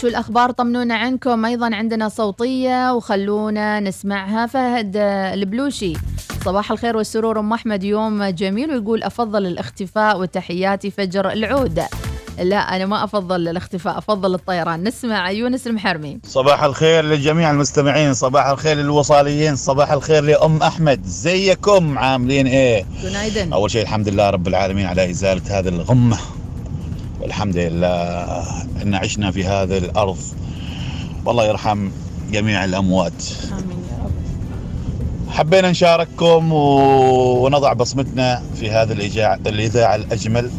شو 0.00 0.06
الأخبار؟ 0.06 0.50
طمنونا 0.50 0.94
عنكم. 0.94 1.44
أيضا 1.44 1.74
عندنا 1.74 2.08
صوتية 2.08 2.92
وخلونا 2.92 3.80
نسمعها. 3.80 4.46
فهد 4.46 4.96
البلوشي 5.32 5.92
صباح 6.44 6.70
الخير 6.70 6.96
والسرور. 6.96 7.40
أم 7.40 7.52
أحمد 7.52 7.84
يوم 7.84 8.24
جميل 8.24 8.70
ويقول 8.70 9.02
أفضل 9.02 9.46
الاختفاء 9.46 10.20
وتحياتي 10.20 10.90
فجر 10.90 11.30
العود. 11.32 11.82
لا 12.38 12.56
أنا 12.56 12.86
ما 12.86 13.04
أفضل 13.04 13.48
الاختفاء 13.48 13.98
أفضل 13.98 14.34
الطيران. 14.34 14.84
نسمع 14.84 15.30
يونس 15.30 15.66
المحرمي. 15.66 16.18
صباح 16.24 16.62
الخير 16.62 17.04
لجميع 17.04 17.50
المستمعين. 17.50 18.14
صباح 18.14 18.46
الخير 18.46 18.76
للوصاليين. 18.76 19.56
صباح 19.56 19.92
الخير 19.92 20.22
لأم 20.22 20.62
أحمد. 20.62 21.04
زيكم 21.04 21.98
عاملين 21.98 22.46
إيه؟ 22.46 22.84
جنايدن. 23.02 23.52
أول 23.52 23.70
شيء 23.70 23.82
الحمد 23.82 24.08
لله 24.08 24.30
رب 24.30 24.48
العالمين 24.48 24.86
على 24.86 25.10
إزالة 25.10 25.58
هذه 25.58 25.68
الغمة. 25.68 26.18
والحمد 27.20 27.56
لله 27.56 28.44
أن 28.82 28.94
عشنا 28.94 29.30
في 29.30 29.44
هذه 29.44 29.78
الأرض. 29.78 30.18
والله 31.24 31.44
يرحم 31.44 31.90
جميع 32.30 32.64
الأموات. 32.64 33.22
آمين 33.52 33.78
يا 33.90 34.04
رب. 34.04 34.12
حبينا 35.30 35.70
نشارككم 35.70 36.52
ونضع 36.52 37.72
بصمتنا 37.72 38.42
في 38.56 38.70
هذا 38.70 38.92
الإذاعة 39.46 39.94
الأجمل. 39.94 40.50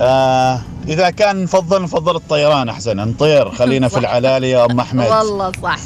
آه 0.00 0.60
إذا 0.88 1.10
كان 1.10 1.42
نفضل 1.42 1.82
نفضل 1.82 2.16
الطيران 2.16 2.68
أحسن. 2.68 2.96
نطير 2.96 3.50
خلينا 3.50 3.88
في. 3.88 3.98
العلالي 4.04 4.50
يا 4.50 4.64
أم 4.64 4.80
أحمد. 4.80 5.06
والله 5.06 5.52
صح. 5.62 5.76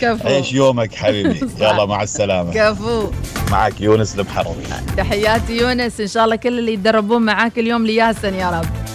كفو. 0.00 0.28
عيش 0.28 0.52
يومك 0.52 0.94
حبيبي. 0.94 1.40
يلا 1.60 1.86
مع 1.86 2.02
السلامة. 2.02 2.52
كفو. 2.52 3.10
معك 3.50 3.80
يونس 3.80 4.14
المحرمي 4.14 4.64
تحياتي 4.96 5.56
يونس. 5.56 6.00
إن 6.00 6.06
شاء 6.06 6.24
الله 6.24 6.36
كل 6.36 6.58
اللي 6.58 6.72
يتدربون 6.72 7.22
معاك 7.22 7.58
اليوم 7.58 7.86
لياسن 7.86 8.34
يا 8.34 8.50
رب. 8.50 8.93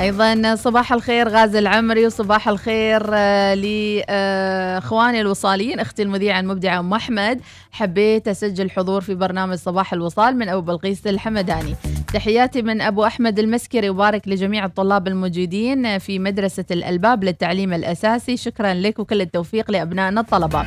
أيضا 0.00 0.54
صباح 0.54 0.92
الخير 0.92 1.28
غازي 1.28 1.58
العمري 1.58 2.06
وصباح 2.06 2.48
الخير 2.48 3.02
آه، 3.14 3.54
لإخواني 3.54 5.20
الوصاليين. 5.20 5.80
أختي 5.80 6.02
المذيعة 6.02 6.40
المبدعة 6.40 6.80
أم 6.80 6.94
أحمد. 6.94 7.40
حبيت 7.72 8.28
أسجل 8.28 8.70
حضور 8.70 9.00
في 9.00 9.14
برنامج 9.14 9.54
صباح 9.56 9.92
الوصال 9.92 10.36
من 10.38 10.48
أبو 10.48 10.60
بلقيس 10.60 11.06
الحمداني. 11.06 11.74
تحياتي 12.14 12.62
من 12.62 12.80
أبو 12.80 13.04
أحمد 13.04 13.38
المسكري 13.38 13.90
وبارك 13.90 14.28
لجميع 14.28 14.64
الطلاب 14.64 15.08
الموجودين 15.08 15.98
في 15.98 16.18
مدرسة 16.18 16.64
الألباب 16.70 17.24
للتعليم 17.24 17.72
الأساسي. 17.72 18.36
شكرا 18.36 18.74
لك 18.74 18.98
وكل 18.98 19.20
التوفيق 19.20 19.70
لأبنائنا 19.70 20.20
الطلبه 20.20 20.66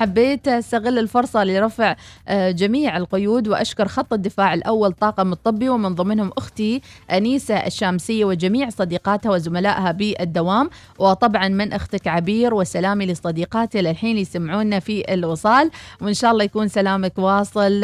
حبيت 0.00 0.48
أستغل 0.48 0.98
الفرصة 0.98 1.44
لرفع 1.44 1.96
آه، 2.28 2.50
جميع 2.50 2.96
القيود 2.96 3.48
وأشكر 3.48 3.88
خط 3.88 4.12
الدفاع 4.12 4.54
الأول 4.54 4.92
طاقم 4.92 5.32
الطبي 5.32 5.68
ومن 5.68 5.94
ضمنهم 5.94 6.32
أختي 6.38 6.82
أنيسة 7.10 7.54
الشامسية 7.54 8.24
وجميع 8.24 8.68
صديقاتها 8.70 9.30
وزملائها 9.30 9.92
بالدوام. 9.92 10.70
وطبعا 10.98 11.48
من 11.48 11.72
أختك 11.72 12.08
عبير 12.08 12.54
وسلامي 12.54 13.06
لصديقاتي 13.06 13.82
للحين 13.82 14.18
يسمعونا 14.18 14.80
في 14.80 15.14
الوصال. 15.14 15.70
وإن 16.00 16.14
شاء 16.14 16.32
الله 16.32 16.44
يكون 16.44 16.68
سلامك 16.68 17.18
واصل 17.18 17.80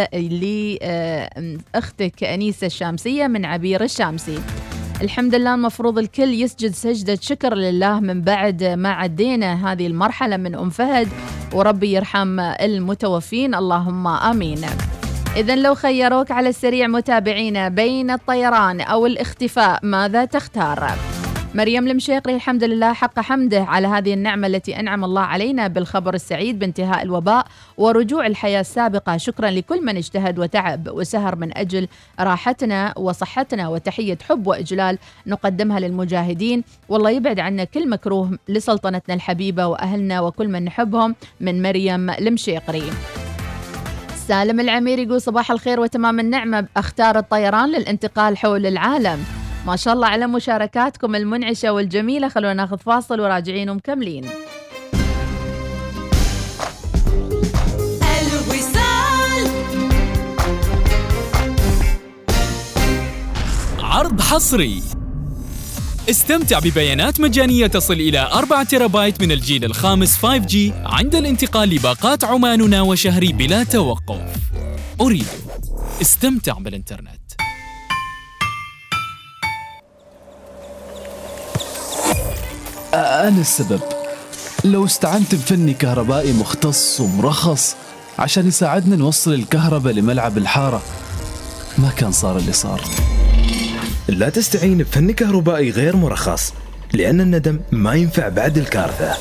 لاختك 1.74 2.24
أنيسة 2.24 2.66
الشامسية 2.66 3.26
من 3.26 3.44
عبير 3.44 3.82
الشامسي. 3.82 4.38
الحمد 5.02 5.34
لله 5.34 5.54
المفروض 5.54 5.98
الكل 5.98 6.34
يسجد 6.34 6.74
سجدة 6.74 7.18
شكر 7.20 7.54
لله 7.54 8.00
من 8.00 8.22
بعد 8.22 8.64
ما 8.64 8.88
عدينا 8.88 9.72
هذه 9.72 9.86
المرحلة 9.86 10.36
من 10.36 10.54
أم 10.54 10.70
فهد 10.70 11.08
وربي 11.52 11.92
يرحم 11.92 12.40
المتوفين 12.40 13.54
اللهم 13.54 14.06
آمين 14.06 14.60
إذا 15.36 15.56
لو 15.56 15.74
خيروك 15.74 16.30
على 16.30 16.48
السريع 16.48 16.86
متابعينا 16.86 17.68
بين 17.68 18.10
الطيران 18.10 18.80
أو 18.80 19.06
الاختفاء 19.06 19.80
ماذا 19.82 20.24
تختار؟ 20.24 20.90
مريم 21.56 21.88
المشيقري 21.88 22.34
الحمد 22.34 22.64
لله 22.64 22.92
حق 22.92 23.20
حمده 23.20 23.62
على 23.62 23.86
هذه 23.86 24.14
النعمة 24.14 24.46
التي 24.46 24.80
أنعم 24.80 25.04
الله 25.04 25.20
علينا 25.20 25.68
بالخبر 25.68 26.14
السعيد 26.14 26.58
بانتهاء 26.58 27.02
الوباء 27.02 27.46
ورجوع 27.76 28.26
الحياة 28.26 28.60
السابقة. 28.60 29.16
شكرا 29.16 29.50
لكل 29.50 29.84
من 29.84 29.96
اجتهد 29.96 30.38
وتعب 30.38 30.88
وسهر 30.88 31.36
من 31.36 31.58
أجل 31.58 31.88
راحتنا 32.20 32.98
وصحتنا 32.98 33.68
وتحية 33.68 34.18
حب 34.28 34.46
وإجلال 34.46 34.98
نقدمها 35.26 35.80
للمجاهدين. 35.80 36.64
والله 36.88 37.10
يبعد 37.10 37.40
عنا 37.40 37.64
كل 37.64 37.88
مكروه 37.88 38.38
لسلطنتنا 38.48 39.14
الحبيبة 39.14 39.66
وأهلنا 39.66 40.20
وكل 40.20 40.48
من 40.48 40.64
نحبهم 40.64 41.14
من 41.40 41.62
مريم 41.62 42.10
المشيقري 42.10 42.90
سالم 44.28 44.60
العمير 44.60 44.98
يقول 44.98 45.20
صباح 45.20 45.50
الخير 45.50 45.80
وتمام 45.80 46.20
النعمة. 46.20 46.66
أختار 46.76 47.18
الطيران 47.18 47.68
للانتقال 47.68 48.36
حول 48.38 48.66
العالم. 48.66 49.45
ما 49.66 49.76
شاء 49.76 49.94
الله 49.94 50.06
على 50.06 50.26
مشاركاتكم 50.26 51.14
المنعشة 51.14 51.70
والجميلة. 51.72 52.28
خلونا 52.28 52.54
ناخذ 52.54 52.78
فاصل 52.78 53.20
وراجعين 53.20 53.70
ومكملين. 53.70 54.24
الوصال. 58.20 59.50
عرض 63.78 64.20
حصري. 64.20 64.82
استمتع 66.10 66.58
ببيانات 66.58 67.20
مجانية 67.20 67.66
تصل 67.66 67.94
إلى 67.94 68.18
4 68.32 68.62
تيرابايت 68.62 69.22
من 69.22 69.32
الجيل 69.32 69.64
الخامس 69.64 70.16
5G 70.16 70.56
عند 70.84 71.14
الانتقال 71.14 71.68
لباقات 71.68 72.24
عماننا 72.24 72.82
وشهري 72.82 73.32
بلا 73.32 73.64
توقف. 73.64 74.36
أريد. 75.00 75.26
استمتع 76.02 76.52
بالإنترنت. 76.52 77.25
أنا 82.96 83.40
السبب. 83.40 83.80
لو 84.64 84.84
استعنت 84.84 85.34
بفني 85.34 85.74
كهربائي 85.74 86.32
مختص 86.32 87.00
ومرخص 87.00 87.76
عشان 88.18 88.48
يساعدنا 88.48 88.96
نوصل 88.96 89.34
الكهرباء 89.34 89.92
لملعب 89.92 90.38
الحارة 90.38 90.82
ما 91.78 91.90
كان 91.96 92.12
صار 92.12 92.36
اللي 92.36 92.52
صار. 92.52 92.84
لا 94.08 94.28
تستعين 94.28 94.78
بفن 94.78 95.10
كهربائي 95.10 95.70
غير 95.70 95.96
مرخص 95.96 96.52
لأن 96.92 97.20
الندم 97.20 97.60
ما 97.72 97.94
ينفع 97.94 98.28
بعد 98.28 98.58
الكارثة. 98.58 99.16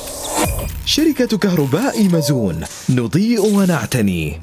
شركة 0.86 1.38
كهرباء 1.38 2.04
مزون 2.04 2.64
نضيء 2.90 3.46
ونعتني. 3.56 4.42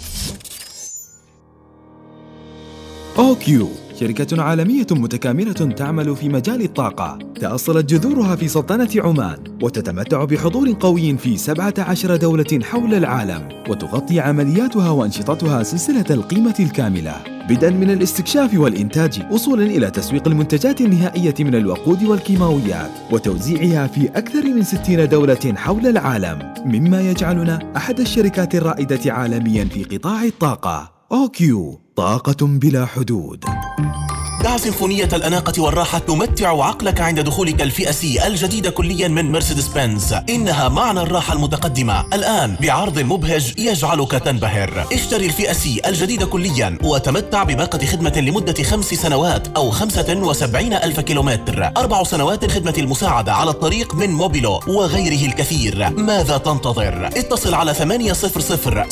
أوكيو. 3.18 3.70
شركة 4.00 4.42
عالمية 4.42 4.86
متكاملة 4.90 5.52
تعمل 5.52 6.16
في 6.16 6.28
مجال 6.28 6.62
الطاقة. 6.62 7.18
تأصلت 7.40 7.94
جذورها 7.94 8.36
في 8.36 8.48
سلطنة 8.48 8.88
عمان 8.96 9.36
وتتمتع 9.62 10.24
بحضور 10.24 10.72
قوي 10.80 11.16
في 11.16 11.36
17 11.36 12.16
دولة 12.16 12.60
حول 12.62 12.94
العالم 12.94 13.48
وتغطي 13.68 14.20
عملياتها 14.20 14.90
وأنشطتها 14.90 15.62
سلسلة 15.62 16.04
القيمة 16.10 16.54
الكاملة. 16.60 17.14
بدءا 17.48 17.70
من 17.70 17.90
الاستكشاف 17.90 18.54
والإنتاج 18.54 19.22
وصولا 19.30 19.62
إلى 19.64 19.90
تسويق 19.90 20.28
المنتجات 20.28 20.80
النهائية 20.80 21.34
من 21.40 21.54
الوقود 21.54 22.04
والكيماويات 22.04 22.90
وتوزيعها 23.10 23.86
في 23.86 24.08
أكثر 24.08 24.42
من 24.42 24.62
60 24.62 25.08
دولة 25.08 25.54
حول 25.56 25.86
العالم. 25.86 26.54
مما 26.66 27.00
يجعلنا 27.00 27.72
أحد 27.76 28.00
الشركات 28.00 28.54
الرائدة 28.54 29.12
عالميا 29.12 29.64
في 29.64 29.84
قطاع 29.84 30.24
الطاقة. 30.24 30.92
OQ. 31.12 31.81
طاقة 31.96 32.46
بلا 32.46 32.86
حدود. 32.86 33.44
دع 34.40 34.56
سيمفونية 34.56 35.08
الأناقة 35.12 35.62
والراحة 35.62 35.98
تمتع 35.98 36.64
عقلك 36.64 37.00
عند 37.00 37.20
دخولك 37.20 37.62
الفئة 37.62 37.90
C 37.90 38.26
الجديدة 38.26 38.70
كليا 38.70 39.08
من 39.08 39.32
مرسيدس 39.32 39.68
بنز 39.68 40.14
إنها 40.28 40.68
معنى 40.68 41.00
الراحة 41.00 41.34
المتقدمة. 41.34 42.04
الآن 42.12 42.56
بعرض 42.60 42.98
مبهج 42.98 43.52
يجعلك 43.58 44.10
تنبهر. 44.10 44.86
اشتري 44.92 45.26
الفئة 45.26 45.52
C 45.52 45.80
الجديدة 45.86 46.26
كليا 46.26 46.78
وتمتع 46.84 47.42
بباقة 47.42 47.86
خدمة 47.86 48.12
لمدة 48.16 48.62
خمس 48.62 48.94
سنوات 48.94 49.48
أو 49.56 49.70
خمسة 49.70 50.16
وسبعين 50.16 50.72
ألف 50.72 51.00
كيلومتر. 51.00 51.72
أربع 51.76 52.02
سنوات 52.02 52.44
الخدمة 52.44 52.74
المساعدة 52.78 53.32
على 53.32 53.50
الطريق 53.50 53.94
من 53.94 54.10
موبيلو 54.10 54.60
وغيره 54.68 55.26
الكثير. 55.26 55.90
ماذا 55.90 56.38
تنتظر؟ 56.38 57.06
اتصل 57.06 57.54
على 57.54 57.74
800 57.74 58.12
77 58.12 58.84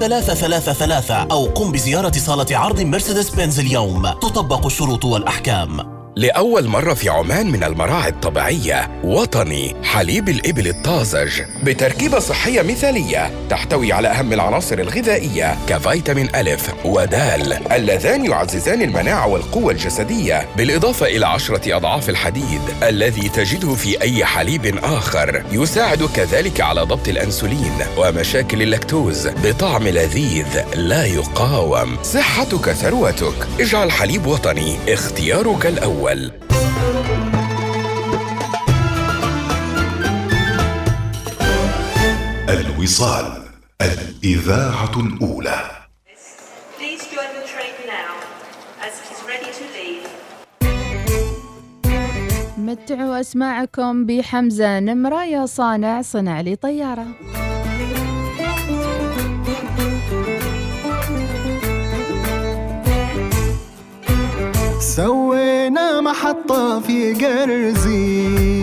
333 0.00 1.30
أو 1.30 1.44
قم 1.46 1.72
بزيارة 1.72 2.12
صالة 2.12 2.58
عرض 2.58 2.80
مرسيدس 2.80 3.30
بنز 3.30 3.60
اليوم. 3.60 4.08
تطبق 4.08 4.49
الشروط 4.58 5.04
والأحكام. 5.04 5.99
لأول 6.16 6.68
مرة 6.68 6.94
في 6.94 7.08
عمان 7.08 7.50
من 7.50 7.64
المراعي 7.64 8.08
الطبيعية 8.08 9.00
وطني 9.04 9.76
حليب 9.84 10.28
الإبل 10.28 10.68
الطازج 10.68 11.42
بتركيبة 11.62 12.18
صحية 12.18 12.62
مثالية 12.62 13.30
تحتوي 13.50 13.92
على 13.92 14.08
أهم 14.08 14.32
العناصر 14.32 14.78
الغذائية 14.78 15.56
كفيتامين 15.68 16.28
ألف 16.34 16.72
ودال 16.84 17.72
اللذان 17.72 18.24
يعززان 18.24 18.82
المناعة 18.82 19.26
والقوة 19.26 19.72
الجسدية 19.72 20.48
بالإضافة 20.56 21.06
إلى 21.06 21.26
عشرة 21.26 21.76
أضعاف 21.76 22.08
الحديد 22.08 22.60
الذي 22.82 23.28
تجده 23.28 23.74
في 23.74 24.02
أي 24.02 24.24
حليب 24.24 24.78
آخر 24.82 25.44
يساعد 25.52 26.02
كذلك 26.16 26.60
على 26.60 26.80
ضبط 26.80 27.08
الأنسولين 27.08 27.72
ومشاكل 27.96 28.62
اللاكتوز 28.62 29.28
بطعم 29.28 29.88
لذيذ 29.88 30.46
لا 30.74 31.04
يقاوم. 31.04 31.96
صحتك 32.02 32.72
ثروتك. 32.72 33.34
اجعل 33.60 33.90
حليب 33.90 34.26
وطني 34.26 34.76
اختيارك 34.88 35.66
الأول. 35.66 35.99
الأول. 36.00 36.32
الوصال 42.48 43.42
الإذاعة 43.82 44.92
الأولى. 44.96 45.70
متعوا 52.58 53.20
أسماعكم 53.20 54.06
بحمزة 54.06 54.80
نمرة 54.80 55.24
يا 55.24 55.46
صانع 55.46 56.02
صنع 56.02 56.40
لي 56.40 56.56
طيارة. 56.56 57.06
سوينا 64.90 66.00
محطة 66.00 66.80
في 66.80 67.14
قرزيز 67.14 68.60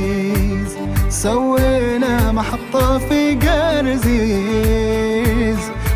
سوينا 1.10 2.32
محطة 2.32 2.98
في 2.98 3.36
قرزيز 3.36 4.78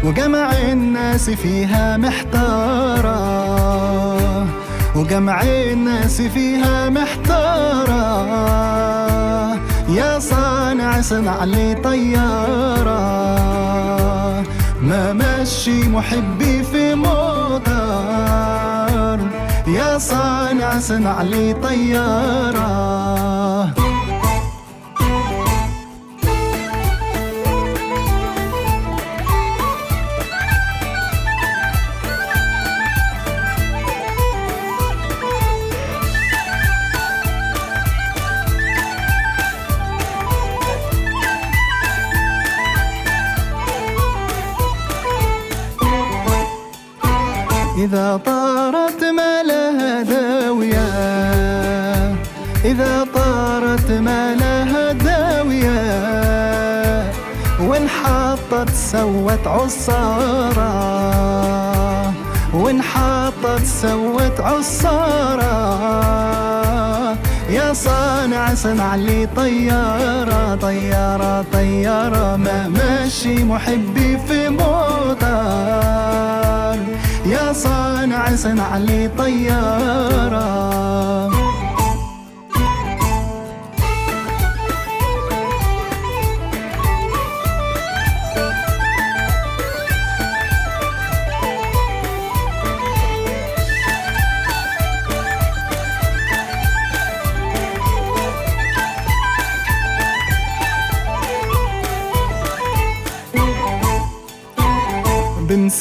وجمع 0.03 0.51
الناس 0.71 1.29
فيها 1.29 1.97
محتارة. 1.97 3.17
وجمع 4.95 5.41
الناس 5.43 6.21
فيها 6.21 6.89
محتارة. 6.89 8.01
يا 9.89 10.19
صانع 10.19 11.01
صنع 11.01 11.43
لي 11.43 11.75
طيارة 11.75 13.01
ما 14.81 15.13
مشي 15.13 15.89
محبي 15.89 16.63
في 16.63 16.95
موتر. 16.95 17.41
يا 19.67 19.97
صانع 19.97 20.79
صنع 20.79 21.21
لي 21.21 21.53
طيارة. 21.53 22.71
إذا 47.77 48.17
طارت 48.25 48.80
إذا 52.65 53.07
طارت 53.13 53.91
ما 53.91 54.35
لها 54.35 54.91
داوية 54.91 55.81
وانحطت 57.59 58.69
سوت 58.69 59.47
عصارة. 59.47 60.71
وانحطت 62.53 63.63
سوت 63.81 64.39
عصارة. 64.39 65.51
يا 67.49 67.73
صانع 67.73 68.55
صنع 68.55 68.95
لي 68.95 69.27
طيارة 69.35 70.55
طيارة 70.55 71.45
طيارة 71.53 72.35
ما 72.35 72.67
ماشي 72.67 73.43
محبي 73.43 74.17
في 74.27 74.49
موتر 74.49 75.21
يا 77.25 77.53
صانع 77.53 78.35
صنع 78.35 78.77
لي 78.77 79.09
طيارة. 79.17 80.41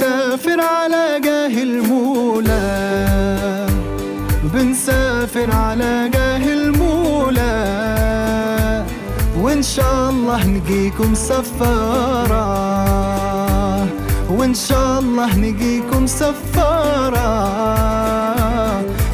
بنسافر 0.00 0.60
على 0.60 1.20
جاه 1.24 1.62
المولى. 1.62 2.56
بنسافر 4.44 5.50
على 5.54 6.10
جاه 6.12 6.52
المولى. 6.52 7.60
وإن 9.40 9.62
شاء 9.62 10.10
الله 10.10 10.46
نجيكم 10.46 11.14
سفارة. 11.14 12.46
وإن 14.30 14.54
شاء 14.54 15.00
الله 15.00 15.36
نجيكم 15.36 16.06
سفارة. 16.06 17.30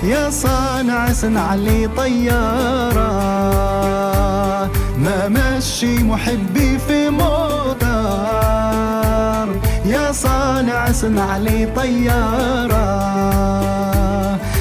يا 0.03 0.31
صانع 0.31 1.13
صنع 1.13 1.55
لي 1.55 1.89
طيارة. 1.97 3.11
ما 4.99 5.29
مشي 5.29 6.05
محبي 6.05 6.79
في 6.79 7.11
موتر 7.11 8.46
صانع 10.13 10.93
صنع 10.93 11.37
لي 11.37 11.67
طيارة. 11.77 12.87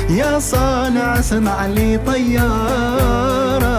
يا 0.10 0.39
صانع 0.39 1.22
صنع 1.22 1.66
لي 1.66 1.98
طيارة. 1.98 3.76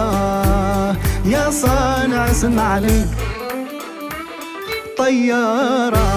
يا 1.25 1.49
صانع 1.49 2.33
صنع 2.33 2.77
لي 2.77 3.05
طيارة. 4.97 6.07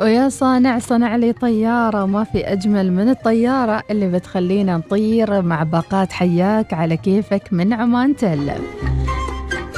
ويا 0.00 0.28
صانع 0.28 0.78
صنع 0.78 1.16
لي 1.16 1.32
طيارة. 1.32 2.06
ما 2.06 2.24
في 2.24 2.52
أجمل 2.52 2.92
من 2.92 3.08
الطيارة 3.08 3.82
اللي 3.90 4.08
بتخلينا 4.08 4.76
نطير 4.76 5.42
مع 5.42 5.62
باقات 5.62 6.12
حياك 6.12 6.74
على 6.74 6.96
كيفك 6.96 7.42
من 7.52 7.72
عمان 7.72 8.16
تل. 8.16 8.52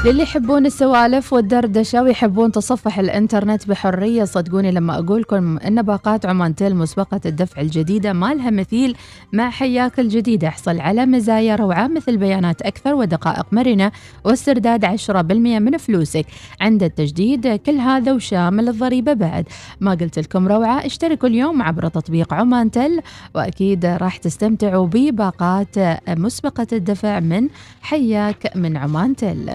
للي 0.04 0.22
يحبون 0.22 0.66
السوالف 0.66 1.32
والدردشة 1.32 2.02
ويحبون 2.02 2.52
تصفح 2.52 2.98
الإنترنت 2.98 3.68
بحرية 3.68 4.24
صدقوني 4.24 4.70
لما 4.70 4.98
أقول 4.98 5.20
لكم 5.20 5.58
إن 5.58 5.82
باقات 5.82 6.26
عمان 6.26 6.54
تيل 6.54 6.76
مسبقة 6.76 7.20
الدفع 7.26 7.60
الجديدة 7.60 8.12
ما 8.12 8.34
لها 8.34 8.50
مثيل 8.50 8.96
مع 9.32 9.50
حياك 9.50 10.00
الجديدة 10.00 10.48
أحصل 10.48 10.80
على 10.80 11.06
مزايا 11.06 11.56
روعة 11.56 11.86
مثل 11.86 12.16
بيانات 12.16 12.62
أكثر 12.62 12.94
ودقائق 12.94 13.46
مرنة 13.52 13.92
واسترداد 14.24 14.84
10% 14.84 15.58
من 15.58 15.76
فلوسك. 15.76 16.26
عند 16.60 16.82
التجديد 16.82 17.54
كل 17.54 17.78
هذا 17.78 18.12
وشامل 18.12 18.68
الضريبة 18.68 19.12
بعد. 19.12 19.44
ما 19.80 19.90
قلت 19.90 20.18
لكم 20.18 20.48
روعة 20.48 20.86
اشتركوا 20.86 21.28
اليوم 21.28 21.62
عبر 21.62 21.88
تطبيق 21.88 22.34
عمان 22.34 22.70
تل 22.70 23.00
وأكيد 23.34 23.86
راح 23.86 24.16
تستمتعوا 24.16 24.86
بباقات 24.86 25.78
مسبقة 26.08 26.66
الدفع 26.72 27.20
من 27.20 27.48
حياك 27.82 28.56
من 28.56 28.76
عمان 28.76 29.16
تل 29.16 29.50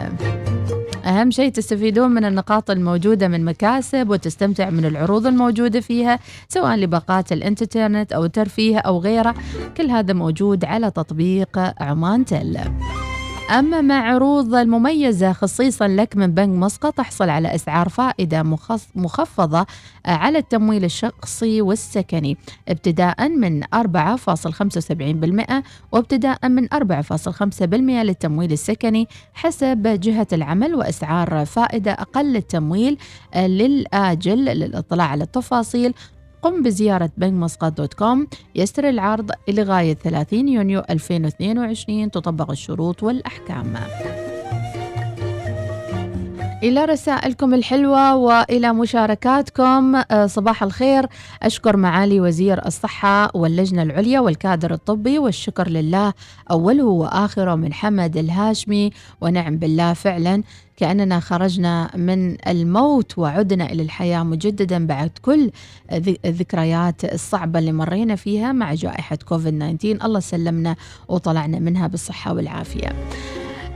أهم 1.08 1.32
شيء 1.32 1.52
تستفيدون 1.52 2.12
من 2.12 2.26
النقاط 2.26 2.72
الموجودة 2.72 3.28
من 3.28 3.46
مكاسب 3.46 4.10
وتستمتع 4.10 4.70
من 4.70 4.86
العروض 4.86 5.28
الموجودة 5.28 5.80
فيها 5.80 6.20
سواء 6.50 6.76
لباقات 6.76 7.32
الإنترنت 7.32 8.14
أو 8.14 8.26
ترفيه 8.26 8.78
أو 8.78 9.00
غيره. 9.00 9.36
كل 9.78 9.90
هذا 9.90 10.14
موجود 10.14 10.66
على 10.66 10.92
تطبيق 10.92 11.60
عمان 11.82 12.26
تل 12.26 12.60
أما 13.50 13.82
مع 13.82 13.96
عروض 13.96 14.56
المميزة 14.56 15.34
خصيصا 15.34 15.88
لك 15.88 16.18
من 16.18 16.28
بنك 16.34 16.50
مسقط 16.50 16.94
تحصل 16.94 17.30
على 17.30 17.56
أسعار 17.56 17.90
فائدة 17.90 18.44
مخفضة 18.96 19.66
على 20.06 20.38
التمويل 20.38 20.84
الشخصي 20.84 21.62
والسكني 21.62 22.38
ابتداء 22.68 23.30
من 23.30 23.64
4.75% 23.64 23.70
وابتداء 25.92 26.50
من 26.50 26.68
4.5% 26.74 27.64
للتمويل 27.74 28.52
السكني 28.52 29.08
حسب 29.34 30.00
جهة 30.02 30.28
العمل 30.34 30.76
وأسعار 30.76 31.46
فائدة 31.46 31.92
أقل 31.92 32.34
للتمويل 32.34 32.98
آه، 33.34 33.48
للآجل 33.48 34.46
للإطلاع 34.46 35.08
على 35.08 35.24
التفاصيل 35.24 35.94
قم 36.48 36.64
بزيارة 36.64 37.10
بنك 37.18 37.34
مسقط 37.34 37.78
دوت 37.78 37.94
كوم. 37.94 38.28
يسر 38.56 38.90
العرض 38.90 39.32
لغاية 39.50 39.94
30 39.94 40.50
يونيو 40.50 40.84
2022 40.90 42.12
تطبق 42.12 42.52
الشروط 42.52 43.04
والأحكام. 43.04 43.74
إلى 46.64 46.86
رسائلكم 46.86 47.54
الحلوة 47.54 48.16
وإلى 48.16 48.74
مشاركاتكم 48.74 49.96
آه، 49.96 50.26
صباح 50.26 50.64
الخير. 50.64 51.06
أشكر 51.44 51.78
معالي 51.78 52.22
وزير 52.22 52.66
الصحة 52.66 53.32
واللجنة 53.34 53.84
العليا 53.84 54.20
والكادر 54.20 54.74
الطبي 54.74 55.20
والشكر 55.20 55.70
لله 55.70 56.14
أوله 56.52 56.86
وآخره 56.86 57.56
من 57.56 57.74
حمد 57.74 58.18
الهاشمي. 58.18 58.92
ونعم 59.22 59.58
بالله 59.58 59.94
فعلا. 59.94 60.44
كأننا 60.78 61.20
خرجنا 61.20 61.90
من 61.96 62.48
الموت 62.48 63.18
وعدنا 63.18 63.72
إلى 63.72 63.84
الحياة 63.84 64.24
مجددا 64.24 64.88
بعد 64.88 65.12
كل 65.22 65.52
الذكريات 66.26 67.06
الصعبة 67.14 67.60
اللي 67.60 67.72
مرينا 67.72 68.16
فيها 68.16 68.52
مع 68.52 68.74
جائحة 68.74 69.16
كوفيد 69.16 69.78
19 69.78 70.06
الله 70.06 70.20
سلمنا 70.20 70.76
وطلعنا 71.08 71.60
منها 71.60 71.88
بالصحة 71.88 72.34
والعافية. 72.34 72.90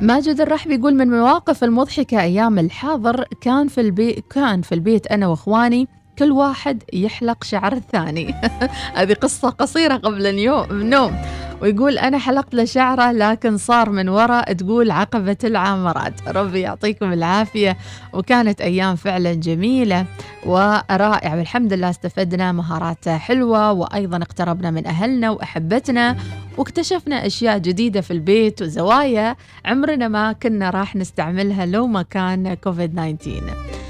ماجد 0.01 0.41
الرحبي 0.41 0.75
يقول 0.75 0.95
من 0.95 1.07
مواقف 1.07 1.63
المضحكة 1.63 2.21
أيام 2.21 2.59
الحاضر 2.59 3.23
كان 3.41 3.67
في 3.67 3.81
البيت 3.81 4.25
كان 4.29 4.61
في 4.61 4.75
البيت 4.75 5.07
أنا 5.07 5.27
وإخواني 5.27 5.87
كل 6.19 6.31
واحد 6.31 6.83
يحلق 6.93 7.43
شعر 7.43 7.73
الثاني. 7.73 8.35
هذه 8.97 9.13
قصة 9.13 9.49
قصيرة 9.49 9.95
قبل 9.95 10.27
اليوم 10.27 10.71
النوم. 10.71 11.15
ويقول 11.61 11.97
أنا 11.97 12.17
حلقت 12.17 12.53
له 12.55 12.65
شعره 12.65 13.11
لكن 13.11 13.57
صار 13.57 13.89
من 13.89 14.09
وراء 14.09 14.53
تقول 14.53 14.91
عقبة 14.91 15.37
العامرات. 15.43 16.13
ربي 16.27 16.59
يعطيكم 16.59 17.13
العافية. 17.13 17.77
وكانت 18.13 18.61
أيام 18.61 18.95
فعلا 18.95 19.33
جميلة 19.33 20.05
ورائعة. 20.45 21.37
والحمد 21.37 21.73
لله 21.73 21.89
استفدنا 21.89 22.51
مهارات 22.51 23.09
حلوة 23.09 23.71
وأيضا 23.71 24.17
اقتربنا 24.17 24.71
من 24.71 24.87
أهلنا 24.87 25.29
وأحبتنا 25.29 26.17
واكتشفنا 26.57 27.25
أشياء 27.25 27.57
جديدة 27.57 28.01
في 28.01 28.11
البيت 28.11 28.61
وزوايا. 28.61 29.35
عمرنا 29.65 30.07
ما 30.07 30.31
كنا 30.31 30.69
راح 30.69 30.95
نستعملها 30.95 31.65
لو 31.65 31.87
ما 31.87 32.01
كان 32.01 32.53
كوفيد 32.53 33.17
19 33.19 33.80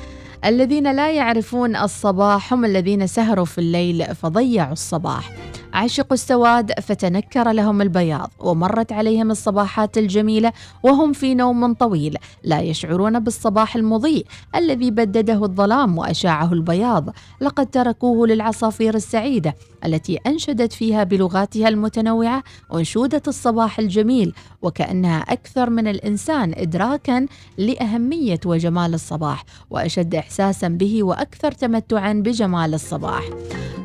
الذين 0.45 0.95
لا 0.95 1.11
يعرفون 1.11 1.75
الصباح 1.75 2.53
هم 2.53 2.65
الذين 2.65 3.07
سهروا 3.07 3.45
في 3.45 3.57
الليل 3.57 4.15
فضيعوا 4.15 4.73
الصباح. 4.73 5.31
عشقوا 5.73 6.13
السواد 6.13 6.79
فتنكر 6.79 7.51
لهم 7.51 7.81
البياض 7.81 8.31
ومرت 8.39 8.91
عليهم 8.91 9.31
الصباحات 9.31 9.97
الجميلة 9.97 10.51
وهم 10.83 11.13
في 11.13 11.35
نوم 11.35 11.73
طويل. 11.73 12.17
لا 12.43 12.59
يشعرون 12.61 13.19
بالصباح 13.19 13.75
المضيء 13.75 14.25
الذي 14.55 14.91
بدده 14.91 15.43
الظلام 15.45 15.97
وأشاعه 15.97 16.53
البياض. 16.53 17.09
لقد 17.41 17.65
تركوه 17.65 18.27
للعصافير 18.27 18.95
السعيدة 18.95 19.55
التي 19.85 20.19
أنشدت 20.27 20.73
فيها 20.73 21.03
بلغاتها 21.03 21.67
المتنوعة 21.67 22.43
انشوده 22.73 23.21
الصباح 23.27 23.79
الجميل. 23.79 24.33
وكأنها 24.61 25.19
أكثر 25.19 25.69
من 25.69 25.87
الإنسان 25.87 26.53
ادراكا 26.57 27.25
لأهمية 27.57 28.39
وجمال 28.45 28.93
الصباح. 28.93 29.43
وأشد 29.69 30.15
احساسا 30.31 30.67
به 30.67 31.03
وأكثر 31.03 31.51
تمتعا 31.51 32.13
بجمال 32.13 32.73
الصباح. 32.73 33.23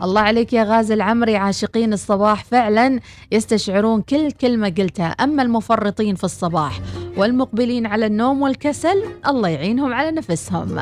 الله 0.03 0.21
عليك 0.21 0.53
يا 0.53 0.65
غازي 0.65 0.95
العمري 0.95 1.37
عاشقين 1.37 1.93
الصباح 1.93 2.45
فعلا 2.45 3.01
يستشعرون 3.33 4.03
كل 4.03 4.31
كلمة 4.31 4.69
قلتها. 4.79 5.07
أما 5.07 5.43
المفرطين 5.43 6.15
في 6.15 6.25
الصباح 6.25 6.81
والمقبلين 7.17 7.87
على 7.87 8.07
النوم 8.07 8.43
والكسل 8.43 9.03
الله 9.29 9.49
يعينهم 9.49 9.93
على 9.95 10.11
نفسهم. 10.11 10.81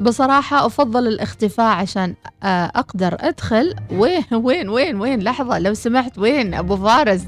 بصراحة 0.00 0.66
أفضل 0.66 1.08
الاختفاء 1.08 1.76
عشان 1.76 2.14
آه، 2.42 2.72
أقدر 2.74 3.16
أدخل. 3.20 3.74
وين 3.92 4.24
وين 4.32 4.68
وين 4.68 5.00
وين؟ 5.00 5.22
لحظة 5.22 5.58
لو 5.58 5.74
سمحت 5.74 6.18
وين؟ 6.18 6.54
أبو 6.54 6.76
فارس. 6.76 7.26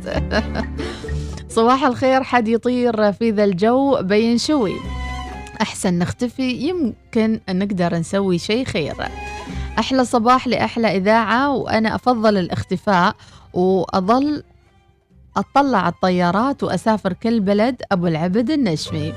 صباح 1.56 1.84
الخير 1.84 2.22
حد 2.22 2.48
يطير 2.48 3.12
في 3.12 3.30
ذا 3.30 3.44
الجو؟ 3.44 4.02
بينشوي 4.02 4.99
أحسن 5.60 5.98
نختفي 5.98 6.52
يمكن 6.52 7.40
نقدر 7.48 7.94
نسوي 7.94 8.38
شيء 8.38 8.64
خير 8.64 8.94
أحلى 9.78 10.04
صباح 10.04 10.46
لأحلى 10.46 10.96
إذاعة 10.96 11.54
وأنا 11.54 11.94
أفضل 11.94 12.36
الاختفاء 12.38 13.16
وأظل 13.54 14.42
أطلع 15.36 15.88
الطيارات 15.88 16.62
وأسافر 16.62 17.12
كل 17.12 17.40
بلد 17.40 17.82
أبو 17.92 18.06
العبد 18.06 18.50
النشمي 18.50 19.12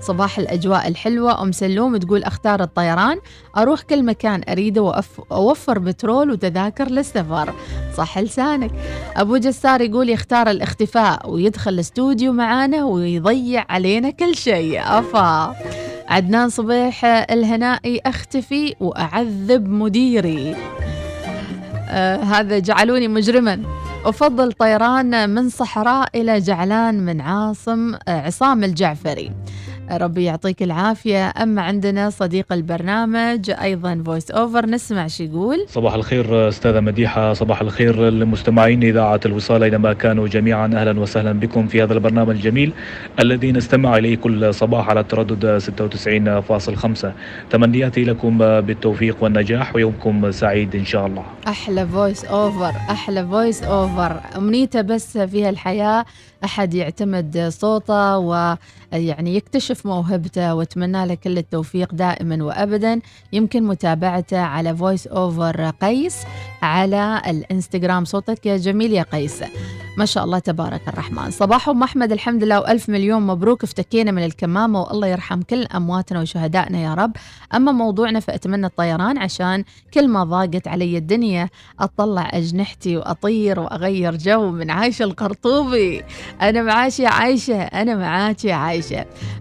صباح 0.00 0.38
الأجواء 0.38 0.88
الحلوة. 0.88 1.42
أم 1.42 1.52
سلوم 1.52 1.96
تقول 1.96 2.24
أختار 2.24 2.62
الطيران. 2.62 3.18
أروح 3.56 3.80
كل 3.80 4.04
مكان 4.04 4.42
أريده 4.48 4.82
وأوفر 4.82 5.78
بترول 5.78 6.30
وتذاكر 6.30 6.88
للسفر. 6.90 7.54
صح 7.96 8.18
لسانك. 8.18 8.70
أبو 9.16 9.36
جسار 9.36 9.80
يقول 9.80 10.08
يختار 10.10 10.50
الاختفاء 10.50 11.30
ويدخل 11.30 11.74
الاستوديو 11.74 12.32
معانا 12.32 12.84
ويضيع 12.84 13.64
علينا 13.68 14.10
كل 14.10 14.34
شيء. 14.34 14.80
أفا. 14.80 15.56
عدنان 16.08 16.48
صبيح 16.48 17.04
الهنائي 17.04 18.00
أختفي 18.06 18.74
وأعذب 18.80 19.68
مديري. 19.68 20.56
آه 21.88 22.16
هذا 22.16 22.58
جعلوني 22.58 23.08
مجرما. 23.08 23.62
أفضل 24.04 24.52
طيران 24.52 25.30
من 25.30 25.48
صحراء 25.48 26.08
إلى 26.14 26.40
جعلان 26.40 26.94
من 26.94 27.20
عاصم 27.20 27.94
آه 27.94 28.26
عصام 28.26 28.64
الجعفري. 28.64 29.32
ربي 29.90 30.24
يعطيك 30.24 30.62
العافية. 30.62 31.28
أما 31.28 31.62
عندنا 31.62 32.10
صديق 32.10 32.52
البرنامج 32.52 33.50
أيضا 33.50 34.02
voice 34.06 34.30
over 34.30 34.66
نسمع 34.66 35.06
شو 35.06 35.24
يقول. 35.24 35.66
صباح 35.68 35.94
الخير 35.94 36.48
أستاذة 36.48 36.80
مديحة 36.80 37.32
صباح 37.32 37.60
الخير 37.60 38.08
لمستمعين 38.10 38.82
إذاعة 38.82 39.20
الوصال 39.26 39.62
أينما 39.62 39.92
كانوا 39.92 40.28
جميعا. 40.28 40.66
أهلا 40.66 41.00
وسهلا 41.00 41.32
بكم 41.32 41.66
في 41.66 41.82
هذا 41.82 41.92
البرنامج 41.92 42.34
الجميل 42.34 42.72
الذي 43.20 43.52
نستمع 43.52 43.96
إليه 43.96 44.16
كل 44.16 44.54
صباح 44.54 44.88
على 44.88 45.00
التردد 45.00 45.58
96.5 45.58 47.12
تمنياتي 47.50 48.04
لكم 48.04 48.38
بالتوفيق 48.38 49.16
والنجاح 49.20 49.74
ويومكم 49.74 50.30
سعيد 50.30 50.76
إن 50.76 50.84
شاء 50.84 51.06
الله. 51.06 51.24
أحلى 51.48 51.86
voice 51.86 52.24
over 52.24 52.72
أحلى 52.90 53.26
voice 53.26 53.62
over 53.62 54.20
أمنيته 54.36 54.80
بس 54.80 55.18
في 55.18 55.44
هالحياة 55.44 56.04
أحد 56.44 56.74
يعتمد 56.74 57.48
صوته 57.48 58.56
ويعني 58.96 59.36
يكتشف 59.36 59.86
موهبته 59.86 60.54
وأتمنى 60.54 61.06
له 61.06 61.14
كل 61.14 61.38
التوفيق 61.38 61.94
دائما 61.94 62.44
وأبدا. 62.44 63.00
يمكن 63.32 63.62
متابعته 63.62 64.38
على 64.38 64.76
voice 64.76 65.06
over 65.06 65.70
قيس 65.70 66.16
على 66.62 67.22
الإنستغرام. 67.26 68.04
صوتك 68.04 68.46
يا 68.46 68.56
جميل 68.56 68.92
يا 68.92 69.02
قيس. 69.02 69.44
ما 69.98 70.04
شاء 70.04 70.24
الله 70.24 70.38
تبارك 70.38 70.88
الرحمن. 70.88 71.30
صباح 71.30 71.68
ام 71.68 71.82
أحمد 71.82 72.12
الحمد 72.12 72.44
لله 72.44 72.60
وألف 72.60 72.88
مليون 72.88 73.22
مبروك. 73.22 73.64
افتكينا 73.64 74.10
من 74.10 74.24
الكمامة 74.24 74.82
والله 74.82 75.06
يرحم 75.06 75.42
كل 75.42 75.62
أمواتنا 75.62 76.20
وشهدائنا 76.20 76.78
يا 76.78 76.94
رب. 76.94 77.12
أما 77.54 77.72
موضوعنا 77.72 78.20
فأتمنى 78.20 78.66
الطيران 78.66 79.18
عشان 79.18 79.64
كل 79.94 80.08
ما 80.08 80.24
ضاقت 80.24 80.68
علي 80.68 80.98
الدنيا 80.98 81.48
أطلع 81.80 82.30
أجنحتي 82.32 82.96
وأطير 82.96 83.60
وأغير 83.60 84.16
جو 84.16 84.50
من 84.50 84.70
عايشه 84.70 85.02
القرطوبي. 85.02 86.02
أنا 86.42 86.62
معاش 86.62 87.00
يا 87.00 87.08
عايشة 87.08 87.62
أنا 87.62 87.94
معاك 87.94 88.44
يا 88.44 88.54
عايشة. 88.54 88.85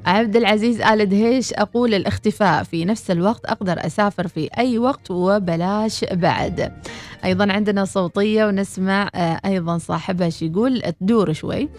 عبد 0.06 0.36
العزيز 0.36 0.82
آل 0.82 1.10
دهيش 1.10 1.54
أقول 1.54 1.94
الاختفاء 1.94 2.64
في 2.64 2.86
نفس 2.86 3.12
الوقت 3.12 3.46
أقدر 3.46 3.86
أسافر 3.86 4.28
في 4.28 4.50
أي 4.58 4.78
وقت 4.80 5.12
وبلاش 5.12 6.06
بعد. 6.12 6.72
أيضا 7.26 7.52
عندنا 7.52 7.86
صوتية 7.86 8.46
ونسمع 8.46 9.10
آه، 9.16 9.40
أيضا 9.46 9.78
صاحبها 9.78 10.30
يقول 10.42 10.82
تدور 11.02 11.34
شوي. 11.34 11.70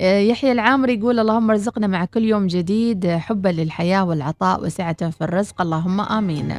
آه، 0.00 0.18
يحيى 0.18 0.52
العامري 0.52 0.94
يقول 0.94 1.18
اللهم 1.18 1.50
ارزقنا 1.50 1.86
مع 1.86 2.04
كل 2.04 2.24
يوم 2.24 2.46
جديد 2.46 3.06
حبا 3.06 3.48
للحياة 3.48 4.04
والعطاء 4.04 4.64
وسعة 4.64 5.10
في 5.10 5.24
الرزق. 5.24 5.60
اللهم 5.60 6.00
آمين. 6.00 6.58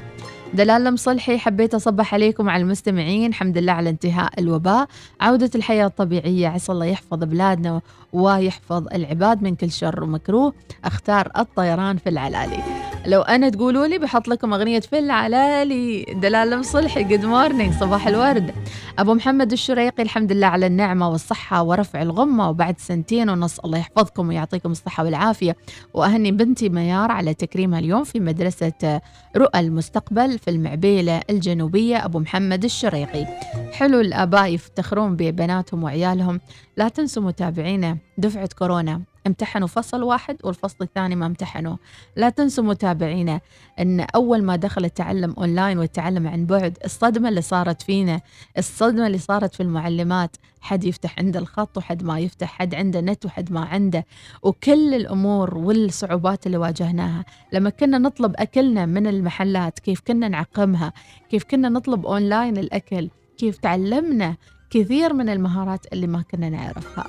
دلال 0.54 0.88
المصلحي 0.88 1.38
حبيت 1.38 1.74
أصبح 1.74 2.14
عليكم 2.14 2.50
على 2.50 2.64
المستمعين. 2.64 3.30
الحمد 3.30 3.58
لله 3.58 3.72
على 3.72 3.90
انتهاء 3.90 4.40
الوباء. 4.40 4.88
عودة 5.22 5.50
الحياة 5.56 5.86
الطبيعية 5.86 6.48
عسى 6.48 6.72
الله 6.72 6.86
يحفظ 6.86 7.24
بلادنا 7.24 7.82
ويحفظ 8.14 8.88
العباد 8.94 9.44
من 9.44 9.56
كل 9.56 9.72
شر 9.72 10.04
ومكروه. 10.04 10.54
أختار 10.86 11.32
الطيران 11.38 11.98
في 11.98 12.10
العلالي. 12.10 12.64
لو 13.08 13.22
أنا 13.22 13.50
تقولوا 13.50 13.88
لي 13.88 13.98
بحط 13.98 14.28
لكم 14.28 14.54
أغنية 14.54 14.80
في 14.80 15.00
العلالي 15.00 16.04
دلال 16.04 16.54
المصلحي 16.54 17.04
good 17.04 17.26
morning 17.26 17.74
صباح 17.74 18.08
الورد. 18.08 18.54
أبو 19.00 19.14
محمد 19.14 19.52
الشريقي 19.52 20.04
الحمد 20.04 20.32
لله 20.32 20.48
على 20.48 20.68
النعمة 20.68 21.10
والصحة 21.10 21.64
ورفع 21.64 22.02
الغمة 22.02 22.50
وبعد 22.50 22.80
سنتين 22.80 23.30
ونص 23.30 23.60
الله 23.60 23.78
يحفظكم 23.78 24.28
ويعطيكم 24.28 24.72
الصحة 24.72 25.04
والعافية. 25.04 25.56
وأهني 25.94 26.32
بنتي 26.32 26.70
ميار 26.70 27.12
على 27.12 27.34
تكريمها 27.34 27.80
اليوم 27.80 28.04
في 28.04 28.20
مدرسة 28.20 29.02
رؤى 29.38 29.60
المستقبل 29.60 30.40
في 30.40 30.50
المعبيلة 30.50 31.22
الجنوبية. 31.30 32.06
أبو 32.06 32.20
محمد 32.20 32.64
الشريقي. 32.64 33.26
حلو 33.72 34.00
الآباء 34.00 34.54
يفتخرون 34.54 35.16
ببناتهم 35.16 35.84
وعيالهم. 35.84 36.40
لا 36.78 36.88
تنسوا 36.88 37.24
متابعينا. 37.24 37.98
دفعة 38.18 38.50
كورونا. 38.60 39.02
امتحنوا 39.28 39.68
فصل 39.68 40.04
واحد 40.04 40.38
والفصل 40.44 40.78
الثاني 40.82 41.16
ما 41.16 41.26
امتحنوا 41.26 41.78
لا 42.16 42.30
تنسوا 42.30 42.64
متابعينا 42.64 43.40
إن 43.80 44.00
أول 44.00 44.44
ما 44.44 44.56
دخل 44.56 44.86
التعلم 44.86 45.34
اونلاين 45.38 45.78
والتعلم 45.78 46.28
عن 46.28 46.46
بعد 46.46 46.78
الصدمة 46.86 47.30
اللي 47.30 47.42
صارت 47.42 47.82
فينا 47.82 48.22
الصدمة 48.58 49.08
اللي 49.08 49.18
صارت 49.18 49.56
في 49.56 49.64
المعلمات 49.64 50.36
حد 50.62 50.84
يفتح 50.84 51.20
عنده 51.20 51.40
الخط 51.40 51.78
وحد 51.78 52.04
ما 52.04 52.20
يفتح 52.20 52.48
حد 52.48 52.76
عنده 52.76 53.02
نت 53.02 53.26
وحد 53.26 53.52
ما 53.52 53.66
عنده 53.66 54.06
وكل 54.44 54.94
الأمور 54.94 55.58
والصعوبات 55.58 56.46
اللي 56.46 56.58
واجهناها. 56.58 57.26
لما 57.54 57.70
كنا 57.70 57.98
نطلب 57.98 58.34
أكلنا 58.38 58.86
من 58.86 59.08
المحلات 59.08 59.80
كيف 59.80 60.00
كنا 60.08 60.28
نعقمها 60.28 60.94
كيف 61.30 61.44
كنا 61.44 61.70
نطلب 61.70 62.06
اونلاين 62.06 62.58
الأكل 62.58 63.10
كيف 63.38 63.58
تعلمنا 63.58 64.36
كثير 64.70 65.14
من 65.14 65.30
المهارات 65.30 65.94
اللي 65.94 66.08
ما 66.08 66.22
كنا 66.32 66.50
نعرفها. 66.50 67.08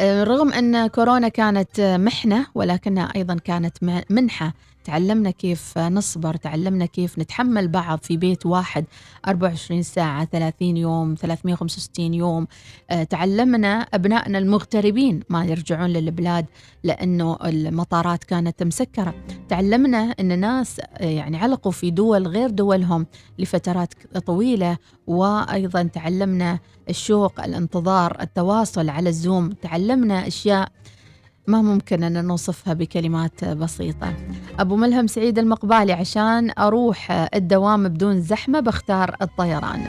رغم 0.00 0.52
أن 0.52 0.86
كورونا 0.86 1.28
كانت 1.28 1.80
آه، 1.80 1.96
محنة 1.96 2.46
ولكنها 2.54 3.12
أيضا 3.16 3.34
كانت 3.34 3.76
منحة. 4.10 4.54
تعلمنا 4.84 5.30
كيف 5.30 5.78
نصبر 5.78 6.36
تعلمنا 6.36 6.86
كيف 6.86 7.18
نتحمل 7.18 7.68
بعض 7.68 7.98
في 8.02 8.16
بيت 8.16 8.46
واحد 8.46 8.84
24 9.28 9.82
ساعة 9.82 10.24
30 10.24 10.76
يوم 10.76 11.14
365 11.14 12.14
يوم. 12.14 12.46
آه، 12.90 13.02
تعلمنا 13.04 13.80
أبنائنا 13.94 14.38
المغتربين 14.38 15.20
ما 15.28 15.44
يرجعون 15.44 15.90
للبلاد 15.90 16.46
لأنه 16.84 17.38
المطارات 17.44 18.24
كانت 18.24 18.62
مسكرة. 18.62 19.14
تعلمنا 19.48 20.14
أن 20.20 20.38
ناس 20.38 20.80
آه، 20.80 21.04
يعني 21.04 21.36
علقوا 21.36 21.72
في 21.72 21.90
دول 21.90 22.26
غير 22.26 22.50
دولهم 22.50 23.06
لفترات 23.38 23.94
طويلة. 24.26 24.76
وأيضا 25.06 25.82
تعلمنا 25.82 26.58
الشوق 26.90 27.44
الانتظار 27.44 28.16
التواصل 28.20 28.88
على 28.88 29.08
الزوم. 29.08 29.50
تعلمنا 29.50 30.26
أشياء 30.26 30.68
ما 31.46 31.62
ممكن 31.62 32.02
أن 32.02 32.24
نوصفها 32.24 32.74
بكلمات 32.74 33.44
بسيطة. 33.44 34.14
أبو 34.58 34.76
ملهم 34.76 35.06
سعيد 35.06 35.38
المقبالي 35.38 35.92
عشان 35.92 36.52
أروح 36.58 37.28
الدوام 37.34 37.88
بدون 37.88 38.20
زحمة 38.20 38.60
بختار 38.60 39.16
الطيران. 39.22 39.86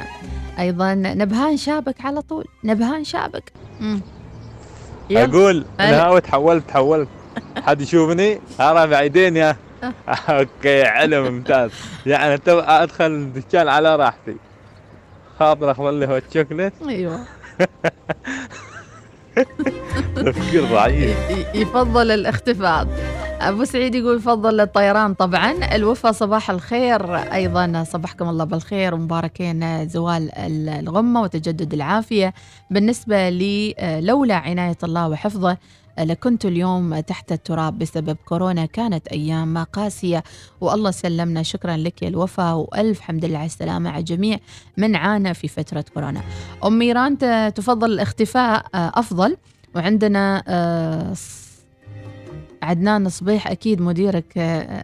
أيضا 0.60 0.94
نبهان 0.94 1.58
شابك 1.58 2.06
على 2.06 2.22
طول. 2.22 2.46
نبهان 2.64 3.04
شابك. 3.04 3.52
مم. 3.80 4.02
أنا 5.80 6.04
هاوي 6.04 6.22
تحولت 6.22 6.70
تحولت. 6.70 7.08
حد 7.64 7.82
يشوفني؟ 7.82 8.40
رافع 8.60 9.00
إيدين 9.00 9.38
يا. 9.38 9.56
okay 10.30 10.84
علم 10.84 11.24
ممتاز. 11.34 11.72
يعني 12.06 12.38
تو 12.38 12.60
أدخل 12.60 13.06
الدكان 13.06 13.68
على 13.68 13.96
راحتي. 13.96 14.36
خاطر 15.40 15.72
أخذ 15.72 15.92
لي 15.92 16.08
هو 16.08 16.18
الشوكليت 16.18 16.74
أيوة. 16.88 17.20
تفكير 20.16 20.66
ضعيف. 20.66 21.18
يفضل 21.56 22.12
الاختفاء. 22.12 22.88
أبو 23.42 23.64
سعيد 23.64 23.96
يقول 23.96 24.16
يفضل 24.18 24.60
الطيران 24.62 25.14
طبعا. 25.14 25.76
الوفا 25.76 26.12
صباح 26.12 26.50
الخير. 26.50 27.16
أيضا 27.16 27.84
صبحكم 27.84 28.30
الله 28.30 28.44
بالخير 28.44 28.94
ومباركين 28.94 29.88
زوال 29.90 30.38
ال- 30.38 30.70
الغمة 30.70 31.22
وتجدد 31.22 31.74
العافية. 31.74 32.34
بالنسبة 32.70 33.30
لي 33.30 33.76
آه، 33.80 34.00
لولا 34.00 34.36
عناية 34.36 34.78
الله 34.84 35.10
وحفظه 35.10 35.58
لكنت 36.00 36.46
اليوم 36.46 37.00
تحت 37.00 37.32
التراب 37.32 37.80
بسبب 37.80 38.18
كورونا 38.26 38.66
كانت 38.66 39.08
أيام 39.08 39.58
قاسية. 39.58 40.24
والله 40.62 40.92
سلمنا 40.92 41.44
شكرا 41.44 41.78
لك 41.78 42.02
يا 42.02 42.08
الوفا 42.08 42.54
وألف 42.54 43.00
حمد 43.02 43.26
لله 43.26 43.38
على 43.38 43.46
السلامة 43.46 43.90
على 43.90 44.00
الجميع 44.00 44.38
من 44.78 44.96
عانى 44.96 45.34
في 45.34 45.48
فترة 45.48 45.86
كورونا. 45.94 46.22
أم 46.66 46.80
ميران 46.80 47.18
تفضل 47.56 47.92
الاختفاء 47.92 48.66
آه، 48.76 48.92
أفضل. 48.96 49.38
وعندنا 49.76 50.44
آه، 50.48 51.14
عدنان 52.64 53.10
صبيح 53.10 53.48
أكيد 53.48 53.82
مديرك 53.82 54.38
آه، 54.38 54.84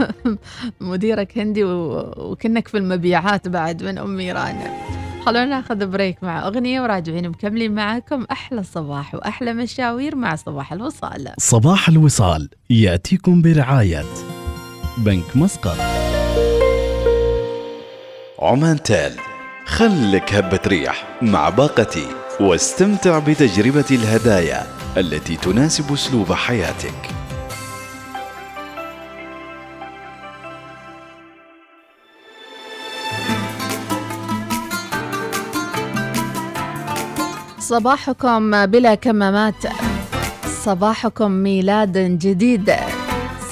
مديرك 0.80 1.38
هندي 1.38 1.64
وكنك 1.64 2.68
في 2.68 2.76
المبيعات 2.76 3.48
بعد 3.48 3.82
من 3.82 3.98
أم 3.98 4.16
ميران 4.16 4.56
خلونا 5.26 5.44
ناخذ 5.44 5.86
بريك 5.86 6.24
مع 6.24 6.46
أغنية 6.46 6.80
وراجعين 6.80 7.28
مكملين 7.28 7.74
معاكم. 7.74 8.26
أحلى 8.30 8.62
صباح 8.62 9.14
وأحلى 9.14 9.52
مشاوير 9.52 10.16
مع 10.16 10.36
صباح 10.36 10.72
الوصال. 10.72 11.32
صباح 11.38 11.88
الوصال 11.88 12.48
يأتيكم 12.70 13.42
برعاية 13.42 14.04
بنك 14.98 15.36
مسقط. 15.36 15.76
عمان 18.38 18.82
تال 18.82 19.12
خلك 19.66 20.34
هبة 20.34 20.60
ريح 20.66 21.18
مع 21.22 21.48
باقتي 21.48 22.06
واستمتع 22.40 23.18
بتجربة 23.18 23.84
الهدايا 23.90 24.66
التي 24.96 25.36
تناسب 25.36 25.92
أسلوب 25.92 26.32
حياتك. 26.32 27.19
صباحكم 37.70 38.66
بلا 38.66 38.94
كمامات. 38.94 39.64
صباحكم 40.64 41.30
ميلاد 41.30 42.18
جديد. 42.18 42.74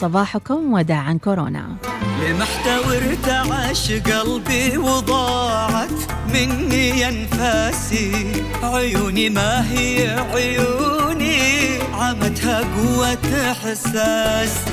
صباحكم 0.00 0.72
وداعا 0.72 1.18
كورونا. 1.24 1.76
لمحت 2.22 2.66
وارتعش 2.66 3.92
قلبي 3.92 4.78
وضاعت 4.78 5.98
مني 6.34 7.08
أنفاسي. 7.08 8.42
عيوني 8.62 9.30
ما 9.30 9.70
هي 9.72 10.16
عيوني 10.34 11.68
عمتها 11.92 12.60
قوة 12.60 13.50
إحساسي. 13.50 14.70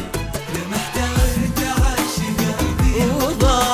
لمحت 0.55 0.97
وارتعش 0.97 2.15
قلبي 2.39 2.95
وضاعت 3.21 3.64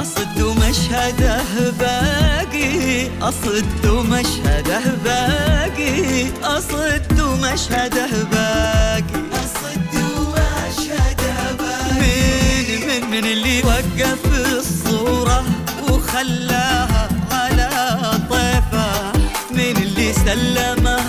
أصد 0.00 0.40
ومشهده 0.42 1.42
باقي 1.80 3.08
أصد 3.22 3.86
ومشهده 3.86 4.80
باقي 5.04 6.26
أصد 6.42 7.20
ومشهده 7.20 8.06
باقي 8.32 9.20
أصد 9.32 9.94
ومشهده 9.94 11.52
باقي 11.58 12.76
من 12.86 13.10
من 13.10 13.10
من 13.10 13.24
اللي 13.24 13.62
وقف 13.62 14.24
الصورة 14.58 15.44
وخلاها 15.90 17.08
على 17.32 17.70
طيفة. 18.30 19.12
من 19.50 19.76
اللي 19.82 20.12
سلمه 20.12 21.00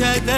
ومشهد 0.00 0.30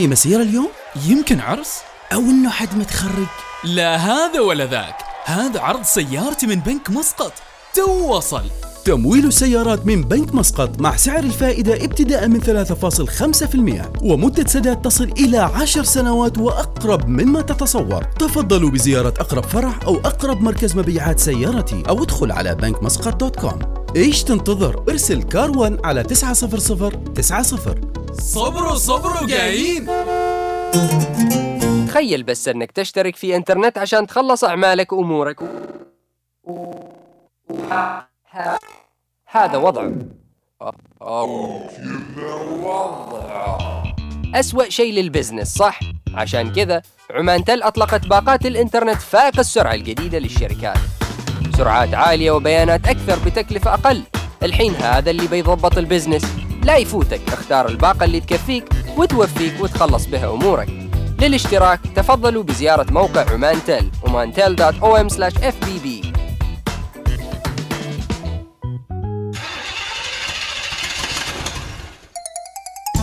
في 0.00 0.08
مسيرة 0.08 0.42
اليوم؟ 0.42 0.68
يمكن 1.06 1.40
عرس؟ 1.40 1.78
أو 2.12 2.20
إنه 2.20 2.50
حد 2.50 2.78
متخرج؟ 2.78 3.26
لا 3.64 3.96
هذا 3.96 4.40
ولا 4.40 4.66
ذاك. 4.66 4.96
هذا 5.24 5.60
عرض 5.60 5.82
سيارتي 5.82 6.46
من 6.46 6.54
بنك 6.54 6.90
مسقط. 6.90 7.32
تو 7.74 8.16
وصل. 8.16 8.42
تمويل 8.84 9.26
السيارات 9.26 9.86
من 9.86 10.02
بنك 10.02 10.34
مسقط 10.34 10.80
مع 10.80 10.96
سعر 10.96 11.18
الفائدة 11.18 11.84
ابتداء 11.84 12.28
من 12.28 12.40
3.5% 12.40 14.02
ومدة 14.02 14.46
سداد 14.46 14.82
تصل 14.82 15.04
إلى 15.04 15.38
10 15.38 15.82
سنوات 15.82 16.38
وأقرب 16.38 17.08
مما 17.08 17.40
تتصور. 17.40 18.02
تفضلوا 18.02 18.70
بزيارة 18.70 19.14
أقرب 19.20 19.44
فرع 19.44 19.74
أو 19.86 19.96
أقرب 19.96 20.42
مركز 20.42 20.76
مبيعات 20.76 21.20
سيارتي 21.20 21.82
أو 21.88 22.02
ادخل 22.02 22.32
على 22.32 22.54
bankmuscat 22.54 23.16
dot 23.16 23.36
com. 23.36 23.58
إيش 23.96 24.22
تنتظر؟ 24.22 24.84
ارسل 24.88 25.22
car 25.22 25.58
1 25.58 25.78
على 25.84 26.02
90090 26.02 27.99
صبروا 28.12 28.74
صبروا 28.74 29.26
جايين. 29.26 29.86
تخيل 31.88 32.22
بس 32.22 32.48
إنك 32.48 32.70
تشترك 32.72 33.16
في 33.16 33.36
إنترنت 33.36 33.78
عشان 33.78 34.06
تخلص 34.06 34.44
أعمالك 34.44 34.92
وأمورك. 34.92 35.40
و... 36.44 36.72
ه- 37.70 38.06
ه- 38.32 38.58
هذا 39.26 39.56
وضعه 39.56 39.92
أو 41.02 41.60
كذا 42.16 42.34
وضعه 42.34 43.82
أسوأ 44.34 44.68
شيء 44.68 44.92
للبزنس 44.92 45.54
صح؟ 45.54 45.80
عشان 46.14 46.52
كذا 46.52 46.82
عمان 47.10 47.44
تل 47.44 47.62
أطلقت 47.62 48.06
باقات 48.06 48.46
الإنترنت 48.46 48.96
فائق 49.02 49.38
السرعة 49.38 49.74
الجديدة 49.74 50.18
للشركات. 50.18 50.78
سرعات 51.56 51.94
عالية 51.94 52.30
وبيانات 52.30 52.86
أكثر 52.88 53.18
بتكلفة 53.26 53.74
أقل. 53.74 54.02
الحين 54.42 54.74
هذا 54.74 55.10
اللي 55.10 55.26
بيضبط 55.26 55.78
البزنس. 55.78 56.22
لا 56.64 56.76
يفوتك 56.76 57.20
اختار 57.28 57.68
الباقة 57.68 58.04
اللي 58.04 58.20
تكفيك 58.20 58.64
وتوفيك 58.96 59.54
وتخلص 59.60 60.06
بها 60.06 60.30
أمورك 60.30 60.68
للاشتراك 61.20 61.80
تفضلوا 61.96 62.42
بزيارة 62.42 62.92
موقع 62.92 63.30
عمان 63.30 63.58
تل 63.66 63.90
omantel.om/fbb 64.04 66.06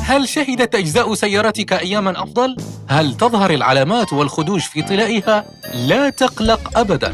هل 0.03 0.29
شهدت 0.29 0.75
أجزاء 0.75 1.13
سيارتك 1.13 1.73
أياماً 1.73 2.23
أفضل؟ 2.23 2.55
هل 2.87 3.17
تظهر 3.17 3.51
العلامات 3.51 4.13
والخدوش 4.13 4.65
في 4.65 4.81
طلائها؟ 4.81 5.45
لا 5.73 6.09
تقلق 6.09 6.79
أبداً 6.79 7.13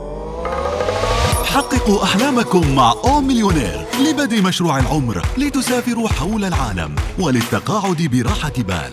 حققوا 1.53 2.03
أحلامكم 2.03 2.75
مع 2.75 2.91
O 2.91 3.21
Millionaire 3.21 3.85
لبدء 3.99 4.41
مشروع 4.41 4.79
العمر 4.79 5.25
لتسافروا 5.37 6.09
حول 6.09 6.45
العالم 6.45 6.95
وللتقاعد 7.19 8.01
براحة 8.01 8.53
بال. 8.57 8.91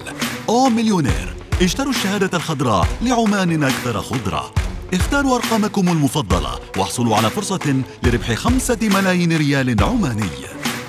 O 0.49 0.69
Millionaire 0.69 1.35
اشتروا 1.63 1.91
الشهادة 1.91 2.39
الخضراء 2.39 2.89
لعمان 3.03 3.65
أكثر 3.65 4.01
خضرة. 4.01 4.53
اختاروا 4.95 5.37
أرقامكم 5.37 5.89
المفضلة 5.89 6.59
واحصلوا 6.77 7.17
على 7.17 7.31
فرصة 7.31 7.83
لربح 8.03 8.35
خمسة 8.35 8.79
ملايين 8.83 9.37
ريال 9.37 9.85
عماني. 9.85 10.31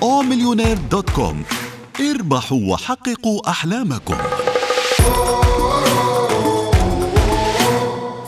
O 0.02 0.22
Millionaire 0.22 0.78
dot 0.90 1.10
com. 1.10 1.42
اربحوا 2.00 2.60
وحققوا 2.72 3.50
أحلامكم. 3.50 4.16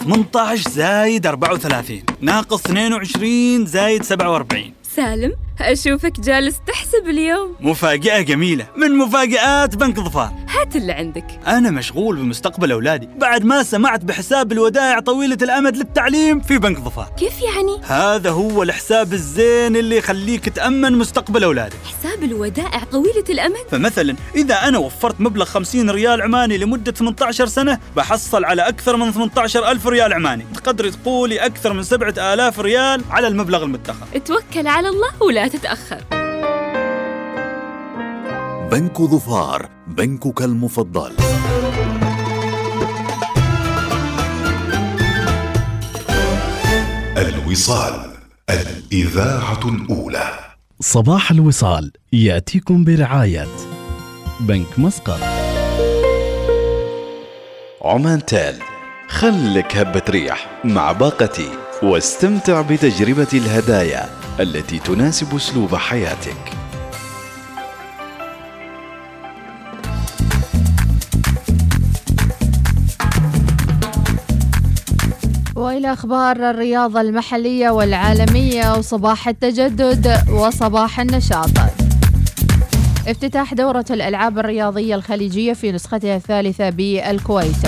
18 0.05 0.71
زايد 0.71 1.27
34 1.27 2.03
ناقص 2.21 2.61
22 2.67 3.67
زايد 3.67 4.03
47 4.03 4.73
سالم 4.97 5.33
أشوفك 5.61 6.21
جالس 6.21 6.57
تحسب 6.67 7.09
اليوم. 7.09 7.55
مفاجأة 7.61 8.21
جميلة 8.21 8.67
من 8.77 8.99
مفاجآت 8.99 9.77
بنك 9.77 10.01
ظفار. 10.01 10.33
هات 10.63 10.77
اللي 10.77 10.93
عندك. 10.93 11.25
أنا 11.47 11.71
مشغول 11.71 12.17
بمستقبل 12.17 12.73
أولادي. 12.73 13.09
بعد 13.17 13.45
ما 13.45 13.63
سمعت 13.63 14.05
بحساب 14.05 14.53
الودائع 14.53 15.01
طويلة 15.01 15.39
الأمد 15.43 15.77
للتعليم 15.77 16.41
في 16.41 16.59
بنك 16.59 16.79
ظفار 16.79 17.09
كيف 17.19 17.43
يعني؟ 17.43 17.81
هذا 17.83 18.31
هو 18.31 18.63
الحساب 18.63 19.13
الزين 19.13 19.77
اللي 19.77 19.97
يخليك 19.97 20.49
تأمن 20.49 20.93
مستقبل 20.93 21.45
أولادك. 21.45 21.77
حساب 21.85 22.23
الودائع 22.23 22.85
طويلة 22.85 23.25
الأمد؟ 23.31 23.57
فمثلا 23.71 24.17
إذا 24.35 24.55
أنا 24.55 24.79
وفرت 24.79 25.21
مبلغ 25.21 25.45
50 25.45 25.91
ريال 25.91 26.23
عماني 26.23 26.59
لمدة 26.59 26.93
18 26.93 27.47
سنة 27.47 27.79
بحصل 27.97 28.45
على 28.45 28.63
أكثر 28.63 28.97
من 28.97 29.13
18 29.13 29.71
ألف 29.71 29.87
ريال 29.87 30.13
عماني. 30.13 30.47
تقدري 30.55 30.91
تقولي 30.91 31.39
أكثر 31.39 31.73
من 31.73 31.83
7000 31.83 32.61
ريال 32.61 33.03
على 33.11 33.27
المبلغ 33.27 33.63
المدخر 33.63 34.07
توكل 34.25 34.67
على 34.67 34.89
الله 34.89 35.23
ولا 35.23 35.49
تتأخر. 35.49 36.05
بنك 38.73 39.01
ظفار 39.01 39.82
بنكك 39.87 40.43
المفضل. 40.43 41.13
الوصال 47.17 48.11
الإذاعة 48.51 49.61
الأولى. 49.69 50.39
صباح 50.81 51.31
الوصال 51.31 51.93
يأتيكم 52.13 52.85
برعاية 52.85 53.49
بنك 54.41 54.79
مسقط. 54.79 55.21
عمان 57.83 58.27
تال 58.27 58.59
خلك 59.09 59.77
هبة 59.77 60.03
ريح 60.09 60.61
مع 60.65 60.93
باقتي 60.93 61.49
واستمتع 61.83 62.61
بتجربة 62.61 63.29
الهدايا 63.35 64.09
التي 64.41 64.79
تناسب 64.79 65.37
أسلوب 65.37 65.75
حياتك. 65.75 66.62
وإلى 75.73 75.93
أخبار 75.93 76.51
الرياضة 76.51 77.01
المحلية 77.01 77.71
والعالمية 77.71 78.75
وصباح 78.75 79.29
التجدد 79.29 80.17
وصباح 80.31 81.01
النشاط. 81.01 81.51
افتتاح 83.09 83.55
دورة 83.55 83.85
الألعاب 83.91 84.39
الرياضية 84.39 84.95
الخليجية 84.95 85.53
في 85.53 85.73
نسختها 85.73 86.17
الثالثة 86.17 86.71
بالكويت. 86.71 87.67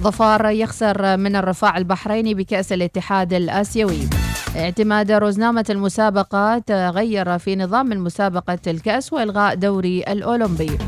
ظفار 0.00 0.46
يخسر 0.46 1.16
من 1.16 1.36
الرفاع 1.36 1.78
البحريني 1.78 2.34
بكأس 2.34 2.72
الاتحاد 2.72 3.32
الآسيوي. 3.32 4.08
اعتماد 4.56 5.12
روزنامة 5.12 5.64
المسابقات 5.70 6.70
غير 6.70 7.38
في 7.38 7.56
نظام 7.56 7.92
المسابقة 7.92 8.58
الكأس 8.66 9.12
وإلغاء 9.12 9.54
دوري 9.54 10.02
الأولمبي. 10.02 10.78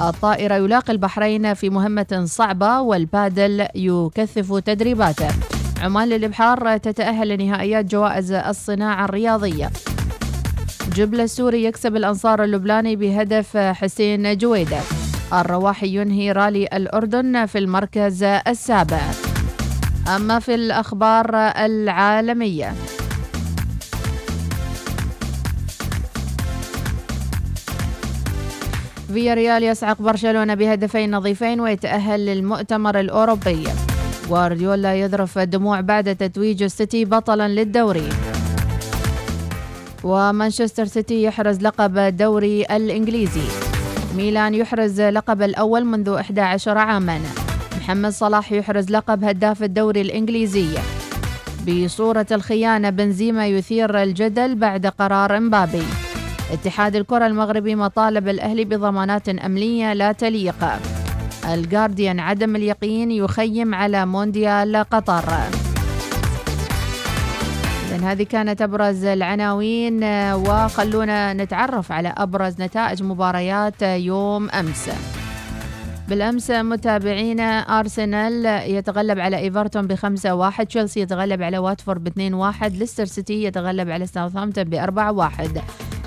الطائرة 0.00 0.54
يلاقي 0.54 0.92
البحرين 0.92 1.54
في 1.54 1.70
مهمة 1.70 2.22
صعبة 2.24 2.80
والبادل 2.80 3.66
يكثف 3.74 4.58
تدريباته. 4.58 5.28
عمان 5.82 6.08
للإبحار 6.08 6.76
تتأهل 6.76 7.28
لنهائيات 7.28 7.84
جوائز 7.84 8.32
الصناعة 8.32 9.04
الرياضية. 9.04 9.70
جبل 10.94 11.20
السوري 11.20 11.64
يكسب 11.64 11.96
الأنصار 11.96 12.44
اللبناني 12.44 12.96
بهدف 12.96 13.56
حسين 13.56 14.38
جويدة. 14.38 14.80
الرواحي 15.32 15.96
ينهي 15.96 16.32
رالي 16.32 16.66
الأردن 16.66 17.46
في 17.46 17.58
المركز 17.58 18.22
السابع. 18.22 19.00
أما 20.16 20.38
في 20.38 20.54
الأخبار 20.54 21.36
العالمية 21.36 22.74
فيا 29.12 29.34
ريال 29.34 29.62
يسعق 29.62 30.02
برشلونة 30.02 30.54
بهدفين 30.54 31.16
نظيفين 31.16 31.60
ويتأهل 31.60 32.26
للمؤتمر 32.26 33.00
الأوروبي 33.00 33.64
غوارديولا 34.32 34.94
يذرف 34.94 35.38
الدموع 35.38 35.80
بعد 35.80 36.16
تتويج 36.16 36.62
السيتي 36.62 37.04
بطلا 37.04 37.48
للدوري. 37.48 38.08
ومانشستر 40.04 40.84
سيتي 40.84 41.22
يحرز 41.22 41.60
لقب 41.62 41.98
الدوري 41.98 42.62
الإنجليزي. 42.62 43.48
ميلان 44.16 44.54
يحرز 44.54 45.00
لقب 45.00 45.42
الأول 45.42 45.84
منذ 45.84 46.08
11 46.08 46.78
عاما. 46.78 47.20
محمد 47.76 48.12
صلاح 48.12 48.52
يحرز 48.52 48.90
لقب 48.90 49.24
هداف 49.24 49.62
الدوري 49.62 50.00
الإنجليزي. 50.00 50.68
بصورة 51.68 52.26
الخيانة 52.32 52.90
بنزيما 52.90 53.46
يثير 53.46 54.02
الجدل 54.02 54.54
بعد 54.54 54.86
قرار 54.86 55.36
امبابي 55.36 55.82
اتحاد 56.52 56.96
الكرة 56.96 57.26
المغربي 57.26 57.74
مطالب 57.74 58.28
الأهلي 58.28 58.64
بضمانات 58.64 59.28
أمنية 59.28 59.92
لا 59.92 60.12
تليق. 60.12 60.64
الجارديان 61.44 62.20
عدم 62.20 62.56
اليقين 62.56 63.10
يخيم 63.10 63.74
على 63.74 64.06
مونديال 64.06 64.76
قطر. 64.76 65.32
إذن 67.88 68.04
هذه 68.04 68.22
كانت 68.22 68.62
أبرز 68.62 69.04
العناوين 69.04 70.04
وخلونا 70.34 71.32
نتعرف 71.32 71.92
على 71.92 72.14
أبرز 72.16 72.62
نتائج 72.62 73.02
مباريات 73.02 73.82
يوم 73.82 74.50
أمس. 74.50 74.90
بالأمس 76.08 76.50
متابعينا 76.50 77.60
أرسنال 77.80 78.46
يتغلب 78.70 79.18
على 79.18 79.38
إيفرتون 79.38 79.86
بخمسة 79.86 80.34
واحد 80.34 80.66
تشيلسي 80.66 81.00
يتغلب 81.00 81.42
على 81.42 81.58
واتفورد 81.58 82.04
باثنين 82.04 82.34
واحد 82.34 82.76
ليستر 82.76 83.04
سيتي 83.04 83.44
يتغلب 83.44 83.90
على 83.90 84.06
ساوثهامبتون 84.06 84.64
بأربعة 84.64 85.12
واحد 85.12 85.62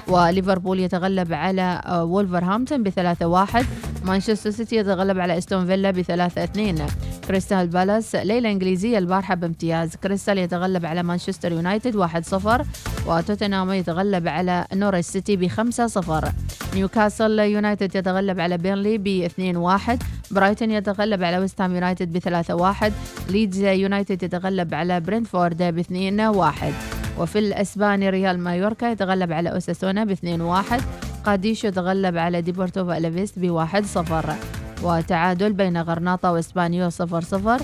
وليفربول 0.07 0.79
يتغلب 0.79 1.33
على 1.33 1.81
آه، 1.86 2.03
وولفرهامبتون 2.03 2.83
بثلاثة 2.83 3.25
واحد. 3.25 3.65
مانشستر 4.06 4.51
سيتي 4.51 4.76
يتغلب 4.76 5.20
على 5.20 5.38
استون 5.38 5.66
فيلا 5.66 5.91
بثلاثة 5.91 6.43
اثنين. 6.43 6.86
كريستال 7.28 7.68
بالاس 7.68 8.16
ليلة 8.16 8.51
إنجليزية 8.51 8.97
البارحة 8.97 9.36
بامتياز. 9.36 9.95
كريستال 9.95 10.38
يتغلب 10.38 10.86
على 10.86 11.03
مانشستر 11.03 11.51
يونايتد 11.51 11.95
واحد 11.95 12.26
صفر. 12.26 12.66
وتوتنهام 13.08 13.72
يتغلب 13.72 14.28
على 14.28 14.66
نوريتش 14.73 15.07
سيتي 15.08 15.36
بخمسة 15.36 15.88
صفر. 15.88 16.32
نيوكاسل 16.76 17.39
يونايتد 17.39 17.95
يتغلب 17.95 18.39
على 18.39 18.58
بيرنلي 18.57 18.97
باثنين 18.97 19.58
واحد. 19.58 20.03
برايتون 20.32 20.72
يتغلب 20.72 21.24
على 21.24 21.38
ويست 21.38 21.62
هام 21.62 21.76
يونايتد 21.76 22.14
بثلاثة 22.14 22.56
واحد. 22.56 22.93
ليدز 23.30 23.60
يونايتد 23.64 24.24
يتغلب 24.24 24.74
على 24.74 24.99
برينتفورد 24.99 25.63
باثنين 25.64 26.22
واحد. 26.22 26.74
وفي 27.20 27.39
الأسباني 27.39 28.10
ريال 28.10 28.39
مايوركا 28.39 28.86
يتغلب 28.91 29.32
على 29.32 29.51
أوساسونا 29.51 30.03
باثنين 30.03 30.41
واحد. 30.41 30.82
قادش 31.26 31.63
يتغلب 31.63 32.17
على 32.17 32.41
ديبورتيفو 32.41 32.91
ألافيس 32.91 33.39
بواحد 33.39 33.86
صفر 33.86 34.36
وتعادل 34.84 35.53
بين 35.53 35.82
غرناطة 35.82 36.32
وإسبانيول 36.32 36.91
صفر 36.91 37.21
صفر 37.21 37.61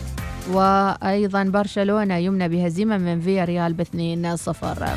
وأيضا 0.52 1.44
برشلونة 1.44 2.16
يمنى 2.16 2.50
بهزيمة 2.50 2.98
من 2.98 3.22
فيا 3.22 3.46
ريال 3.46 3.74
باثنين 3.74 4.36
صفر. 4.36 4.88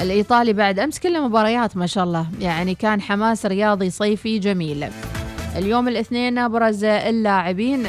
الإيطالي 0.00 0.52
بعد 0.52 0.78
أمس 0.78 0.98
كله 0.98 1.28
مباريات 1.28 1.76
ما 1.76 1.86
شاء 1.86 2.04
الله 2.04 2.26
يعني 2.40 2.74
كان 2.74 3.00
حماس 3.00 3.46
رياضي 3.46 3.90
صيفي 3.90 4.38
جميل. 4.38 4.86
اليوم 5.56 5.88
الاثنين 5.88 6.38
أبرز 6.38 6.84
اللاعبين 6.84 7.86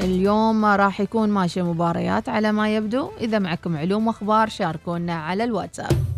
اليوم 0.00 0.64
راح 0.64 1.00
يكون 1.00 1.28
ماشي 1.28 1.62
مباريات 1.62 2.28
على 2.28 2.52
ما 2.52 2.76
يبدو. 2.76 3.10
إذا 3.20 3.38
معكم 3.38 3.76
علوم 3.76 4.06
وأخبار 4.06 4.48
شاركونا 4.48 5.14
على 5.14 5.44
الواتساب. 5.44 6.13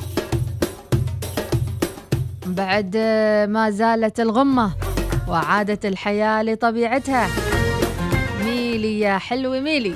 بعد 2.47 2.97
ما 3.49 3.71
زالت 3.71 4.21
الغمة 4.21 4.73
وعادت 5.29 5.87
الحياة 5.87 6.43
لطبيعتها. 6.43 7.29
ميلي 8.45 9.01
يا 9.01 9.19
حلوة 9.19 9.61
ميلي. 9.61 9.95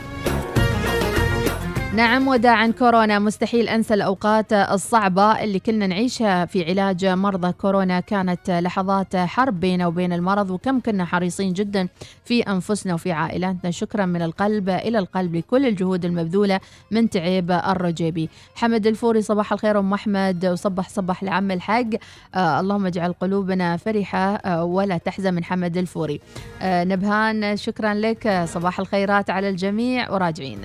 نعم 1.95 2.29
وداعا 2.29 2.73
كورونا. 2.79 3.19
مستحيل 3.19 3.69
أنسى 3.69 3.95
الأوقات 3.95 4.53
الصعبة 4.53 5.45
اللي 5.45 5.59
كنا 5.59 5.87
نعيشها 5.87 6.47
في 6.47 6.71
علاج 6.71 7.07
مرضى 7.07 7.53
كورونا. 7.53 8.01
كانت 8.01 8.51
لحظات 8.51 9.17
حرب 9.17 9.61
بيننا 9.61 9.87
وبين 9.87 10.13
المرض 10.13 10.51
وكم 10.51 10.81
كنا 10.81 11.05
حريصين 11.05 11.53
جدا 11.53 11.89
في 12.25 12.41
أنفسنا 12.43 12.95
وفي 12.95 13.13
عائلاتنا. 13.13 13.71
شكرا 13.71 14.07
من 14.07 14.23
القلب 14.23 14.69
إلى 14.69 14.99
القلب 14.99 15.37
لكل 15.37 15.67
الجهود 15.67 16.05
المبذولة 16.05 16.61
من 16.91 17.11
تعب 17.11 17.51
الرجيبي. 17.51 18.29
حمد 18.55 18.87
الفوري 18.87 19.23
صباح 19.23 19.53
الخير 19.53 19.79
أم 19.79 19.93
أحمد 19.93 20.47
وصبح 20.47 20.89
صبح 20.89 21.23
لعم 21.23 21.51
الحق 21.51 21.91
آه 22.35 22.61
اللهم 22.61 22.87
اجعل 22.87 23.13
قلوبنا 23.13 23.77
فرحة 23.77 24.35
آه 24.35 24.65
ولا 24.65 24.99
تحزن 24.99 25.35
من 25.35 25.45
حمد 25.45 25.77
الفوري. 25.77 26.21
آه 26.63 26.85
نبهان 26.85 27.57
شكرا 27.57 27.95
لك. 27.95 28.45
صباح 28.45 28.81
الخيرات 28.81 29.31
على 29.31 29.49
الجميع 29.49 30.11
وراجعين. 30.11 30.61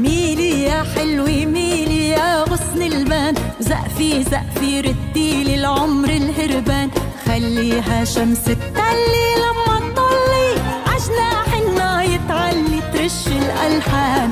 ميلي 0.00 0.62
يا 0.62 0.84
حلوة 0.94 1.44
ميلي 1.56 2.08
يا 2.08 2.42
غصن 2.42 2.82
البان. 2.82 3.34
زقفي 3.60 4.22
زقفي 4.22 4.80
ردي 4.80 5.44
لي 5.44 5.54
العمر 5.54 6.08
الهربان. 6.08 6.90
خليها 7.26 8.04
شمس 8.04 8.44
تطلي 8.44 9.28
لما 9.42 9.76
تطلي 9.78 10.48
عجناح 10.86 11.48
النا 11.62 12.02
يتعلي 12.02 12.80
ترش 12.92 13.26
الهربان 13.26 14.30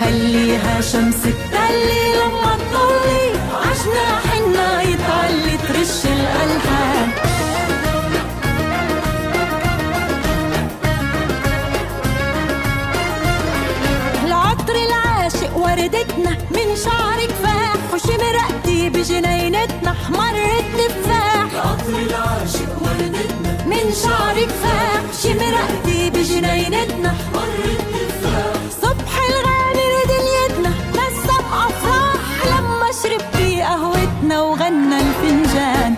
خليها 0.00 0.80
شمس 0.80 1.22
تطلي 1.22 2.04
لما 2.18 2.52
تطلي 2.56 3.24
عجناح 3.64 4.24
النا 4.38 4.82
يتعلي 4.82 5.56
ترش 5.68 6.06
الألحان. 6.06 6.97
من 16.30 16.76
شعرك 16.84 17.30
فاح 17.42 17.80
وشمرقتي 17.94 18.90
بجنينتنا 18.90 19.90
أحمر 19.90 20.34
التفاح. 20.58 21.48
العطر 21.52 21.94
العاشق 22.06 22.72
وردتنا 22.82 23.52
من 23.66 23.92
شعرك 24.02 24.48
فاح 24.62 25.02
شمرقتي 25.22 26.10
بجنينتنا 26.10 27.08
أحمر 27.08 27.48
التفاح. 27.64 28.60
صبح 28.82 29.12
الغامر 29.28 29.92
دنيتنا 30.12 30.72
نسم 30.98 31.44
أفراح. 31.52 32.24
لما 32.46 32.88
شربتي 33.02 33.62
قهوتنا 33.62 34.42
وغنى 34.42 34.98
الفنجان 35.00 35.94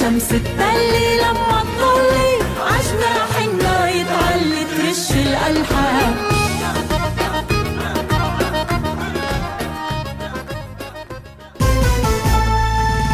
شمس 0.00 0.28
تطلي 0.28 1.18
لما 1.18 1.64
تطلي 1.78 2.30
عجناح 2.60 3.36
النا 3.44 3.88
يتعلي 3.90 4.64
ترش 4.64 5.10
الألحان. 5.10 6.14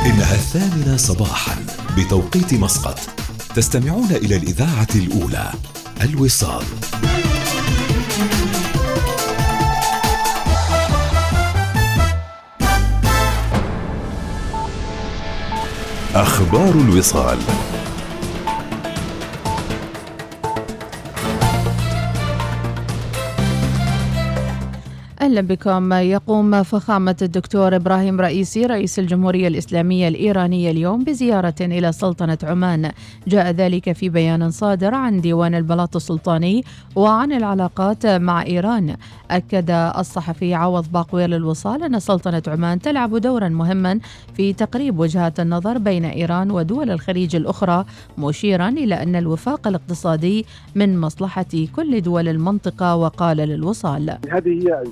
إنها 0.06 0.34
الثامنة 0.34 0.96
صباحا 0.96 1.56
بتوقيت 1.96 2.54
مسقط. 2.54 2.98
تستمعون 3.54 4.10
إلى 4.10 4.36
الإذاعة 4.36 4.88
الأولى 4.94 5.50
الوصال. 6.02 6.64
أخبار 16.14 16.70
الوصال. 16.74 17.38
بكم. 25.40 25.92
يقوم 25.92 26.62
فخامة 26.62 27.16
الدكتور 27.22 27.76
إبراهيم 27.76 28.20
رئيسي 28.20 28.66
رئيس 28.66 28.98
الجمهورية 28.98 29.48
الإسلامية 29.48 30.08
الإيرانية 30.08 30.70
اليوم 30.70 31.04
بزيارة 31.04 31.54
إلى 31.60 31.92
سلطنة 31.92 32.38
عمان. 32.42 32.90
جاء 33.28 33.50
ذلك 33.50 33.92
في 33.92 34.08
بيان 34.08 34.50
صادر 34.50 34.94
عن 34.94 35.20
ديوان 35.20 35.54
البلاط 35.54 35.96
السلطاني 35.96 36.64
وعن 36.96 37.32
العلاقات 37.32 38.06
مع 38.06 38.42
إيران. 38.42 38.96
أكد 39.30 39.70
الصحفي 39.70 40.54
عوض 40.54 40.92
باقوير 40.92 41.28
للوصال 41.28 41.82
أن 41.82 42.00
سلطنة 42.00 42.42
عمان 42.48 42.80
تلعب 42.80 43.16
دورا 43.16 43.48
مهما 43.48 44.00
في 44.34 44.52
تقريب 44.52 44.98
وجهات 44.98 45.40
النظر 45.40 45.78
بين 45.78 46.04
إيران 46.04 46.50
ودول 46.50 46.90
الخليج 46.90 47.36
الأخرى 47.36 47.84
مشيرا 48.18 48.68
إلى 48.68 49.02
أن 49.02 49.16
الوفاق 49.16 49.68
الاقتصادي 49.68 50.46
من 50.74 51.00
مصلحة 51.00 51.46
كل 51.76 52.00
دول 52.00 52.28
المنطقة 52.28 52.96
وقال 52.96 53.36
للوصال. 53.36 54.18
هذه 54.30 54.48
هي 54.48 54.82